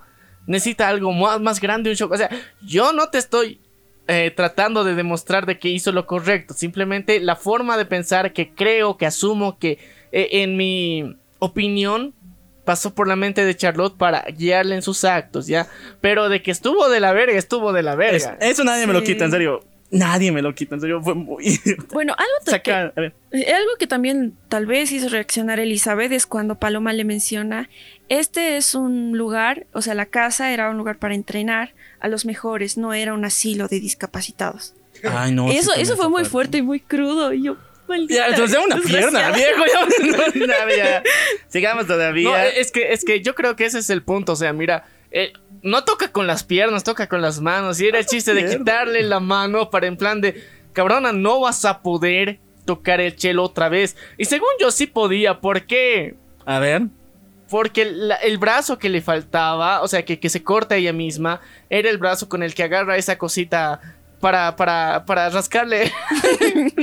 [0.46, 2.12] Necesita algo más, más grande, un shock.
[2.12, 2.30] O sea,
[2.62, 3.60] yo no te estoy
[4.08, 6.54] eh, tratando de demostrar de que hizo lo correcto.
[6.54, 9.78] Simplemente la forma de pensar que creo, que asumo que
[10.10, 12.14] eh, en mi opinión
[12.64, 15.66] pasó por la mente de Charlotte para guiarle en sus actos, ¿ya?
[16.00, 18.36] Pero de que estuvo de la verga, estuvo de la Es- verga.
[18.40, 19.64] eso nadie me lo quita, en serio.
[19.90, 21.02] Nadie me lo quita, en serio.
[21.02, 21.60] Fue muy.
[21.92, 22.92] Bueno, algo Saca.
[22.96, 23.12] Ver.
[23.30, 27.68] Eh, Algo que también tal vez hizo reaccionar a Elizabeth es cuando Paloma le menciona,
[28.08, 32.24] este es un lugar, o sea, la casa era un lugar para entrenar a los
[32.24, 34.74] mejores, no era un asilo de discapacitados.
[35.04, 35.50] Ay, no.
[35.50, 36.30] eso eso fue muy parte.
[36.30, 37.32] fuerte y muy crudo.
[37.34, 37.56] Y yo,
[37.88, 38.14] maldita.
[38.14, 39.62] Ya, entonces una pierna, viejo.
[40.76, 41.02] Ya.
[41.48, 42.30] Sigamos todavía.
[42.30, 44.32] No, es que, es que yo creo que ese es el punto.
[44.32, 45.32] O sea, mira, eh,
[45.62, 47.80] no toca con las piernas, toca con las manos.
[47.80, 50.42] Y era el chiste de quitarle la mano para en plan de,
[50.72, 53.96] cabrona, no vas a poder tocar el chelo otra vez.
[54.16, 56.14] Y según yo sí podía, ¿por qué?
[56.46, 56.82] A ver.
[57.50, 61.40] Porque la- el brazo que le faltaba, o sea, que, que se corta ella misma,
[61.68, 63.80] era el brazo con el que agarra esa cosita
[64.22, 65.92] para, para, para rascarle.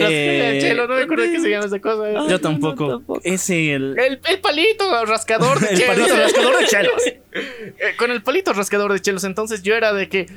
[0.02, 2.06] Eh, chelo, no me acuerdo qué se llama esa cosa.
[2.06, 2.88] Ay, Yo no, tampoco.
[2.90, 3.22] tampoco.
[3.24, 3.98] Es el.
[3.98, 5.95] El, el palito rascador de El chelos.
[5.98, 7.03] palito rascador de chelos.
[7.32, 9.24] Eh, con el palito rascador de chelos.
[9.24, 10.28] Entonces yo era de que.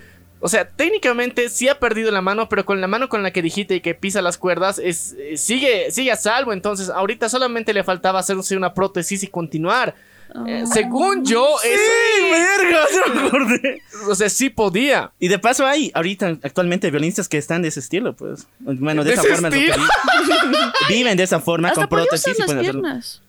[0.41, 3.43] O sea, técnicamente sí ha perdido la mano, pero con la mano con la que
[3.43, 6.53] dijiste y que pisa las cuerdas, es, eh, sigue, sigue a salvo.
[6.53, 9.95] Entonces, ahorita solamente le faltaba hacerse una prótesis y continuar.
[10.47, 12.31] Eh, según yo, ¡Sí, eso.
[12.31, 12.87] verga!
[12.91, 13.83] Se me acordé.
[14.09, 15.13] O sea, sí podía.
[15.19, 18.47] Y de paso hay ahorita actualmente violinistas que están de ese estilo, pues.
[18.61, 22.39] Bueno, de, ¿De esa forma es lo que viven de esa forma Hasta con prótesis
[22.39, 22.63] y hacerlo.
[22.63, 23.23] piernas.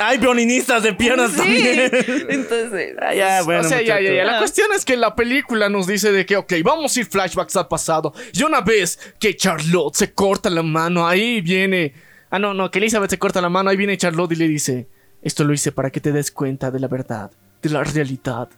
[0.00, 1.36] Hay violinistas de piernas Sí.
[1.38, 1.90] también.
[2.28, 4.24] Entonces, Ah, ya, bueno, o sea, ya, ya, ya.
[4.24, 7.56] La cuestión es que la película nos dice de que, ok, vamos a ir flashbacks
[7.56, 8.12] al pasado.
[8.32, 11.94] Y una vez que Charlotte se corta la mano, ahí viene.
[12.30, 14.86] Ah, no, no, que Elizabeth se corta la mano, ahí viene Charlotte y le dice:
[15.28, 17.30] Esto lo hice para que te des cuenta de la verdad,
[17.60, 18.48] de la realidad.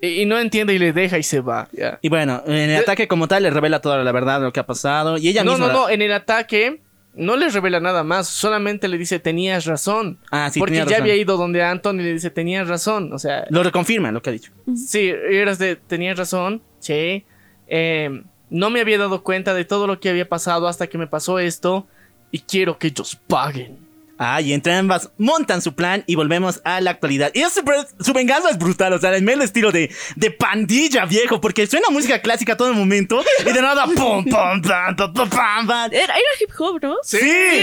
[0.00, 1.68] Y, y no entiende y le deja y se va.
[2.00, 4.60] Y bueno, en el ataque como tal le revela toda la verdad de lo que
[4.60, 5.18] ha pasado.
[5.18, 5.66] Y ella No, misma.
[5.68, 6.80] no, no, en el ataque.
[7.16, 10.18] No le revela nada más, solamente le dice tenías razón.
[10.32, 13.12] Ah, sí, porque tenía ya había ido donde Anton y le dice tenías razón.
[13.12, 14.50] O sea, Lo reconfirma lo que ha dicho.
[14.74, 17.24] Sí, eras de, tenías razón, sí.
[17.68, 21.06] Eh, no me había dado cuenta de todo lo que había pasado hasta que me
[21.06, 21.86] pasó esto
[22.32, 23.83] y quiero que ellos paguen.
[24.18, 27.32] Ah, y entre ambas montan su plan y volvemos a la actualidad.
[27.34, 31.40] Y es su venganza es brutal, o sea, el mero estilo de, de pandilla viejo,
[31.40, 35.12] porque suena música clásica a todo el momento y de nada, pum, pum, pam, pam,
[35.12, 35.28] pam,
[35.66, 35.92] pam.
[35.92, 36.96] Era, era hip hop, ¿no?
[37.02, 37.18] Sí,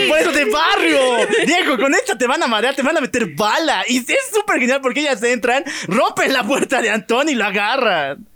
[0.07, 0.99] pues de barrio.
[1.45, 3.83] Viejo, con esta te van a marear, te van a meter bala.
[3.87, 8.30] Y es súper genial porque ellas entran, rompen la puerta de Antón y la agarran.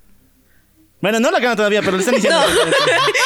[1.02, 2.40] Bueno, no la agarran todavía, pero le están diciendo.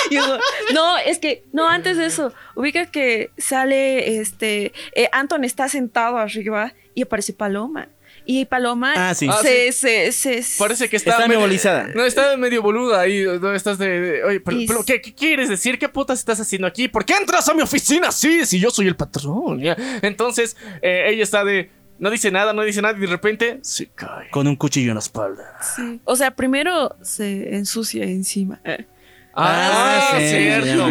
[0.74, 6.18] No, es que, no, antes de eso, ubica que sale, este, eh, Anton está sentado
[6.18, 7.90] arriba y aparece Paloma.
[8.26, 9.28] Y Paloma Ah, sí.
[9.42, 11.90] se, se, se, Parece que está, Está medio- memorizada.
[11.96, 13.24] No, está medio boluda ahí.
[13.24, 13.88] No estás de.
[14.02, 15.80] de- oye, pero, ¿qué, qué quieres decir?
[15.80, 16.88] ¿Qué putas estás haciendo aquí?
[16.88, 19.60] ¿Por qué entras a mi oficina así si yo soy el patrón?
[19.62, 19.76] Ya.
[20.04, 21.72] Entonces, eh, ella está de.
[22.00, 24.30] No dice nada, no dice nada y de repente se cae.
[24.32, 25.58] Con un cuchillo en la espalda.
[25.76, 26.00] Sí.
[26.06, 28.60] O sea, primero se ensucia encima.
[28.64, 28.86] Eh.
[29.42, 30.88] Ah, sí, cierto.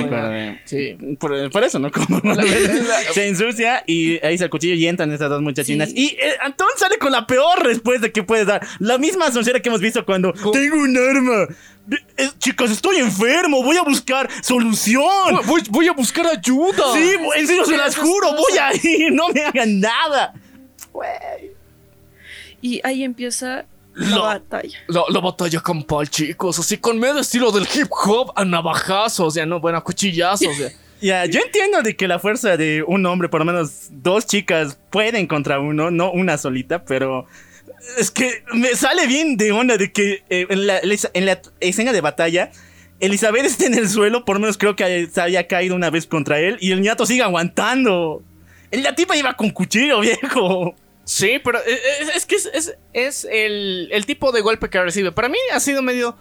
[0.64, 1.16] Sí.
[1.18, 1.90] Por, por eso, ¿no?
[1.90, 2.20] Como
[3.12, 5.90] se ensucia y ahí se el cuchillo y entran estas dos muchachinas.
[5.90, 5.94] Sí.
[5.96, 8.66] Y eh, Antón sale con la peor respuesta que puedes dar.
[8.78, 11.54] La misma soncera que hemos visto cuando tengo un arma.
[12.16, 13.62] Eh, chicas, estoy enfermo.
[13.62, 15.40] Voy a buscar solución.
[15.46, 16.84] Voy, voy a buscar ayuda.
[16.94, 18.32] Sí, en serio se las juro.
[18.32, 19.12] Voy a ir.
[19.12, 20.34] No me hagan nada.
[22.60, 24.78] Y ahí empieza la Lo- batalla.
[24.88, 29.46] La, la batalla campal, chicos, así con medio estilo del hip hop a navajazos, ya
[29.46, 30.56] no, bueno, a cuchillazos.
[30.58, 30.68] ya.
[31.00, 34.80] Ya, yo entiendo de que la fuerza de un hombre, por lo menos dos chicas,
[34.90, 37.24] pueden contra uno, no una solita, pero
[37.98, 41.92] es que me sale bien de onda de que eh, en, la, en la escena
[41.92, 42.50] de batalla,
[42.98, 46.04] Elizabeth está en el suelo, por lo menos creo que se había caído una vez
[46.04, 48.24] contra él, y el ñato sigue aguantando.
[48.72, 50.74] La tipa iba con cuchillo, viejo.
[51.08, 54.82] Sí, pero eh, es, es que es, es- es el, el tipo de golpe que
[54.82, 55.10] recibe.
[55.12, 56.16] Para mí ha sido medio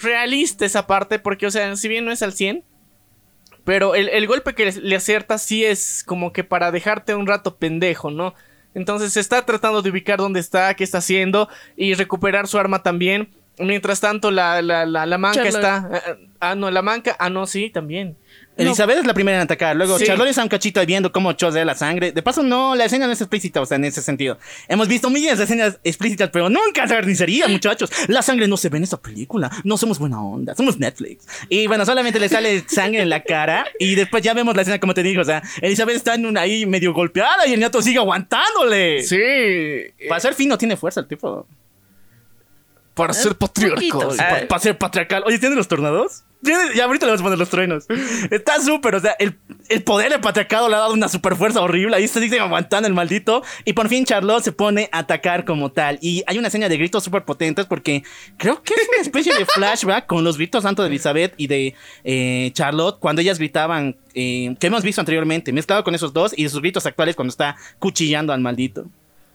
[0.00, 2.64] realista esa parte, porque, o sea, si bien no es al 100,
[3.64, 7.26] pero el, el golpe que le, le acierta sí es como que para dejarte un
[7.26, 8.34] rato pendejo, ¿no?
[8.74, 12.82] Entonces se está tratando de ubicar dónde está, qué está haciendo y recuperar su arma
[12.82, 13.30] también.
[13.58, 15.54] Mientras tanto, la, la, la, la manca Charlotte.
[15.56, 15.76] está.
[15.92, 17.16] ah, Ah, no, la manca.
[17.18, 18.18] Ah, no, sí, también.
[18.56, 19.76] Elizabeth es la primera en atacar.
[19.76, 20.04] Luego Sí.
[20.06, 22.12] Charlotte está un cachito ahí viendo cómo chosea la sangre.
[22.12, 24.38] De paso, no, la escena no es explícita, o sea, en ese sentido.
[24.68, 27.90] Hemos visto miles de escenas explícitas, pero nunca carnicería, muchachos.
[28.08, 29.50] La sangre no se ve en esta película.
[29.64, 31.26] No somos buena onda, somos Netflix.
[31.48, 33.66] Y bueno, solamente le sale sangre en la cara.
[33.78, 36.42] Y después ya vemos la escena, como te digo, o sea, Elizabeth está en una
[36.42, 39.02] ahí medio golpeada y el ñato sigue aguantándole.
[39.02, 40.06] Sí.
[40.08, 41.46] Para ser fin no tiene fuerza el tipo.
[42.96, 44.16] Para ser patriarcal.
[44.16, 45.22] Para, para ser patriarcal.
[45.26, 46.24] Oye, ¿tiene los tornados?
[46.40, 47.86] Ya ahorita le vamos a poner los truenos.
[48.30, 51.60] Está súper, o sea, el, el poder del patriarcado le ha dado una super fuerza
[51.60, 51.94] horrible.
[51.94, 53.42] Ahí se sigue aguantando el maldito.
[53.66, 55.98] Y por fin Charlotte se pone a atacar como tal.
[56.00, 58.02] Y hay una escena de gritos súper potentes porque
[58.38, 61.74] creo que es una especie de flashback con los gritos tanto de Elizabeth y de
[62.02, 66.48] eh, Charlotte cuando ellas gritaban eh, que hemos visto anteriormente, mezclado con esos dos y
[66.48, 68.86] sus gritos actuales cuando está cuchillando al maldito.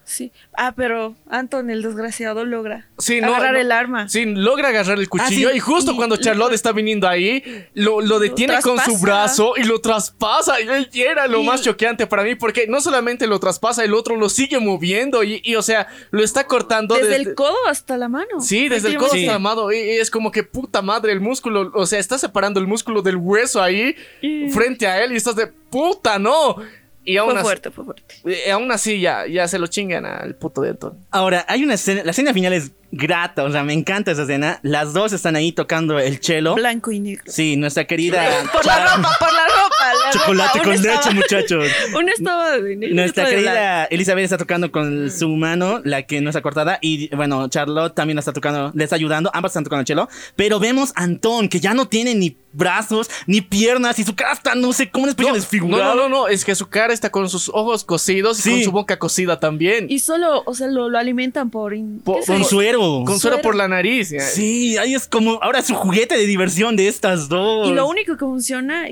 [0.04, 0.32] Sí.
[0.58, 3.60] Ah, pero Anton, el desgraciado, logra Sí, no, agarrar no.
[3.60, 4.10] el arma.
[4.10, 5.58] Sí, logra agarrar el cuchillo Ah, sí.
[5.58, 9.64] y justo Y- cuando Charlotte está viniendo ahí, lo, lo detiene con su brazo y
[9.64, 10.60] lo traspasa.
[10.60, 13.94] Y y era lo Y- más choqueante para mí porque no solamente lo traspasa, el
[13.94, 17.30] otro lo sigue moviendo y, y, o sea, lo está cortando Desde desde...
[17.30, 18.42] el codo hasta la mano.
[18.42, 19.22] Sí, desde el codo Sí.
[19.22, 19.72] hasta la mano.
[19.72, 23.02] Y, y es como que puta madre, el músculo, o sea, está separando el músculo
[23.02, 26.58] del hueso ahí Y- frente a él y estás de puta, no.
[27.04, 28.04] Y aún Fue así, fuerte, fue fuerte.
[28.26, 30.98] eh, aún así ya, ya se lo chingan al puto de Anton.
[31.10, 34.60] Ahora, hay una escena, la escena final es grata, o sea, me encanta esa escena.
[34.62, 36.54] Las dos están ahí tocando el cello.
[36.56, 37.24] Blanco y negro.
[37.26, 38.24] Sí, nuestra querida
[38.54, 39.71] Por la ropa, por la ropa.
[40.14, 40.22] La
[40.52, 41.66] chocolate con leche, estaba- muchachos.
[41.98, 46.30] Uno estaba de y Nuestra querida Elizabeth está tocando con su mano, la que no
[46.30, 49.82] está cortada, y bueno, Charlotte también la está tocando, le está ayudando, ambas están tocando
[49.82, 54.04] el cello, pero vemos a Antón, que ya no tiene ni brazos, ni piernas, y
[54.04, 55.96] su cara está, no sé, como una especie No, de no, desfigurada.
[55.96, 58.52] no, no, no, es que su cara está con sus ojos cosidos y Sí.
[58.52, 59.86] con su boca cosida también.
[59.90, 61.74] Y solo, o sea, lo, lo alimentan por...
[61.74, 62.80] in- Po- ¿qué sé Con suero.
[63.06, 63.42] con suero suero.
[63.42, 64.14] por la nariz.
[64.34, 67.70] Sí, ahí es como, ahora su juguete de diversión de estas dos.
[67.70, 68.86] Y lo único que funciona,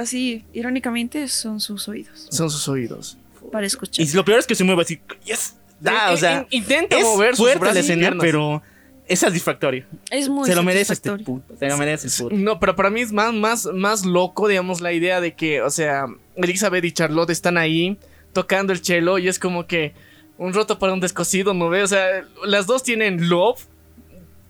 [0.00, 2.26] así, irónicamente, son sus oídos.
[2.30, 3.16] Son sus oídos.
[3.52, 4.04] Para escuchar.
[4.04, 6.98] Y lo peor es que se mueve así, yes, da, Eh, o sea, in- intenta
[7.00, 8.62] mover sus brazos la escena, pero
[9.08, 9.84] es satisfactorio.
[10.10, 12.36] Es muy se lo merece este puto, se lo merece el puto.
[12.36, 15.70] No, pero para mí es más, más, más loco, digamos, la idea de que, o
[15.70, 16.06] sea,
[16.36, 17.98] Elizabeth y Charlotte están ahí
[18.32, 19.94] tocando el cello y es como que
[20.38, 21.82] un roto para un descosido, ¿no ve?
[21.82, 23.60] O sea, las dos tienen love,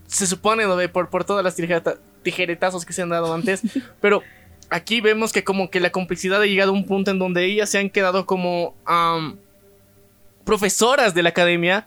[0.06, 0.88] se supone, ¿no ve?
[0.88, 3.62] Por, por todas las tijereta- tijeretazos que se han dado antes,
[4.00, 4.22] pero
[4.70, 7.68] aquí vemos que como que la complicidad ha llegado a un punto en donde ellas
[7.70, 9.36] se han quedado como am,
[10.44, 11.86] profesoras de la academia.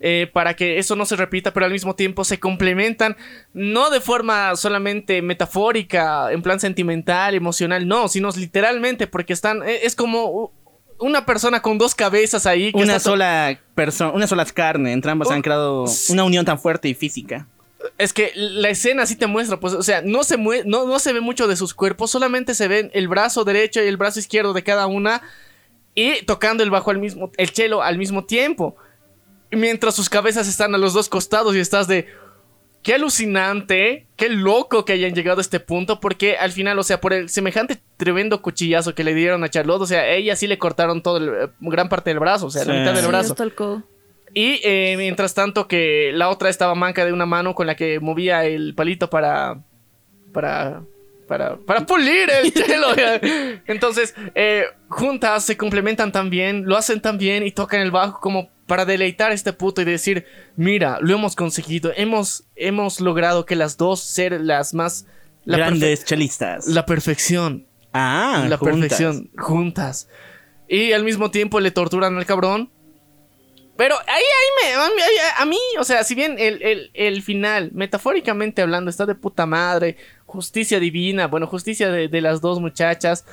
[0.00, 3.16] eh, para que eso no se repita, pero al mismo tiempo se complementan,
[3.54, 9.80] no de forma solamente metafórica, en plan sentimental, emocional, no, sino literalmente, porque están, eh,
[9.84, 10.52] es como
[10.98, 12.70] una persona con dos cabezas ahí.
[12.72, 16.58] que Una sola persona, una sola carne, entre ambas Oh, han creado una unión tan
[16.58, 17.46] fuerte y física.
[17.98, 20.98] Es que la escena sí te muestra, pues, o sea, no se, mue- no, no
[20.98, 24.18] se ve mucho de sus cuerpos, solamente se ven el brazo derecho y el brazo
[24.20, 25.22] izquierdo de cada una
[25.94, 28.76] y tocando el bajo al mismo, el cello al mismo tiempo.
[29.50, 32.06] Mientras sus cabezas están a los dos costados y estás de...
[32.82, 37.00] Qué alucinante, qué loco que hayan llegado a este punto, porque al final, o sea,
[37.00, 40.46] por el semejante tremendo cuchillazo que le dieron a Charlotte, o sea, a ella sí
[40.46, 43.08] le cortaron todo el, eh, gran parte del brazo, o sea, la mitad del Sí,
[43.08, 43.34] brazo.
[44.34, 48.00] Y eh, mientras tanto que la otra estaba manca de una mano con la que
[48.00, 49.62] movía el palito para...
[50.32, 50.82] Para...
[51.26, 52.88] Para, para pulir el chelo.
[53.66, 58.20] Entonces, eh, juntas se complementan tan bien, lo hacen tan bien y tocan el bajo
[58.20, 63.46] como para deleitar a este puto y decir, mira, lo hemos conseguido, hemos, hemos logrado
[63.46, 65.06] que las dos ser las más...
[65.46, 66.66] La, Grandes chelistas.
[66.66, 68.80] la perfección ah, la juntas.
[68.80, 70.08] perfección juntas.
[70.68, 72.70] Y al mismo tiempo le torturan al cabrón.
[73.76, 74.74] Pero ahí, ahí me.
[75.38, 79.46] A mí, o sea, si bien el, el- el final, metafóricamente hablando, está de puta
[79.46, 79.96] madre,
[80.26, 83.24] justicia divina, bueno, justicia de, de las dos muchachas.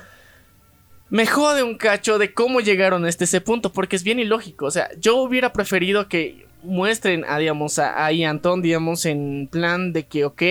[1.10, 4.64] Me jode un cacho de cómo llegaron a este ese punto, porque es bien ilógico.
[4.66, 9.46] O sea, yo hubiera preferido que muestren a, digamos, a, a Ian Ton, digamos, en
[9.52, 10.42] plan de que, ok,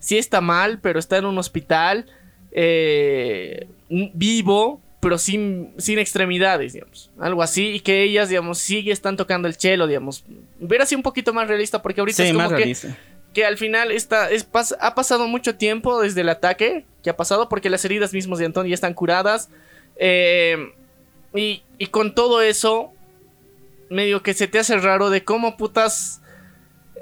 [0.00, 2.06] sí está mal, pero está en un hospital,
[2.50, 7.10] eh, vivo, pero sin, sin extremidades, digamos.
[7.18, 10.24] Algo así, y que ellas, digamos, sí están tocando el chelo, digamos.
[10.60, 12.96] Hubiera sido un poquito más realista, porque ahorita Sí, es como más que realista.
[13.34, 17.16] que al final está, es, pas- ha pasado mucho tiempo desde el ataque que ha
[17.16, 19.48] pasado porque las heridas mismas de Antón ya están curadas.
[19.96, 20.56] eh,
[21.34, 22.92] y, y con todo eso,
[23.90, 26.21] medio que se te hace raro de cómo putas...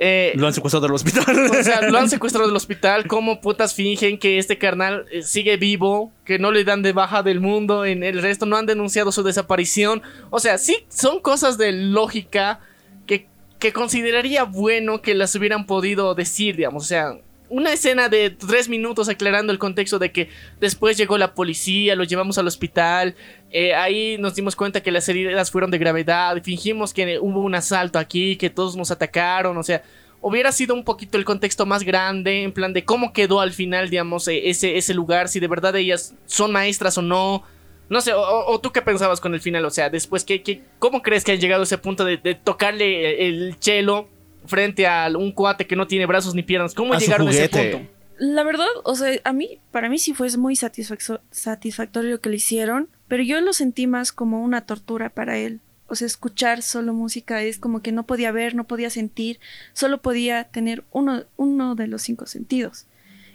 [0.02, 1.50] eh, Lo han secuestrado del hospital.
[1.60, 5.58] o sea, lo han secuestrado del hospital, cómo putas fingen que este carnal eh, sigue
[5.58, 9.12] vivo, que no le dan de baja del mundo, en el resto no han denunciado
[9.12, 10.00] su desaparición.
[10.30, 12.60] O sea, sí son cosas de lógica
[13.04, 13.26] que,
[13.58, 16.84] que consideraría bueno que las hubieran podido decir, digamos.
[16.84, 17.18] O sea,
[17.50, 20.28] una escena de tres minutos aclarando el contexto de que
[20.60, 23.14] después llegó la policía, lo llevamos al hospital,
[23.50, 27.54] eh, ahí nos dimos cuenta que las heridas fueron de gravedad, fingimos que hubo un
[27.54, 29.82] asalto aquí, que todos nos atacaron, o sea,
[30.22, 33.90] hubiera sido un poquito el contexto más grande, en plan de cómo quedó al final,
[33.90, 37.42] digamos, eh, ese, ese lugar, si de verdad ellas son maestras o no.
[37.88, 40.60] No sé, o, o- tú qué pensabas con el final, o sea, después, ¿qué, qué,
[40.78, 44.08] cómo crees que han llegado a ese punto de, de tocarle el, el chelo
[44.46, 46.74] frente a un cuate que no tiene brazos ni piernas?
[46.74, 47.90] ¿Cómo A llegaron a ese punto?
[48.18, 52.36] La verdad, o sea, a mí, para mí sí fue muy satisfactorio lo que le
[52.36, 55.60] hicieron, pero yo lo sentí más como una tortura para él.
[55.86, 59.40] O sea, escuchar solo música es como que no podía ver, no podía sentir,
[59.72, 62.86] solo podía tener uno, uno de los cinco sentidos.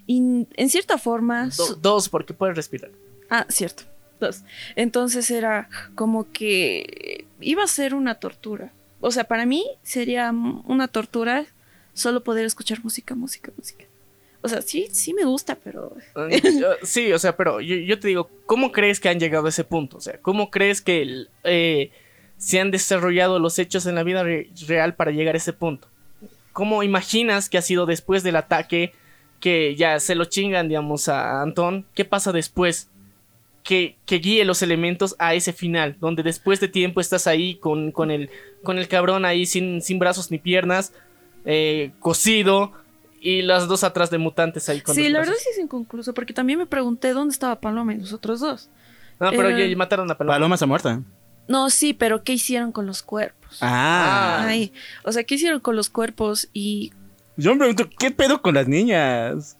[0.07, 1.49] Y en cierta forma...
[1.57, 2.91] Do- dos, porque puedes respirar.
[3.29, 3.83] Ah, cierto.
[4.19, 4.43] Dos.
[4.75, 8.71] Entonces era como que iba a ser una tortura.
[9.07, 11.45] O sea, para mí sería una tortura
[11.93, 13.85] solo poder escuchar música, música, música.
[14.41, 15.95] O sea, sí, sí me gusta, pero...
[16.83, 19.63] Sí, o sea, pero yo, yo te digo, ¿cómo crees que han llegado a ese
[19.63, 19.97] punto?
[19.97, 21.91] O sea, ¿cómo crees que el, eh,
[22.37, 25.87] se han desarrollado los hechos en la vida re- real para llegar a ese punto?
[26.51, 28.91] ¿Cómo imaginas que ha sido después del ataque
[29.39, 31.85] que ya se lo chingan, digamos, a Antón?
[31.93, 32.89] ¿Qué pasa después?
[33.65, 37.91] Que, que guíe los elementos a ese final, donde después de tiempo estás ahí con,
[37.91, 38.29] con, el,
[38.63, 40.93] con el cabrón ahí sin, sin brazos ni piernas,
[41.45, 42.71] eh, cosido,
[43.19, 45.29] y las dos atrás de mutantes ahí con Sí, la brazos.
[45.31, 48.69] verdad sí es inconcluso, porque también me pregunté dónde estaba Paloma y los otros dos.
[49.19, 50.35] No, pero Eh, ya mataron a Paloma.
[50.35, 51.01] Paloma está muerta.
[51.47, 53.57] No, sí, pero ¿qué hicieron con los cuerpos?
[53.61, 54.45] Ah.
[54.47, 54.73] Ay,
[55.03, 56.49] o sea, ¿qué hicieron con los cuerpos?
[56.53, 56.91] Y
[57.37, 59.57] Yo me pregunto, ¿qué pedo con las niñas?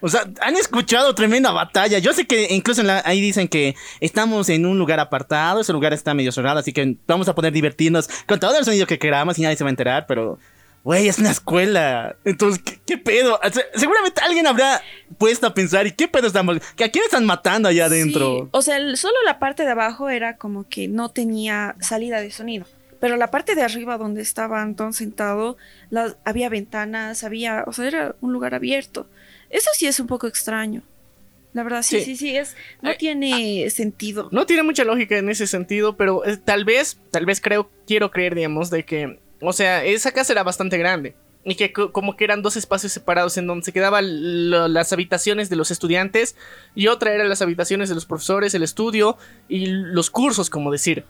[0.00, 1.98] O sea, han escuchado tremenda batalla.
[1.98, 5.72] Yo sé que incluso en la- ahí dicen que estamos en un lugar apartado, ese
[5.72, 8.98] lugar está medio cerrado, así que vamos a poder divertirnos con todo el sonido que
[8.98, 10.38] queramos y nadie se va a enterar, pero...
[10.84, 12.14] Güey, es una escuela.
[12.24, 13.40] Entonces, ¿qué, qué pedo?
[13.42, 14.80] O sea, seguramente alguien habrá
[15.18, 16.58] puesto a pensar, ¿y qué pedo estamos?
[16.76, 18.42] ¿Que ¿A quién están matando allá adentro?
[18.44, 22.20] Sí, o sea, el- solo la parte de abajo era como que no tenía salida
[22.20, 22.66] de sonido.
[23.00, 25.56] Pero la parte de arriba donde estaba Anton sentado,
[25.90, 29.08] las- había ventanas, había, o sea, era un lugar abierto.
[29.50, 30.82] Eso sí es un poco extraño.
[31.52, 32.04] La verdad, sí, Sí.
[32.04, 34.28] sí, sí, es, no Eh, tiene sentido.
[34.30, 38.10] No tiene mucha lógica en ese sentido, pero eh, tal vez, tal vez creo, quiero
[38.10, 41.14] creer, digamos, de que, o sea, esa casa era bastante grande.
[41.44, 45.48] Y que co- como que eran dos espacios separados en donde se quedaban las habitaciones
[45.48, 46.34] de los estudiantes
[46.74, 49.16] y otra eran las habitaciones de los profesores, el estudio
[49.48, 51.04] y los cursos, como decir.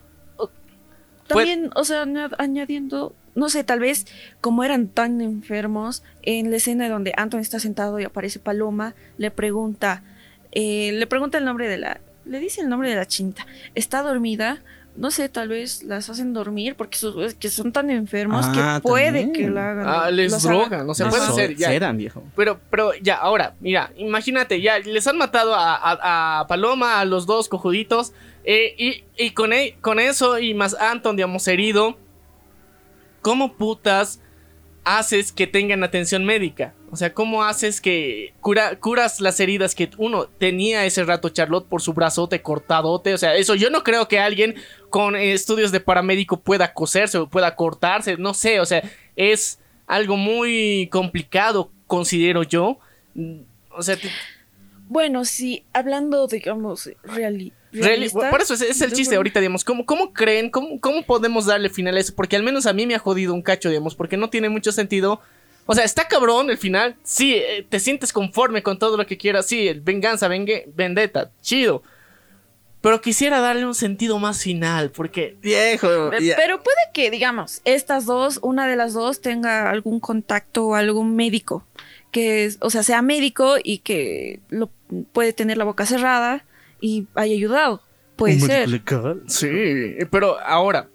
[1.29, 4.07] También, o sea, añad- añadiendo, no sé, tal vez
[4.41, 9.31] como eran tan enfermos, en la escena donde Anton está sentado y aparece Paloma, le
[9.31, 10.03] pregunta,
[10.53, 14.03] eh, le pregunta el nombre de la, le dice el nombre de la chinta, está
[14.03, 14.59] dormida,
[14.97, 18.89] no sé, tal vez las hacen dormir porque su- que son tan enfermos Ah, que
[18.89, 19.33] puede también.
[19.33, 19.85] que la hagan.
[19.87, 21.71] Ah, les drogan, o sea, Les puede ser, ya.
[21.75, 22.23] Eran, viejo.
[22.35, 27.05] Pero, pero ya, ahora, mira, imagínate, ya les han matado a, a- a Paloma, a
[27.05, 28.15] los dos cojuditos,
[28.47, 31.99] eh, y, e- con eso y más Anton, digamos, herido,
[33.23, 34.21] ¿cómo putas
[34.85, 36.73] haces que tengan atención médica?
[36.93, 41.67] O sea, ¿cómo haces que cura- curas las heridas que uno tenía ese rato Charlotte
[41.69, 43.13] por su brazote cortadote?
[43.13, 44.55] O sea, eso yo no creo que alguien
[44.89, 49.59] con estudios de paramédico pueda coserse o pueda cortarse, no sé, o sea, es
[49.89, 52.79] algo muy complicado, considero yo.
[53.15, 53.41] Mm,
[53.71, 53.97] O sea,
[54.89, 57.53] Bueno, sí, hablando, digamos, reali- reali-
[57.85, 58.31] realista.
[58.31, 61.69] por eso es, es el chiste ahorita, digamos, ¿cómo, cómo creen, cómo, cómo podemos darle
[61.71, 62.15] final a eso?
[62.15, 64.73] Porque al menos a mí me ha jodido un cacho, digamos, porque no tiene mucho
[64.73, 65.21] sentido.
[65.67, 69.19] O sea, está cabrón el final, sí, eh, te sientes conforme con todo lo que
[69.19, 71.83] quieras, sí, el venganza, vengue- vendetta, chido.
[72.83, 75.89] Pero quisiera darle un sentido más final, porque Viejo.
[76.37, 81.17] Pero puede que, digamos, estas dos, una de las dos tenga algún contacto o algún
[81.17, 81.67] médico,
[82.13, 84.71] que, o sea, sea médico y que lo,
[85.13, 86.45] puede tener la boca cerrada
[86.87, 87.83] y haya ayudado.
[88.17, 88.69] Puede ser.
[89.27, 90.89] Sí, pero ahora,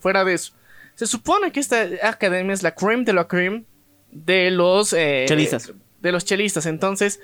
[0.00, 0.52] fuera de eso,
[0.94, 3.64] se supone que esta academia es la creme de la creme
[4.10, 5.72] de los eh, Chelistas.
[6.00, 6.66] De los chelistas.
[6.66, 7.20] Entonces,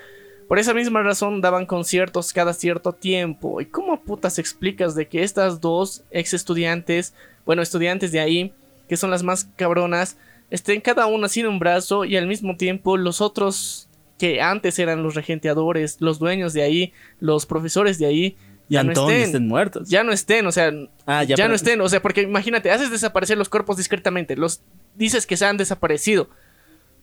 [0.47, 3.61] por esa misma razón daban conciertos cada cierto tiempo.
[3.61, 7.13] ¿Y cómo putas explicas de que estas dos ex estudiantes,
[7.45, 8.53] bueno, estudiantes de ahí,
[8.87, 10.17] que son las más cabronas,
[10.49, 13.88] estén cada una sin un brazo y al mismo tiempo los otros
[14.19, 18.37] que antes eran los regenteadores, los dueños de ahí, los profesores de ahí,
[18.67, 19.89] Y ya no estén estén muertos.
[19.89, 20.71] ya no estén, o sea,
[21.07, 24.61] Ah, ya, ya, no estén, o sea, porque imagínate, haces desaparecer los cuerpos discretamente, los
[24.95, 26.29] dices que se han desaparecido.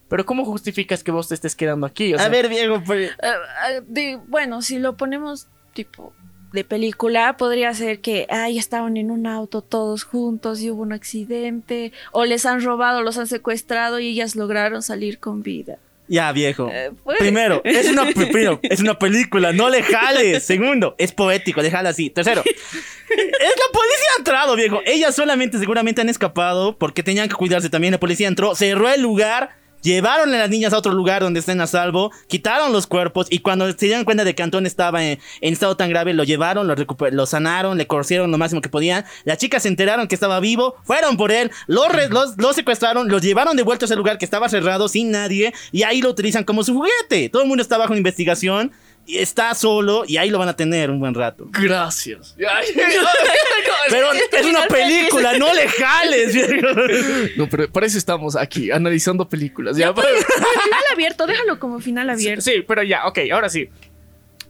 [0.09, 2.13] Pero ¿cómo justificas que vos te estés quedando aquí?
[2.13, 6.13] O sea, a ver, viejo, pues, ah, de- bueno, si lo ponemos tipo
[6.53, 10.93] de película, podría ser que ay, estaban en un auto todos juntos y hubo un
[10.93, 15.77] accidente, o les han robado, los han secuestrado y ellas lograron salir con vida.
[16.07, 16.69] Ya, viejo.
[16.71, 17.19] Eh, puede.
[17.19, 20.43] Primero, es una, primero, es una película, no le jales.
[20.43, 22.09] Segundo, es poético, déjala así.
[22.09, 22.55] Tercero, es
[23.09, 24.81] la policía entrado, viejo.
[24.85, 27.91] Ellas solamente seguramente han escapado porque tenían que cuidarse también.
[27.91, 31.61] La policía entró, cerró el lugar, llevaron a las niñas a otro lugar donde estén
[31.61, 35.19] a salvo, quitaron los cuerpos y cuando se dieron cuenta de que Antón estaba en,
[35.41, 36.75] estado tan grave, lo llevaron, lo,
[37.11, 39.05] lo sanaron, le cosieron lo máximo que podían.
[39.23, 43.21] Las chicas se enteraron que estaba vivo, fueron por él, lo, los, lo secuestraron, los
[43.21, 46.43] llevaron de vuelta a ese lugar que estaba cerrado sin nadie y ahí lo utilizan
[46.43, 47.29] como su juguete.
[47.29, 48.71] Todo el mundo está bajo investigación.
[49.09, 51.47] Y está solo y ahí lo van a tener un buen rato.
[51.51, 52.35] gracias.
[53.89, 56.35] Pero es una película, no le jales.
[57.37, 59.77] no, pero para eso estamos aquí, analizando películas.
[59.77, 60.11] Ya, Final
[60.93, 62.41] abierto, déjalo como final abierto.
[62.41, 63.69] Sí, pero ya, ok, ahora sí.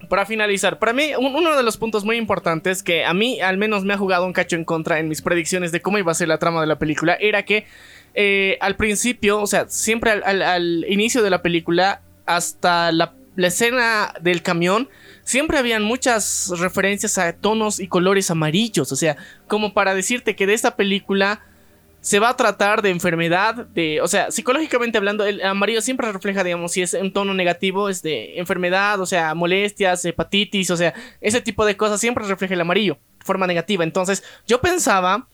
[0.10, 3.58] Para finalizar, para mí un- uno de los puntos muy importantes que a mí al
[3.58, 6.16] menos me ha jugado un cacho en contra en mis predicciones de cómo iba a
[6.16, 7.66] ser la trama de la película era que
[8.16, 13.14] eh, al principio, o sea, siempre al, al- al inicio de la película hasta la,
[13.38, 14.90] la escena del camión,
[15.24, 19.16] siempre habían muchas referencias a tonos y colores amarillos, o sea,
[19.48, 21.42] como para decirte que de esta película
[22.02, 26.44] se va a tratar de enfermedad, de, o sea, psicológicamente hablando, el amarillo siempre refleja,
[26.44, 30.96] digamos, si es un tono negativo, es de enfermedad, o sea, molestias, hepatitis, o sea,
[31.22, 33.84] ese tipo de cosas siempre refleja el amarillo, forma negativa.
[33.84, 35.28] Entonces, yo pensaba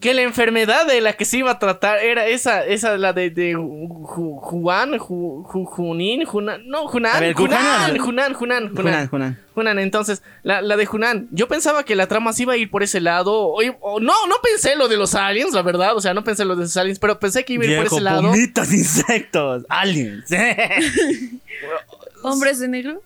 [0.00, 3.28] que la enfermedad de la que se iba a tratar era esa, esa la de,
[3.30, 7.98] de Ju- Juan, Ju- Ju- Junín, Junan, no, Junan, ver, Junan, Junan.
[7.98, 9.38] Junan, Junan, Junan, Junan.
[9.54, 12.70] Junan, entonces, la, la de Junan, yo pensaba que la trama se iba a ir
[12.70, 13.32] por ese lado.
[13.48, 15.94] O, o no, no pensé lo de los aliens, la verdad.
[15.94, 17.86] O sea, no pensé lo de los aliens, pero pensé que iba a ir por
[17.86, 18.22] ese lado.
[18.22, 20.24] bonitos insectos, aliens.
[22.22, 23.02] Hombres de negro.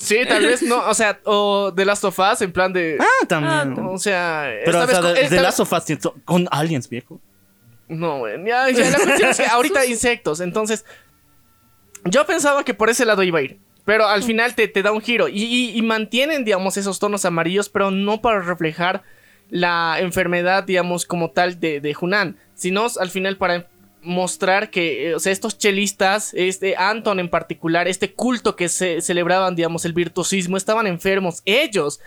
[0.00, 0.88] Sí, tal vez no.
[0.88, 2.96] O sea, o de Last of Us, en plan de.
[2.98, 3.84] ah, también.
[3.86, 5.84] O sea, pero esta o sea, de, esta vez- Last of Us
[6.24, 7.20] con aliens, viejo.
[7.88, 8.36] No, güey.
[8.46, 10.40] Ya, ya, la cuestión es que ahorita insectos.
[10.40, 10.84] Entonces,
[12.04, 13.58] yo pensaba que por ese lado iba a ir.
[13.84, 15.28] Pero al final te, te da un giro.
[15.28, 19.02] Y, y- y mantienen, digamos, esos tonos amarillos, pero no para reflejar
[19.48, 22.36] la enfermedad, digamos, como tal de, de Hunan.
[22.54, 23.66] Sino al final para
[24.02, 29.00] mostrar que, eh, o sea, estos chelistas, este Anton en particular, este culto que se
[29.00, 32.00] celebraban, digamos, el virtuosismo, estaban enfermos ellos.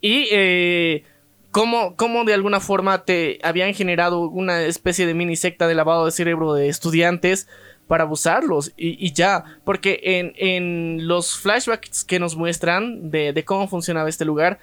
[0.00, 1.04] Y eh,
[1.50, 6.04] cómo, cómo de alguna forma te habían generado una especie de mini secta de lavado
[6.06, 7.46] de cerebro de estudiantes
[7.86, 14.08] para abusarlos y, ya, porque en, en los flashbacks que nos muestran de, cómo funcionaba
[14.08, 14.60] este lugar,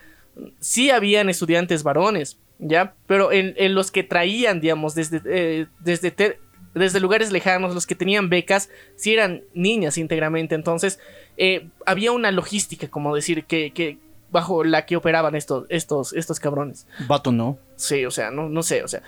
[0.59, 2.95] sí habían estudiantes varones, ¿ya?
[3.05, 6.39] Pero en, en los que traían, digamos, desde, eh, desde,
[6.73, 10.55] desde lugares lejanos, los que tenían becas, sí eran niñas íntegramente.
[10.55, 10.99] Entonces,
[11.37, 13.97] eh, había una logística, como decir, que, que
[14.31, 16.87] bajo la que operaban estos, estos, estos cabrones.
[17.07, 17.57] Vato no.
[17.75, 19.01] Sí, o sea, no, no sé, o sea.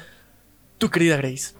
[0.78, 1.54] Tu querida Grace.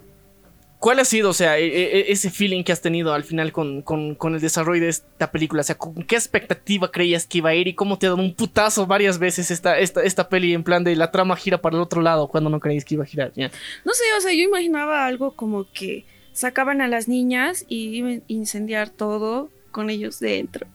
[0.82, 3.84] ¿Cuál ha sido, o sea, e- e- ese feeling que has tenido al final con,
[3.84, 5.62] con- con el desarrollo de esta película?
[5.62, 8.22] O sea, ¿con qué expectativa creías que iba a ir y cómo te ha dado
[8.22, 11.76] un putazo varias veces esta, esta, esta peli en plan de la trama gira para
[11.78, 13.32] el otro lado cuando no creías que iba a girar?
[13.38, 16.04] No sé, o sea, yo imaginaba algo como que
[16.34, 20.66] sacaban a las niñas y iban a incendiar todo con ellos dentro.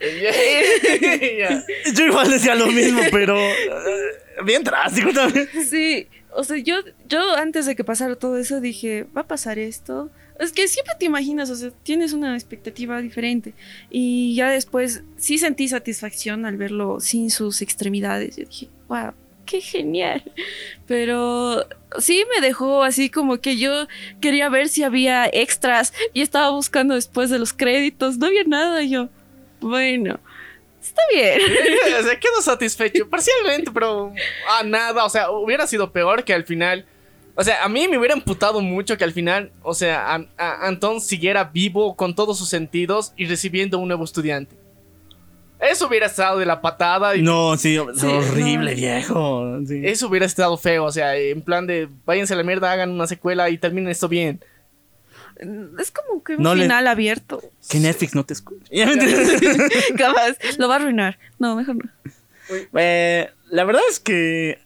[1.94, 3.54] Yo igual decía lo mismo, pero eh,
[4.44, 5.48] bien drástico también.
[5.68, 6.76] Sí, o sea, yo,
[7.08, 10.10] yo antes de que pasara todo eso dije, va a pasar esto.
[10.38, 13.52] Es que siempre te imaginas, o sea, tienes una expectativa diferente.
[13.90, 18.36] Y ya después sí sentí satisfacción al verlo sin sus extremidades.
[18.36, 19.12] Yo dije, wow,
[19.44, 20.22] qué genial.
[20.86, 21.66] Pero
[21.98, 23.86] sí me dejó así como que yo
[24.20, 28.16] quería ver si había extras y estaba buscando después de los créditos.
[28.16, 28.82] No había nada.
[28.82, 29.10] Y yo,
[29.60, 30.20] bueno,
[30.80, 31.38] está bien.
[32.00, 34.12] o sea, quedo satisfecho parcialmente, pero
[34.58, 36.86] a nada, o sea, hubiera sido peor que al final.
[37.36, 40.66] O sea, a mí me hubiera emputado mucho que al final, o sea, a- a-
[40.66, 44.56] Anton siguiera vivo con todos sus sentidos y recibiendo un nuevo estudiante.
[45.60, 48.76] Eso hubiera estado de la patada y No, sí, horrible, no.
[48.76, 49.58] viejo.
[49.66, 49.80] sí.
[49.84, 53.06] eso hubiera estado feo, o sea, en plan de váyanse a la mierda, hagan una
[53.06, 54.40] secuela y terminen esto bien.
[55.78, 57.42] Es como que un No le- final abierto.
[57.68, 58.64] Que Netflix no te escuche.
[59.96, 61.18] Capaz, lo va a arruinar.
[61.38, 61.90] No, mejor no.
[62.74, 64.58] Eh, la verdad es que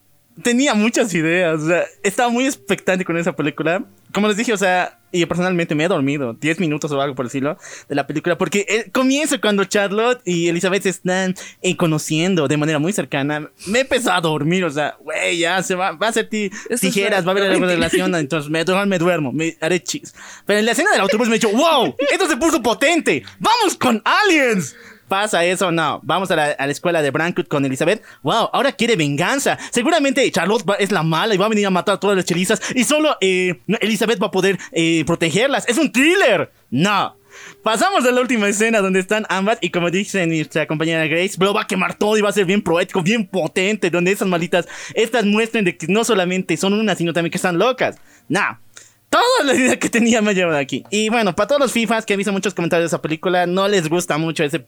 [0.43, 1.61] tenía muchas ideas.
[1.61, 3.83] O sea, estaba muy expectante con esa película.
[4.13, 7.25] Como les dije, o sea, y personalmente me he dormido 10 minutos o algo por
[7.25, 7.57] decirlo
[7.89, 8.37] de la película.
[8.37, 13.49] Porque eh, comienza cuando Charlotte y Elizabeth se están eh, conociendo de manera muy cercana.
[13.67, 16.49] Me he empezado a dormir, o sea, güey, ya se va, va a ser ti-
[16.69, 18.13] es tijeras, va a haber alguna relación.
[18.15, 20.13] Entonces me, duermo, me duermo, me haré chis.
[20.45, 23.23] Pero en la escena del autobús me he dicho, wow, esto se puso potente.
[23.39, 24.75] Vamos con aliens.
[25.07, 25.99] Pasa eso, no.
[26.03, 28.03] Vamos a la, escuela de Brankwood con Elizabeth.
[28.23, 29.57] Wow, ahora quiere venganza.
[29.71, 32.25] Seguramente Charlotte va- es la mala y va a venir a matar a todas las
[32.25, 32.59] chelizas.
[32.73, 35.67] Y solo eh, Elizabeth va a poder eh, protegerlas.
[35.67, 36.51] Es un thriller.
[36.71, 37.15] No.
[37.63, 41.53] Pasamos a la última escena donde están ambas y como dice nuestra compañera Grace, bro,
[41.53, 44.67] va a quemar todo y va a ser bien poético, bien potente, donde esas malitas,
[44.93, 47.97] estas muestren de que no solamente son unas, sino también que están locas.
[48.29, 48.55] Nah.
[49.15, 50.83] Toda la idea que tenía me ha llevado aquí.
[50.89, 53.67] Y bueno, para todos los FIFAs que he visto muchos comentarios de esa película, no
[53.67, 54.65] les gusta mucho ese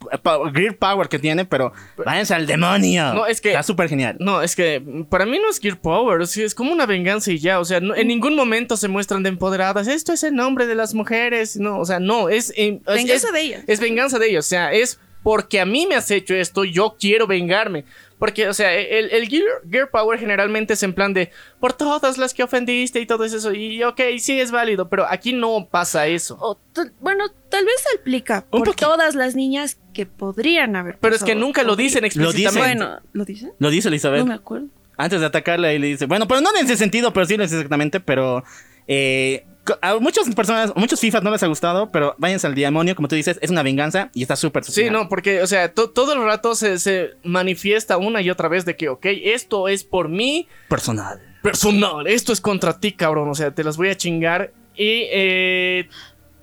[0.53, 3.13] Gear Power que tiene, pero váyanse al demonio.
[3.13, 4.15] No, es que- Está súper genial.
[4.19, 7.39] No, es que para mí no es Gear Power, sea, es como una venganza y
[7.39, 10.65] ya, o sea, no- en ningún momento se muestran de empoderadas, esto es el nombre
[10.65, 12.53] de las mujeres, no, o sea, no, es...
[12.55, 13.63] es- Venganza es- de ellas.
[13.67, 16.95] Es venganza de ellos, o sea, es porque a mí me has hecho esto, yo
[16.97, 17.83] quiero vengarme.
[18.19, 21.29] Porque, o sea, el, el Gear, Gear Power generalmente es en plan de
[21.59, 23.53] por todas las que ofendiste y todo eso.
[23.53, 26.35] Y ok, sí es válido, pero aquí no pasa eso.
[26.41, 26.57] O
[26.99, 28.87] bueno, tal vez se aplica Un por poquito.
[28.87, 30.97] todas las niñas que podrían haber.
[30.99, 32.23] Pero es que nunca lo dicen Lo dicen.
[32.23, 32.83] explícitamente.
[32.85, 33.53] Bueno, ¿lo dicen?
[33.59, 34.19] Lo dice Elizabeth.
[34.21, 34.67] No me acuerdo.
[34.97, 37.43] Antes de atacarla y le dice, bueno, pero no en ese sentido, pero sí lo
[37.43, 38.43] dice exactamente, pero
[38.87, 39.45] eh,
[39.81, 43.07] a muchas personas, a muchos FIFAs no les ha gustado, pero váyanse al demonio, como
[43.07, 46.13] tú dices, es una venganza y está súper Sí, no, porque, o sea, to- todo
[46.13, 50.09] el rato se, se manifiesta una y otra vez de que, ok, esto es por
[50.09, 51.21] mí, personal.
[51.41, 52.07] personal.
[52.07, 53.29] Esto es contra ti, cabrón.
[53.29, 54.51] O sea, te las voy a chingar.
[54.75, 55.87] Y eh,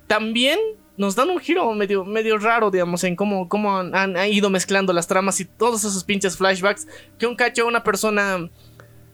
[0.07, 0.59] también
[0.97, 4.49] nos dan un giro medio, medio raro, digamos, en cómo, cómo han, han- han ido
[4.49, 6.87] mezclando las tramas y todos esos pinches flashbacks
[7.19, 8.49] que un cacho una persona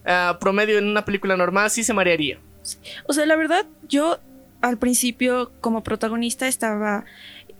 [0.04, 2.38] ah, promedio en una película normal sí se marearía.
[3.06, 4.18] O sea, la verdad, yo
[4.60, 7.04] al principio como protagonista estaba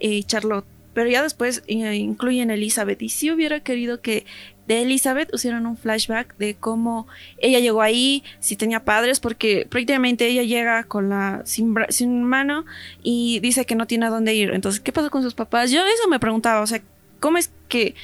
[0.01, 3.01] eh, Charlotte, pero ya después eh, incluyen Elizabeth.
[3.03, 4.27] Y si hubiera querido que
[4.67, 7.07] de Elizabeth hicieran un flashback de cómo
[7.39, 12.65] ella llegó ahí, si tenía padres, porque prácticamente ella llega con la sin mano
[13.03, 14.51] y dice que no tiene a dónde ir.
[14.51, 15.71] Entonces, ¿qué pasó con sus papás?
[15.71, 16.81] Yo eso me preguntaba, o sea,
[17.21, 17.95] ¿cómo es que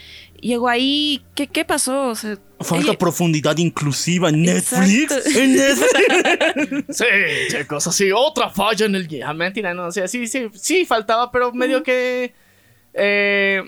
[0.40, 1.22] llegó ahí?
[1.34, 2.08] ¿Qué, qué pasó?
[2.08, 5.36] O sea, Falta profundidad inclusiva en Netflix.
[5.36, 5.88] En Netflix.
[6.98, 7.04] Sí,
[7.50, 9.36] chicos, así, otra falla en el guion.
[9.36, 12.32] Mentira, no, o sea, sí, sí, sí faltaba, pero medio que...
[12.94, 13.62] eh,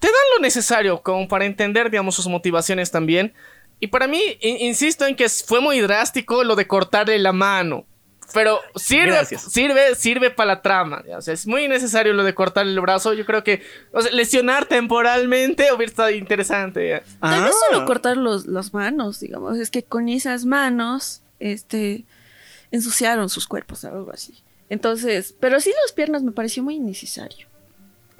[0.00, 3.32] te dan lo necesario como para entender, digamos, sus motivaciones también.
[3.78, 7.86] Y para mí, in- insisto en que fue muy drástico lo de cortarle la mano.
[8.34, 9.42] Pero sirve, Gracias.
[9.42, 11.02] sirve, sirve para la trama.
[11.06, 13.12] ya, O sea, es muy necesario lo de cortarle el brazo.
[13.12, 16.88] Yo creo que o sea, lesionar temporalmente hubiera estado interesante.
[16.88, 17.02] ya.
[17.20, 17.66] Tal vez Ah.
[17.72, 19.58] solo cortar los, las manos, digamos.
[19.58, 22.04] Es que con esas manos, este,
[22.70, 24.42] ensuciaron sus cuerpos, algo así.
[24.68, 27.46] Entonces, pero sí las piernas me pareció muy innecesario.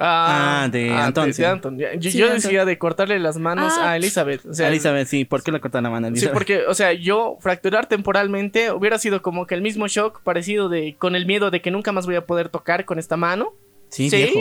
[0.05, 1.45] Ah, de Anton, de sí.
[1.45, 1.79] Anton.
[1.79, 4.45] Yo, Sí, yo decía de cortarle las manos Ah, a Elizabeth.
[4.47, 6.35] O sea, Elizabeth, sí, ¿por qué le cortan la mano a Sí, Elizabeth?
[6.35, 10.97] porque, o sea, yo fracturar temporalmente hubiera sido como que el mismo shock parecido de
[10.99, 13.55] con el miedo de que nunca más voy a poder tocar con esta mano.
[13.91, 14.41] Sí, viejo.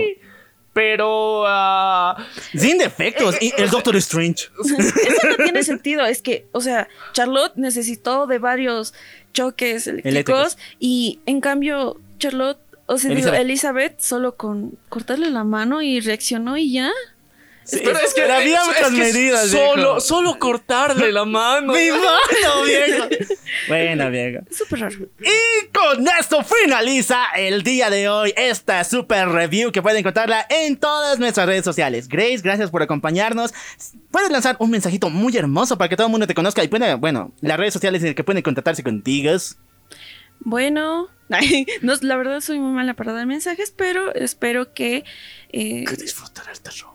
[0.74, 2.18] pero ah,
[2.56, 3.36] Sin defectos.
[3.42, 4.46] Y el Doctor Strange.
[4.64, 6.06] Eso no tiene sentido.
[6.06, 8.94] Es que, o sea, Charlotte necesitó de varios
[9.34, 10.58] choques eléctricos Eléctricos.
[10.80, 12.60] y en cambio Charlotte,
[12.94, 13.42] o sea, digo, Elizabeth.
[13.42, 16.92] Elizabeth solo con cortarle la mano y reaccionó y ya.
[17.72, 20.00] pero es que había es- muchas es que medidas, Solo, viejo.
[20.02, 21.74] solo cortarle la mano.
[21.74, 23.08] ¡Mi mano, viejo!
[23.68, 24.44] Bueno, viejo.
[24.52, 24.96] Súper raro.
[25.20, 30.76] Y con esto finaliza el día de hoy esta super review que pueden encontrarla en
[30.78, 32.08] todas nuestras redes sociales.
[32.08, 33.54] Grace, gracias por acompañarnos.
[34.10, 36.96] Puedes lanzar un mensajito muy hermoso para que todo el mundo te conozca y puede,
[36.96, 39.32] bueno, las redes sociales en las que pueden contactarse contigo.
[40.42, 41.08] Bueno,
[41.82, 45.04] no, la verdad soy muy mala para dar mensajes, pero espero que
[45.54, 46.92] eh, Que disfrutar el terror.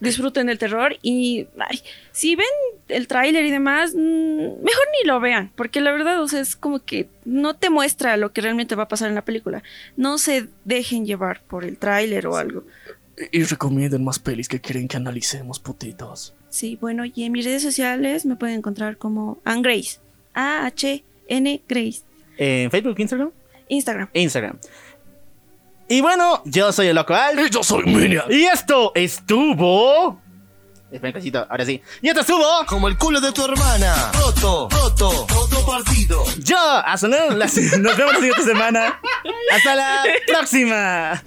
[0.00, 1.80] disfruten el terror y ay,
[2.12, 2.46] si ven
[2.88, 6.54] el tráiler y demás, mm, mejor ni lo vean, porque la verdad, o sea, es
[6.56, 9.62] como que no te muestra lo que realmente va a pasar en la película.
[9.96, 12.64] No se dejen llevar por el tráiler o algo.
[13.32, 16.34] Y recomienden más pelis que quieren que analicemos, putitos.
[16.50, 19.98] Sí, bueno, y en mis redes sociales me pueden encontrar como Ann Grace.
[20.34, 22.02] A-H-N Grace.
[22.38, 23.30] En Facebook, Instagram.
[23.68, 24.08] Instagram.
[24.12, 24.58] Instagram.
[25.88, 27.38] Y bueno, yo soy el loco Al.
[27.38, 28.24] Y yo soy Minion.
[28.30, 30.20] Y esto estuvo.
[30.90, 31.80] Espera un cachito, ahora sí.
[32.02, 32.44] Y esto estuvo.
[32.66, 34.10] Como el culo de tu hermana.
[34.14, 36.24] Roto, roto, roto partido.
[36.38, 37.34] Yo, hasta luego.
[37.34, 39.00] las- Nos vemos la siguiente semana.
[39.52, 41.22] Hasta la próxima.